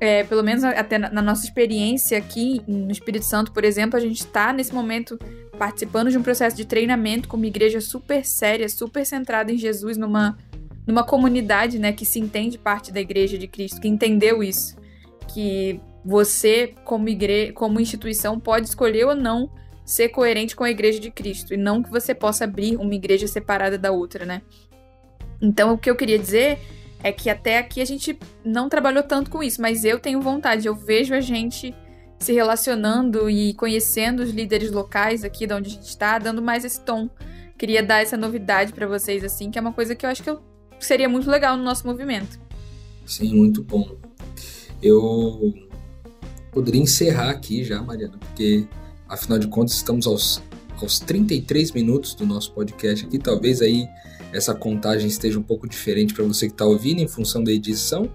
É, 0.00 0.24
pelo 0.24 0.42
menos 0.42 0.64
até 0.64 0.96
na, 0.96 1.10
na, 1.10 1.20
nossa 1.20 1.44
experiência 1.44 2.16
aqui 2.16 2.62
no 2.66 2.90
Espírito 2.90 3.26
Santo, 3.26 3.52
por 3.52 3.62
exemplo, 3.62 3.98
a 3.98 4.00
gente 4.00 4.20
está 4.20 4.54
nesse 4.54 4.74
momento 4.74 5.18
participando 5.58 6.10
de 6.10 6.16
um 6.16 6.22
processo 6.22 6.56
de 6.56 6.64
treinamento 6.64 7.28
com 7.28 7.36
uma 7.36 7.46
igreja 7.46 7.78
super 7.78 8.24
séria, 8.24 8.70
super 8.70 9.04
centrada 9.04 9.52
em 9.52 9.58
Jesus, 9.58 9.98
numa, 9.98 10.38
numa 10.86 11.04
comunidade, 11.04 11.78
né, 11.78 11.92
que 11.92 12.06
se 12.06 12.18
entende 12.18 12.56
parte 12.56 12.90
da 12.90 13.02
igreja 13.02 13.36
de 13.36 13.46
Cristo, 13.46 13.82
que 13.82 13.88
entendeu 13.88 14.42
isso, 14.42 14.76
que 15.28 15.78
você 16.06 16.72
como 16.84 17.08
igreja, 17.08 17.52
como 17.52 17.80
instituição 17.80 18.38
pode 18.38 18.68
escolher 18.68 19.04
ou 19.06 19.14
não 19.14 19.50
ser 19.84 20.10
coerente 20.10 20.54
com 20.54 20.62
a 20.62 20.70
igreja 20.70 21.00
de 21.00 21.10
Cristo 21.10 21.52
e 21.52 21.56
não 21.56 21.82
que 21.82 21.90
você 21.90 22.14
possa 22.14 22.44
abrir 22.44 22.76
uma 22.76 22.94
igreja 22.94 23.26
separada 23.26 23.76
da 23.76 23.90
outra, 23.90 24.24
né? 24.24 24.42
Então, 25.42 25.74
o 25.74 25.78
que 25.78 25.90
eu 25.90 25.96
queria 25.96 26.18
dizer 26.18 26.60
é 27.02 27.10
que 27.10 27.28
até 27.28 27.58
aqui 27.58 27.80
a 27.80 27.84
gente 27.84 28.16
não 28.44 28.68
trabalhou 28.68 29.02
tanto 29.02 29.30
com 29.30 29.42
isso, 29.42 29.60
mas 29.60 29.84
eu 29.84 29.98
tenho 29.98 30.20
vontade, 30.20 30.66
eu 30.66 30.76
vejo 30.76 31.12
a 31.12 31.20
gente 31.20 31.74
se 32.18 32.32
relacionando 32.32 33.28
e 33.28 33.52
conhecendo 33.54 34.22
os 34.22 34.30
líderes 34.30 34.70
locais 34.70 35.24
aqui 35.24 35.44
de 35.46 35.54
onde 35.54 35.70
a 35.70 35.74
gente 35.74 35.88
está, 35.88 36.18
dando 36.18 36.40
mais 36.40 36.64
esse 36.64 36.80
tom. 36.80 37.10
Queria 37.58 37.82
dar 37.82 38.00
essa 38.00 38.16
novidade 38.16 38.72
para 38.72 38.86
vocês, 38.86 39.24
assim, 39.24 39.50
que 39.50 39.58
é 39.58 39.60
uma 39.60 39.72
coisa 39.72 39.94
que 39.94 40.06
eu 40.06 40.10
acho 40.10 40.22
que 40.22 40.30
eu, 40.30 40.40
seria 40.78 41.08
muito 41.08 41.28
legal 41.28 41.56
no 41.56 41.64
nosso 41.64 41.86
movimento. 41.86 42.38
Sim, 43.04 43.34
muito 43.34 43.62
bom. 43.62 43.96
Eu 44.82 45.52
poderia 46.56 46.80
encerrar 46.80 47.28
aqui 47.28 47.62
já, 47.62 47.82
Mariana, 47.82 48.16
porque 48.16 48.64
afinal 49.06 49.38
de 49.38 49.46
contas 49.46 49.74
estamos 49.74 50.06
aos, 50.06 50.42
aos 50.80 50.98
33 50.98 51.72
minutos 51.72 52.14
do 52.14 52.24
nosso 52.24 52.50
podcast 52.52 53.04
aqui, 53.04 53.18
talvez 53.18 53.60
aí 53.60 53.86
essa 54.32 54.54
contagem 54.54 55.06
esteja 55.06 55.38
um 55.38 55.42
pouco 55.42 55.68
diferente 55.68 56.14
para 56.14 56.24
você 56.24 56.46
que 56.46 56.54
está 56.54 56.64
ouvindo 56.64 57.02
em 57.02 57.06
função 57.06 57.44
da 57.44 57.52
edição, 57.52 58.10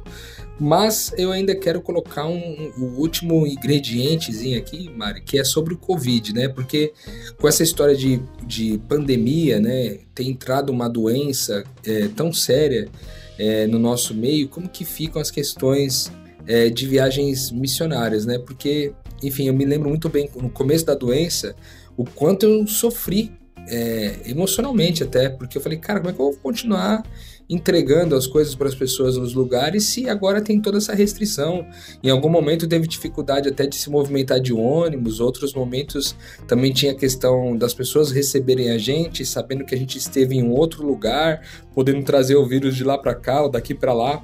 mas 0.59 1.13
eu 1.19 1.31
ainda 1.31 1.53
quero 1.53 1.83
colocar 1.83 2.25
um, 2.25 2.71
um, 2.79 2.97
último 2.97 3.45
ingredientezinho 3.45 4.57
aqui, 4.57 4.89
Mari, 4.89 5.21
que 5.21 5.37
é 5.37 5.43
sobre 5.43 5.75
o 5.75 5.77
Covid, 5.77 6.33
né? 6.33 6.47
Porque 6.47 6.93
com 7.37 7.47
essa 7.47 7.61
história 7.61 7.95
de, 7.95 8.19
de 8.43 8.81
pandemia, 8.89 9.59
né, 9.59 9.99
tem 10.15 10.29
entrado 10.29 10.71
uma 10.71 10.89
doença 10.89 11.63
é, 11.85 12.07
tão 12.07 12.33
séria 12.33 12.89
é, 13.37 13.67
no 13.67 13.77
nosso 13.77 14.15
meio, 14.15 14.47
como 14.49 14.67
que 14.67 14.83
ficam 14.83 15.21
as 15.21 15.29
questões 15.29 16.11
é, 16.47 16.69
de 16.69 16.87
viagens 16.87 17.51
missionárias, 17.51 18.25
né? 18.25 18.39
Porque, 18.39 18.93
enfim, 19.23 19.47
eu 19.47 19.53
me 19.53 19.65
lembro 19.65 19.89
muito 19.89 20.09
bem 20.09 20.29
no 20.35 20.49
começo 20.49 20.85
da 20.85 20.95
doença 20.95 21.55
o 21.97 22.05
quanto 22.05 22.45
eu 22.45 22.67
sofri 22.67 23.31
é, 23.67 24.15
emocionalmente 24.25 25.03
até, 25.03 25.29
porque 25.29 25.57
eu 25.57 25.61
falei, 25.61 25.77
cara, 25.77 25.99
como 25.99 26.09
é 26.09 26.13
que 26.13 26.19
eu 26.19 26.25
vou 26.25 26.37
continuar 26.37 27.03
entregando 27.49 28.15
as 28.15 28.25
coisas 28.25 28.55
para 28.55 28.67
as 28.67 28.73
pessoas 28.73 29.17
nos 29.17 29.33
lugares 29.33 29.83
se 29.83 30.07
agora 30.07 30.41
tem 30.41 30.59
toda 30.59 30.77
essa 30.77 30.95
restrição? 30.95 31.65
Em 32.01 32.09
algum 32.09 32.29
momento 32.29 32.67
teve 32.67 32.87
dificuldade 32.87 33.49
até 33.49 33.67
de 33.67 33.75
se 33.75 33.89
movimentar 33.89 34.39
de 34.39 34.53
ônibus, 34.53 35.19
outros 35.19 35.53
momentos 35.53 36.15
também 36.47 36.71
tinha 36.71 36.93
a 36.93 36.95
questão 36.95 37.55
das 37.55 37.73
pessoas 37.73 38.11
receberem 38.11 38.71
a 38.71 38.77
gente, 38.77 39.25
sabendo 39.25 39.65
que 39.65 39.75
a 39.75 39.77
gente 39.77 39.97
esteve 39.97 40.35
em 40.35 40.43
um 40.43 40.51
outro 40.51 40.85
lugar, 40.85 41.41
podendo 41.73 42.03
trazer 42.03 42.35
o 42.35 42.45
vírus 42.45 42.75
de 42.75 42.83
lá 42.83 42.97
para 42.97 43.13
cá 43.13 43.43
ou 43.43 43.49
daqui 43.49 43.73
para 43.73 43.93
lá. 43.93 44.23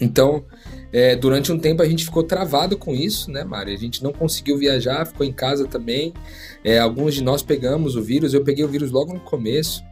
Então, 0.00 0.44
é, 0.92 1.14
durante 1.14 1.52
um 1.52 1.58
tempo 1.58 1.82
a 1.82 1.88
gente 1.88 2.04
ficou 2.04 2.22
travado 2.22 2.76
com 2.76 2.94
isso, 2.94 3.30
né, 3.30 3.44
Mari? 3.44 3.74
A 3.74 3.78
gente 3.78 4.02
não 4.02 4.12
conseguiu 4.12 4.56
viajar, 4.56 5.06
ficou 5.06 5.26
em 5.26 5.32
casa 5.32 5.66
também. 5.66 6.14
É, 6.64 6.78
alguns 6.78 7.14
de 7.14 7.22
nós 7.22 7.42
pegamos 7.42 7.96
o 7.96 8.02
vírus, 8.02 8.32
eu 8.32 8.42
peguei 8.42 8.64
o 8.64 8.68
vírus 8.68 8.90
logo 8.90 9.12
no 9.12 9.20
começo. 9.20 9.84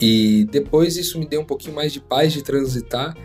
E 0.00 0.46
depois 0.50 0.96
isso 0.96 1.18
me 1.18 1.26
deu 1.26 1.40
um 1.40 1.44
pouquinho 1.44 1.74
mais 1.74 1.92
de 1.92 2.00
paz 2.00 2.32
de 2.32 2.42
transitar. 2.42 3.16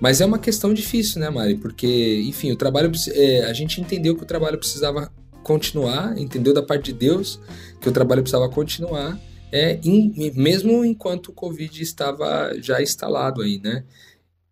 Mas 0.00 0.20
é 0.20 0.26
uma 0.26 0.38
questão 0.38 0.72
difícil, 0.72 1.20
né, 1.20 1.28
Mari? 1.28 1.56
Porque, 1.56 2.22
enfim, 2.26 2.50
o 2.50 2.56
trabalho. 2.56 2.90
É, 3.12 3.44
a 3.44 3.52
gente 3.52 3.80
entendeu 3.80 4.16
que 4.16 4.22
o 4.22 4.26
trabalho 4.26 4.58
precisava 4.58 5.12
continuar, 5.42 6.18
entendeu 6.18 6.52
da 6.52 6.62
parte 6.62 6.92
de 6.92 6.98
Deus 6.98 7.40
que 7.80 7.88
o 7.88 7.92
trabalho 7.92 8.22
precisava 8.22 8.48
continuar, 8.48 9.18
é, 9.50 9.80
in, 9.82 10.32
mesmo 10.34 10.84
enquanto 10.84 11.28
o 11.28 11.32
Covid 11.32 11.82
estava 11.82 12.52
já 12.60 12.82
instalado 12.82 13.42
aí, 13.42 13.58
né? 13.62 13.84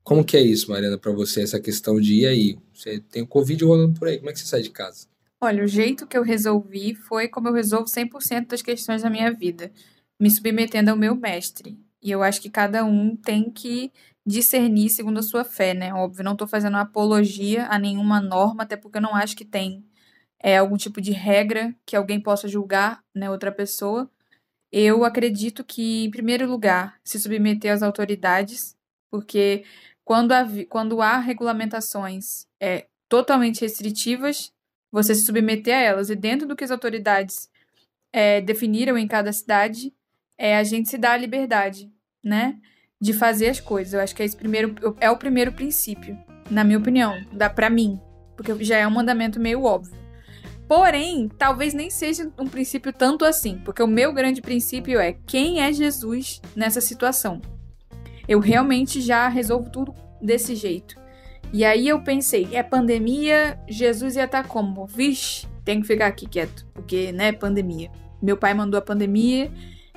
Como 0.09 0.25
que 0.25 0.39
é 0.39 0.41
isso, 0.41 0.71
Mariana, 0.71 0.97
para 0.97 1.13
você, 1.13 1.43
essa 1.43 1.61
questão 1.61 2.01
de 2.01 2.23
ir 2.23 2.27
aí? 2.27 2.59
Você 2.73 2.99
tem 2.99 3.21
o 3.21 3.27
Covid 3.27 3.63
rolando 3.63 3.99
por 3.99 4.09
aí, 4.09 4.17
como 4.17 4.31
é 4.31 4.33
que 4.33 4.39
você 4.39 4.47
sai 4.47 4.63
de 4.63 4.71
casa? 4.71 5.07
Olha, 5.39 5.63
o 5.63 5.67
jeito 5.67 6.07
que 6.07 6.17
eu 6.17 6.23
resolvi 6.23 6.95
foi 6.95 7.29
como 7.29 7.47
eu 7.49 7.53
resolvo 7.53 7.91
100% 7.91 8.47
das 8.47 8.63
questões 8.63 9.03
da 9.03 9.11
minha 9.11 9.31
vida, 9.31 9.71
me 10.19 10.31
submetendo 10.31 10.91
ao 10.91 10.97
meu 10.97 11.15
mestre. 11.15 11.79
E 12.03 12.11
eu 12.11 12.23
acho 12.23 12.41
que 12.41 12.49
cada 12.49 12.87
um 12.87 13.15
tem 13.17 13.51
que 13.51 13.93
discernir 14.27 14.89
segundo 14.89 15.19
a 15.19 15.23
sua 15.23 15.45
fé, 15.45 15.75
né? 15.75 15.93
Óbvio, 15.93 16.25
não 16.25 16.33
estou 16.33 16.49
fazendo 16.49 16.79
apologia 16.79 17.67
a 17.67 17.79
nenhuma 17.79 18.19
norma, 18.19 18.63
até 18.63 18.79
porque 18.79 18.97
eu 18.97 19.03
não 19.03 19.15
acho 19.15 19.37
que 19.37 19.45
tem 19.45 19.85
é, 20.43 20.57
algum 20.57 20.79
tipo 20.79 21.03
de 21.03 21.13
regra 21.13 21.77
que 21.85 21.95
alguém 21.95 22.19
possa 22.19 22.49
julgar 22.49 23.05
né, 23.15 23.29
outra 23.29 23.53
pessoa. 23.53 24.11
Eu 24.73 25.05
acredito 25.05 25.63
que, 25.63 26.07
em 26.07 26.11
primeiro 26.11 26.49
lugar, 26.49 26.99
se 27.05 27.21
submeter 27.21 27.71
às 27.71 27.83
autoridades, 27.83 28.75
porque 29.11 29.65
quando 30.09 30.33
há, 30.33 30.43
quando 30.71 31.03
há 31.03 31.19
regulamentações 31.19 32.47
é, 32.59 32.87
totalmente 33.11 33.61
restritivas, 33.61 34.51
você 34.91 35.15
se 35.15 35.27
submeter 35.27 35.75
a 35.77 35.83
elas. 35.83 36.09
E 36.09 36.17
dentro 36.17 36.49
do 36.49 36.57
que 36.57 36.65
as 36.65 36.71
autoridades 36.71 37.51
é, 38.11 38.41
definiram 38.41 38.97
em 38.97 39.07
cada 39.07 39.31
cidade, 39.35 39.93
é, 40.39 40.57
a 40.57 40.65
gente 40.65 40.89
se 40.89 40.97
dá 40.97 41.13
a 41.13 41.17
liberdade, 41.19 41.93
né? 42.25 42.57
De 42.99 43.13
fazer 43.13 43.51
as 43.51 43.61
coisas. 43.61 43.93
Eu 43.93 44.01
acho 44.01 44.17
que 44.17 44.23
é, 44.23 44.25
esse 44.25 44.35
primeiro, 44.35 44.75
é 44.99 45.11
o 45.11 45.19
primeiro 45.19 45.53
princípio, 45.53 46.19
na 46.51 46.65
minha 46.65 46.79
opinião, 46.79 47.23
dá 47.31 47.51
para 47.51 47.69
mim, 47.69 48.01
porque 48.35 48.65
já 48.65 48.79
é 48.79 48.87
um 48.87 48.91
mandamento 48.91 49.39
meio 49.39 49.65
óbvio. 49.65 49.95
Porém, 50.67 51.29
talvez 51.37 51.75
nem 51.75 51.91
seja 51.91 52.33
um 52.39 52.49
princípio 52.49 52.95
tanto 52.95 53.27
assim, 53.27 53.59
porque 53.59 53.83
o 53.83 53.87
meu 53.87 54.15
grande 54.15 54.41
princípio 54.41 54.99
é 54.99 55.13
quem 55.27 55.61
é 55.61 55.71
Jesus 55.71 56.41
nessa 56.57 56.81
situação. 56.81 57.43
Eu 58.29 58.39
realmente 58.39 59.01
já 59.01 59.27
resolvo 59.29 59.71
tudo 59.71 59.95
desse 60.21 60.55
jeito. 60.55 60.97
E 61.53 61.65
aí 61.65 61.89
eu 61.89 62.03
pensei, 62.03 62.49
é 62.53 62.63
pandemia, 62.63 63.59
Jesus 63.67 64.17
ia 64.17 64.25
estar 64.25 64.43
tá 64.43 64.49
como? 64.49 64.87
Vixe, 64.87 65.47
tem 65.65 65.81
que 65.81 65.87
ficar 65.87 66.07
aqui 66.07 66.29
quieto, 66.29 66.67
porque, 66.75 67.11
né, 67.11 67.33
pandemia. 67.33 67.91
Meu 68.21 68.37
pai 68.37 68.53
mandou 68.53 68.77
a 68.77 68.83
pandemia 68.83 69.51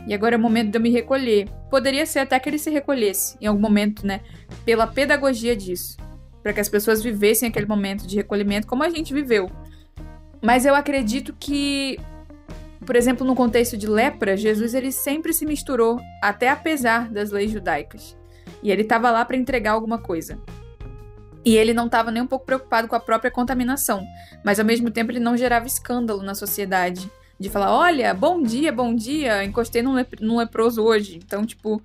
e 0.07 0.13
agora 0.13 0.35
é 0.35 0.37
o 0.37 0.41
momento 0.41 0.71
de 0.71 0.77
eu 0.77 0.81
me 0.81 0.89
recolher. 0.89 1.49
Poderia 1.69 2.05
ser 2.05 2.19
até 2.19 2.39
que 2.39 2.47
ele 2.47 2.57
se 2.57 2.69
recolhesse 2.69 3.35
em 3.41 3.47
algum 3.47 3.59
momento, 3.59 4.07
né, 4.07 4.21
pela 4.63 4.87
pedagogia 4.87 5.55
disso, 5.55 5.97
para 6.41 6.53
que 6.53 6.61
as 6.61 6.69
pessoas 6.69 7.03
vivessem 7.03 7.49
aquele 7.49 7.65
momento 7.65 8.07
de 8.07 8.15
recolhimento 8.15 8.65
como 8.65 8.83
a 8.83 8.89
gente 8.89 9.13
viveu. 9.13 9.51
Mas 10.41 10.65
eu 10.65 10.73
acredito 10.73 11.35
que 11.37 11.99
por 12.85 12.95
exemplo, 12.95 13.25
no 13.25 13.35
contexto 13.35 13.77
de 13.77 13.87
lepra, 13.87 14.35
Jesus 14.35 14.73
ele 14.73 14.91
sempre 14.91 15.33
se 15.33 15.45
misturou, 15.45 15.99
até 16.21 16.49
apesar 16.49 17.11
das 17.11 17.29
leis 17.29 17.51
judaicas. 17.51 18.17
E 18.63 18.71
ele 18.71 18.83
estava 18.83 19.11
lá 19.11 19.23
para 19.25 19.37
entregar 19.37 19.71
alguma 19.71 19.97
coisa. 19.97 20.39
E 21.43 21.55
ele 21.55 21.73
não 21.73 21.87
estava 21.87 22.11
nem 22.11 22.21
um 22.21 22.27
pouco 22.27 22.45
preocupado 22.45 22.87
com 22.87 22.95
a 22.95 22.99
própria 22.99 23.31
contaminação, 23.31 24.05
mas 24.43 24.59
ao 24.59 24.65
mesmo 24.65 24.91
tempo 24.91 25.11
ele 25.11 25.19
não 25.19 25.35
gerava 25.35 25.65
escândalo 25.65 26.21
na 26.21 26.35
sociedade. 26.35 27.09
De 27.39 27.49
falar, 27.49 27.75
olha, 27.75 28.13
bom 28.13 28.43
dia, 28.43 28.71
bom 28.71 28.93
dia, 28.93 29.43
encostei 29.43 29.81
num, 29.81 29.95
num 30.19 30.37
leproso 30.37 30.83
hoje. 30.83 31.15
Então, 31.15 31.43
tipo, 31.43 31.81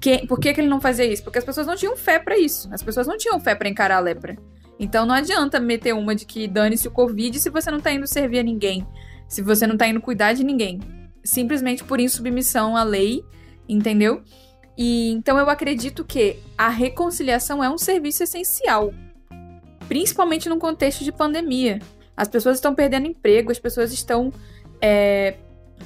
que, 0.00 0.26
por 0.26 0.38
que, 0.40 0.52
que 0.52 0.60
ele 0.60 0.68
não 0.68 0.80
fazia 0.80 1.04
isso? 1.04 1.22
Porque 1.22 1.38
as 1.38 1.44
pessoas 1.44 1.66
não 1.66 1.76
tinham 1.76 1.96
fé 1.96 2.18
para 2.18 2.36
isso. 2.36 2.68
As 2.72 2.82
pessoas 2.82 3.06
não 3.06 3.16
tinham 3.16 3.38
fé 3.38 3.54
para 3.54 3.68
encarar 3.68 3.98
a 3.98 4.00
lepra. 4.00 4.36
Então 4.78 5.06
não 5.06 5.14
adianta 5.14 5.60
meter 5.60 5.94
uma 5.94 6.14
de 6.14 6.26
que 6.26 6.48
dane-se 6.48 6.88
o 6.88 6.90
Covid 6.90 7.38
se 7.38 7.50
você 7.50 7.70
não 7.70 7.80
tá 7.80 7.92
indo 7.92 8.06
servir 8.06 8.40
a 8.40 8.42
ninguém. 8.42 8.86
Se 9.28 9.42
você 9.42 9.66
não 9.66 9.76
tá 9.76 9.86
indo 9.86 10.00
cuidar 10.00 10.32
de 10.32 10.44
ninguém. 10.44 10.80
Simplesmente 11.22 11.84
por 11.84 12.00
insubmissão 12.00 12.76
à 12.76 12.82
lei, 12.82 13.24
entendeu? 13.68 14.22
E 14.76 15.10
então 15.10 15.38
eu 15.38 15.48
acredito 15.48 16.04
que 16.04 16.38
a 16.58 16.68
reconciliação 16.68 17.62
é 17.62 17.70
um 17.70 17.78
serviço 17.78 18.22
essencial, 18.22 18.92
principalmente 19.88 20.48
no 20.48 20.58
contexto 20.58 21.04
de 21.04 21.12
pandemia. 21.12 21.80
As 22.16 22.28
pessoas 22.28 22.56
estão 22.56 22.74
perdendo 22.74 23.06
emprego, 23.06 23.50
as 23.50 23.58
pessoas 23.58 23.92
estão 23.92 24.32
é, 24.80 25.34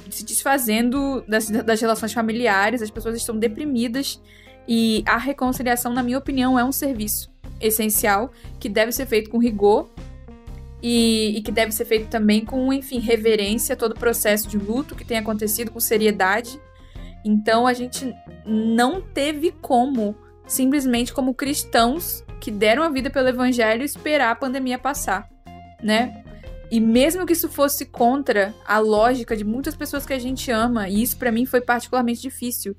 se 0.09 0.23
desfazendo 0.23 1.23
das, 1.27 1.49
das 1.49 1.81
relações 1.81 2.13
familiares, 2.13 2.81
as 2.81 2.89
pessoas 2.89 3.15
estão 3.15 3.37
deprimidas 3.37 4.19
e 4.67 5.03
a 5.07 5.17
reconciliação, 5.17 5.91
na 5.91 6.03
minha 6.03 6.17
opinião, 6.17 6.57
é 6.57 6.63
um 6.63 6.71
serviço 6.71 7.31
essencial 7.59 8.31
que 8.59 8.69
deve 8.69 8.91
ser 8.91 9.07
feito 9.07 9.29
com 9.29 9.39
rigor 9.39 9.89
e, 10.81 11.37
e, 11.37 11.41
que 11.41 11.51
deve 11.51 11.71
ser 11.71 11.85
feito 11.85 12.07
também 12.07 12.45
com, 12.45 12.71
enfim, 12.71 12.99
reverência 12.99 13.73
a 13.73 13.75
todo 13.75 13.93
o 13.93 13.99
processo 13.99 14.47
de 14.47 14.57
luto 14.57 14.95
que 14.95 15.03
tem 15.03 15.17
acontecido, 15.17 15.71
com 15.71 15.79
seriedade 15.79 16.59
então 17.23 17.67
a 17.67 17.73
gente 17.73 18.15
não 18.45 19.01
teve 19.01 19.51
como, 19.51 20.15
simplesmente 20.47 21.13
como 21.13 21.33
cristãos 21.33 22.23
que 22.39 22.51
deram 22.51 22.83
a 22.83 22.89
vida 22.89 23.09
pelo 23.09 23.27
evangelho, 23.27 23.83
esperar 23.83 24.31
a 24.31 24.35
pandemia 24.35 24.79
passar, 24.79 25.29
né? 25.81 26.23
E 26.71 26.79
mesmo 26.79 27.25
que 27.25 27.33
isso 27.33 27.49
fosse 27.49 27.85
contra 27.85 28.53
a 28.65 28.77
lógica 28.77 29.35
de 29.35 29.43
muitas 29.43 29.75
pessoas 29.75 30.05
que 30.05 30.13
a 30.13 30.19
gente 30.19 30.51
ama, 30.51 30.87
e 30.87 31.01
isso 31.01 31.17
para 31.17 31.31
mim 31.31 31.45
foi 31.45 31.61
particularmente 31.61 32.21
difícil, 32.21 32.75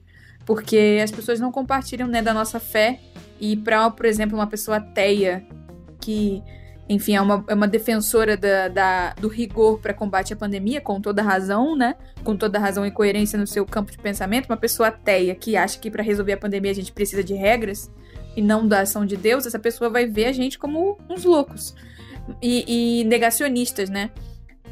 porque 0.46 1.00
as 1.02 1.10
pessoas 1.10 1.40
não 1.40 1.50
compartilham 1.50 2.08
né, 2.08 2.22
da 2.22 2.32
nossa 2.32 2.60
fé, 2.60 3.00
e 3.40 3.56
para, 3.56 3.90
por 3.90 4.06
exemplo, 4.06 4.38
uma 4.38 4.46
pessoa 4.46 4.76
ateia 4.76 5.44
que 6.00 6.42
enfim, 6.90 7.14
é 7.14 7.20
uma, 7.20 7.44
é 7.46 7.54
uma 7.54 7.68
defensora 7.68 8.36
da, 8.36 8.66
da 8.66 9.12
do 9.14 9.28
rigor 9.28 9.78
para 9.78 9.94
combate 9.94 10.32
à 10.32 10.36
pandemia, 10.36 10.80
com 10.80 11.00
toda 11.00 11.22
razão, 11.22 11.76
né? 11.76 11.94
Com 12.24 12.36
toda 12.36 12.58
razão 12.58 12.84
e 12.84 12.90
coerência 12.90 13.38
no 13.38 13.46
seu 13.46 13.64
campo 13.64 13.92
de 13.92 13.98
pensamento. 13.98 14.46
Uma 14.46 14.56
pessoa 14.56 14.88
ateia 14.88 15.32
que 15.36 15.56
acha 15.56 15.78
que 15.78 15.88
para 15.88 16.02
resolver 16.02 16.32
a 16.32 16.36
pandemia 16.36 16.72
a 16.72 16.74
gente 16.74 16.90
precisa 16.90 17.22
de 17.22 17.32
regras 17.32 17.88
e 18.36 18.42
não 18.42 18.66
da 18.66 18.80
ação 18.80 19.06
de 19.06 19.16
Deus, 19.16 19.46
essa 19.46 19.58
pessoa 19.58 19.88
vai 19.88 20.04
ver 20.04 20.26
a 20.26 20.32
gente 20.32 20.58
como 20.58 20.98
uns 21.08 21.22
loucos 21.22 21.76
e, 22.42 23.00
e 23.00 23.04
negacionistas, 23.04 23.88
né? 23.88 24.10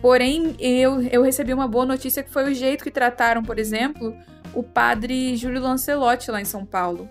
Porém, 0.03 0.57
eu, 0.59 1.01
eu 1.03 1.23
recebi 1.23 1.55
uma 1.55 1.69
boa 1.69 1.87
notícia 1.87 2.25
que 2.25 2.33
foi 2.33 2.51
o 2.51 2.55
jeito 2.55 2.83
que 2.83 2.91
trataram, 2.91 3.45
por 3.45 3.61
exemplo, 3.61 4.13
o 4.53 4.65
padre 4.65 5.37
Júlio 5.37 5.63
Lancelotti 5.63 6.33
lá 6.33 6.41
em 6.41 6.45
São 6.45 6.67
Paulo 6.67 7.09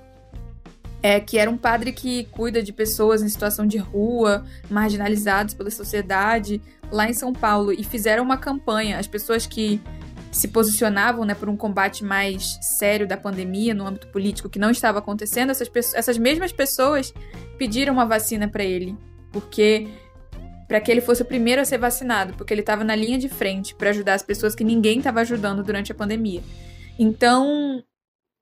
é, 1.08 1.22
que 1.22 1.38
era 1.38 1.50
um 1.50 1.56
padre 1.56 1.94
que 1.94 2.26
cuida 2.26 2.62
de 2.62 2.74
pessoas 2.74 3.22
em 3.22 3.30
situação 3.30 3.66
de 3.66 3.78
rua, 3.78 4.44
marginalizados 4.70 5.54
pela 5.54 5.72
sociedade, 5.72 6.62
lá 6.92 7.10
em 7.10 7.14
São 7.14 7.32
Paulo, 7.32 7.72
e 7.72 7.82
fizeram 7.82 8.26
uma 8.26 8.36
campanha. 8.36 9.00
As 9.00 9.08
pessoas 9.08 9.48
que 9.48 9.80
se 10.34 10.50
posicionavam 10.50 11.24
né, 11.24 11.34
por 11.34 11.48
um 11.48 11.56
combate 11.56 12.04
mais 12.04 12.60
sério 12.78 13.08
da 13.08 13.16
pandemia 13.16 13.74
no 13.74 13.88
âmbito 13.88 14.08
político 14.08 14.50
que 14.50 14.60
não 14.60 14.70
estava 14.70 15.00
acontecendo, 15.00 15.50
essas, 15.50 15.72
essas 15.96 16.18
mesmas 16.18 16.52
pessoas 16.52 17.14
pediram 17.58 17.94
uma 17.94 18.06
vacina 18.06 18.50
para 18.50 18.66
ele, 18.66 18.94
porque 19.32 19.88
para 20.68 20.82
que 20.82 20.92
ele 20.92 21.00
fosse 21.00 21.22
o 21.22 21.26
primeiro 21.26 21.62
a 21.62 21.66
ser 21.66 21.78
vacinado, 21.78 22.34
porque 22.34 22.54
ele 22.54 22.60
estava 22.60 22.84
na 22.84 22.98
linha 22.98 23.18
de 23.18 23.30
frente 23.30 23.74
para 23.76 23.92
ajudar 23.92 24.16
as 24.16 24.24
pessoas 24.24 24.54
que 24.54 24.64
ninguém 24.66 24.98
estava 24.98 25.22
ajudando 25.22 25.64
durante 25.64 25.90
a 25.90 25.96
pandemia. 25.96 26.44
Então, 27.00 27.82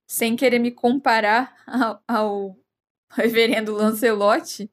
sem 0.08 0.36
querer 0.36 0.60
me 0.60 0.72
comparar 0.72 1.56
ao, 1.68 2.04
ao 2.08 2.58
reverendo 3.12 3.74
Lancelotti, 3.74 4.70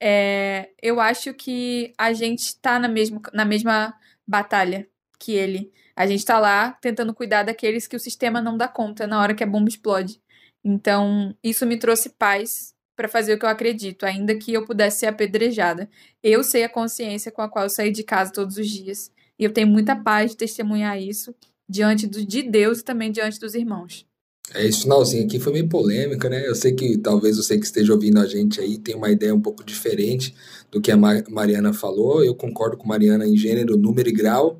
é, 0.00 0.70
eu 0.80 1.00
acho 1.00 1.34
que 1.34 1.92
a 1.98 2.12
gente 2.12 2.40
está 2.40 2.78
na 2.78 2.88
mesma, 2.88 3.20
na 3.32 3.44
mesma 3.44 3.94
batalha 4.26 4.88
que 5.18 5.32
ele. 5.32 5.72
A 5.96 6.06
gente 6.06 6.20
está 6.20 6.38
lá 6.38 6.72
tentando 6.80 7.12
cuidar 7.12 7.42
daqueles 7.42 7.86
que 7.86 7.96
o 7.96 8.00
sistema 8.00 8.40
não 8.40 8.56
dá 8.56 8.68
conta 8.68 9.06
na 9.06 9.20
hora 9.20 9.34
que 9.34 9.42
a 9.42 9.46
bomba 9.46 9.68
explode. 9.68 10.20
Então, 10.64 11.34
isso 11.42 11.66
me 11.66 11.76
trouxe 11.78 12.10
paz 12.10 12.74
para 12.94 13.08
fazer 13.08 13.34
o 13.34 13.38
que 13.38 13.44
eu 13.44 13.48
acredito, 13.48 14.04
ainda 14.04 14.36
que 14.36 14.52
eu 14.52 14.64
pudesse 14.64 15.00
ser 15.00 15.06
apedrejada. 15.06 15.88
Eu 16.22 16.42
sei 16.44 16.64
a 16.64 16.68
consciência 16.68 17.32
com 17.32 17.42
a 17.42 17.48
qual 17.48 17.64
eu 17.64 17.70
saí 17.70 17.90
de 17.90 18.02
casa 18.02 18.32
todos 18.32 18.56
os 18.56 18.68
dias. 18.68 19.10
E 19.38 19.44
eu 19.44 19.52
tenho 19.52 19.68
muita 19.68 19.94
paz 19.96 20.32
de 20.32 20.36
testemunhar 20.36 21.00
isso 21.00 21.34
diante 21.68 22.06
do, 22.06 22.24
de 22.24 22.42
Deus 22.42 22.80
e 22.80 22.84
também 22.84 23.12
diante 23.12 23.38
dos 23.38 23.54
irmãos. 23.54 24.06
É, 24.54 24.66
esse 24.66 24.82
finalzinho 24.82 25.24
aqui 25.24 25.38
foi 25.38 25.52
meio 25.52 25.68
polêmico, 25.68 26.28
né? 26.28 26.46
Eu 26.46 26.54
sei 26.54 26.72
que 26.72 26.96
talvez 26.98 27.36
você 27.36 27.58
que 27.58 27.66
esteja 27.66 27.92
ouvindo 27.92 28.18
a 28.18 28.26
gente 28.26 28.60
aí 28.60 28.78
tenha 28.78 28.96
uma 28.96 29.10
ideia 29.10 29.34
um 29.34 29.40
pouco 29.40 29.62
diferente 29.64 30.34
do 30.70 30.80
que 30.80 30.90
a 30.90 30.96
Mariana 30.96 31.72
falou. 31.72 32.24
Eu 32.24 32.34
concordo 32.34 32.76
com 32.76 32.88
Mariana 32.88 33.26
em 33.26 33.36
gênero, 33.36 33.76
número 33.76 34.08
e 34.08 34.12
grau, 34.12 34.58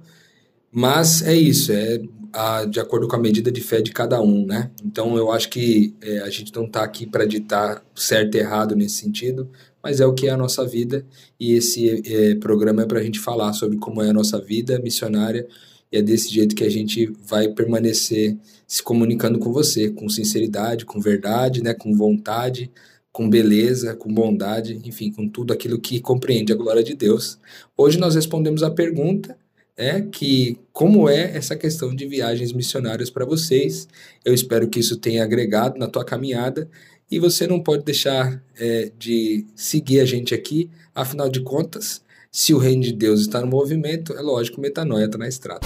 mas 0.70 1.22
é 1.22 1.34
isso, 1.34 1.72
é 1.72 2.00
a, 2.32 2.64
de 2.64 2.78
acordo 2.78 3.08
com 3.08 3.16
a 3.16 3.18
medida 3.18 3.50
de 3.50 3.60
fé 3.60 3.80
de 3.80 3.90
cada 3.90 4.20
um, 4.20 4.46
né? 4.46 4.70
Então 4.84 5.16
eu 5.16 5.32
acho 5.32 5.48
que 5.48 5.94
é, 6.00 6.18
a 6.20 6.30
gente 6.30 6.54
não 6.54 6.64
está 6.64 6.82
aqui 6.82 7.06
para 7.06 7.24
ditar 7.24 7.84
certo 7.94 8.36
e 8.36 8.38
errado 8.38 8.76
nesse 8.76 8.96
sentido, 8.96 9.50
mas 9.82 10.00
é 10.00 10.06
o 10.06 10.14
que 10.14 10.28
é 10.28 10.30
a 10.30 10.36
nossa 10.36 10.66
vida 10.66 11.06
e 11.40 11.52
esse 11.54 12.02
é, 12.06 12.34
programa 12.34 12.82
é 12.82 12.86
para 12.86 13.00
a 13.00 13.02
gente 13.02 13.18
falar 13.18 13.52
sobre 13.54 13.78
como 13.78 14.02
é 14.02 14.10
a 14.10 14.12
nossa 14.12 14.38
vida 14.40 14.78
missionária 14.80 15.46
e 15.90 15.96
é 15.96 16.02
desse 16.02 16.32
jeito 16.32 16.54
que 16.54 16.64
a 16.64 16.70
gente 16.70 17.10
vai 17.26 17.48
permanecer 17.48 18.36
se 18.68 18.82
comunicando 18.82 19.38
com 19.38 19.50
você, 19.50 19.88
com 19.88 20.10
sinceridade, 20.10 20.84
com 20.84 21.00
verdade, 21.00 21.62
né, 21.62 21.72
com 21.72 21.96
vontade, 21.96 22.70
com 23.10 23.28
beleza, 23.28 23.96
com 23.96 24.12
bondade, 24.12 24.78
enfim, 24.84 25.10
com 25.10 25.26
tudo 25.26 25.54
aquilo 25.54 25.80
que 25.80 26.00
compreende 26.00 26.52
a 26.52 26.56
glória 26.56 26.84
de 26.84 26.94
Deus. 26.94 27.38
Hoje 27.74 27.98
nós 27.98 28.14
respondemos 28.14 28.62
a 28.62 28.70
pergunta 28.70 29.36
é 29.78 30.02
que 30.02 30.58
como 30.72 31.08
é 31.08 31.36
essa 31.36 31.56
questão 31.56 31.94
de 31.94 32.04
viagens 32.04 32.52
missionárias 32.52 33.10
para 33.10 33.24
vocês. 33.24 33.88
Eu 34.24 34.34
espero 34.34 34.68
que 34.68 34.80
isso 34.80 34.96
tenha 34.96 35.22
agregado 35.22 35.78
na 35.78 35.86
tua 35.86 36.04
caminhada 36.04 36.68
e 37.08 37.18
você 37.20 37.46
não 37.46 37.62
pode 37.62 37.84
deixar 37.84 38.42
é, 38.58 38.90
de 38.98 39.46
seguir 39.54 40.00
a 40.00 40.04
gente 40.04 40.34
aqui, 40.34 40.68
afinal 40.92 41.28
de 41.28 41.40
contas, 41.40 42.02
se 42.30 42.52
o 42.52 42.58
reino 42.58 42.82
de 42.82 42.92
Deus 42.92 43.20
está 43.20 43.40
no 43.40 43.46
movimento, 43.46 44.12
é 44.12 44.20
lógico, 44.20 44.60
metanoia 44.60 45.06
está 45.06 45.16
na 45.16 45.28
estrada. 45.28 45.60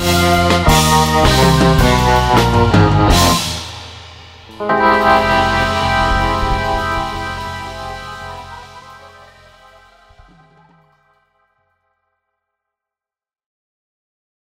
Música 4.58 5.61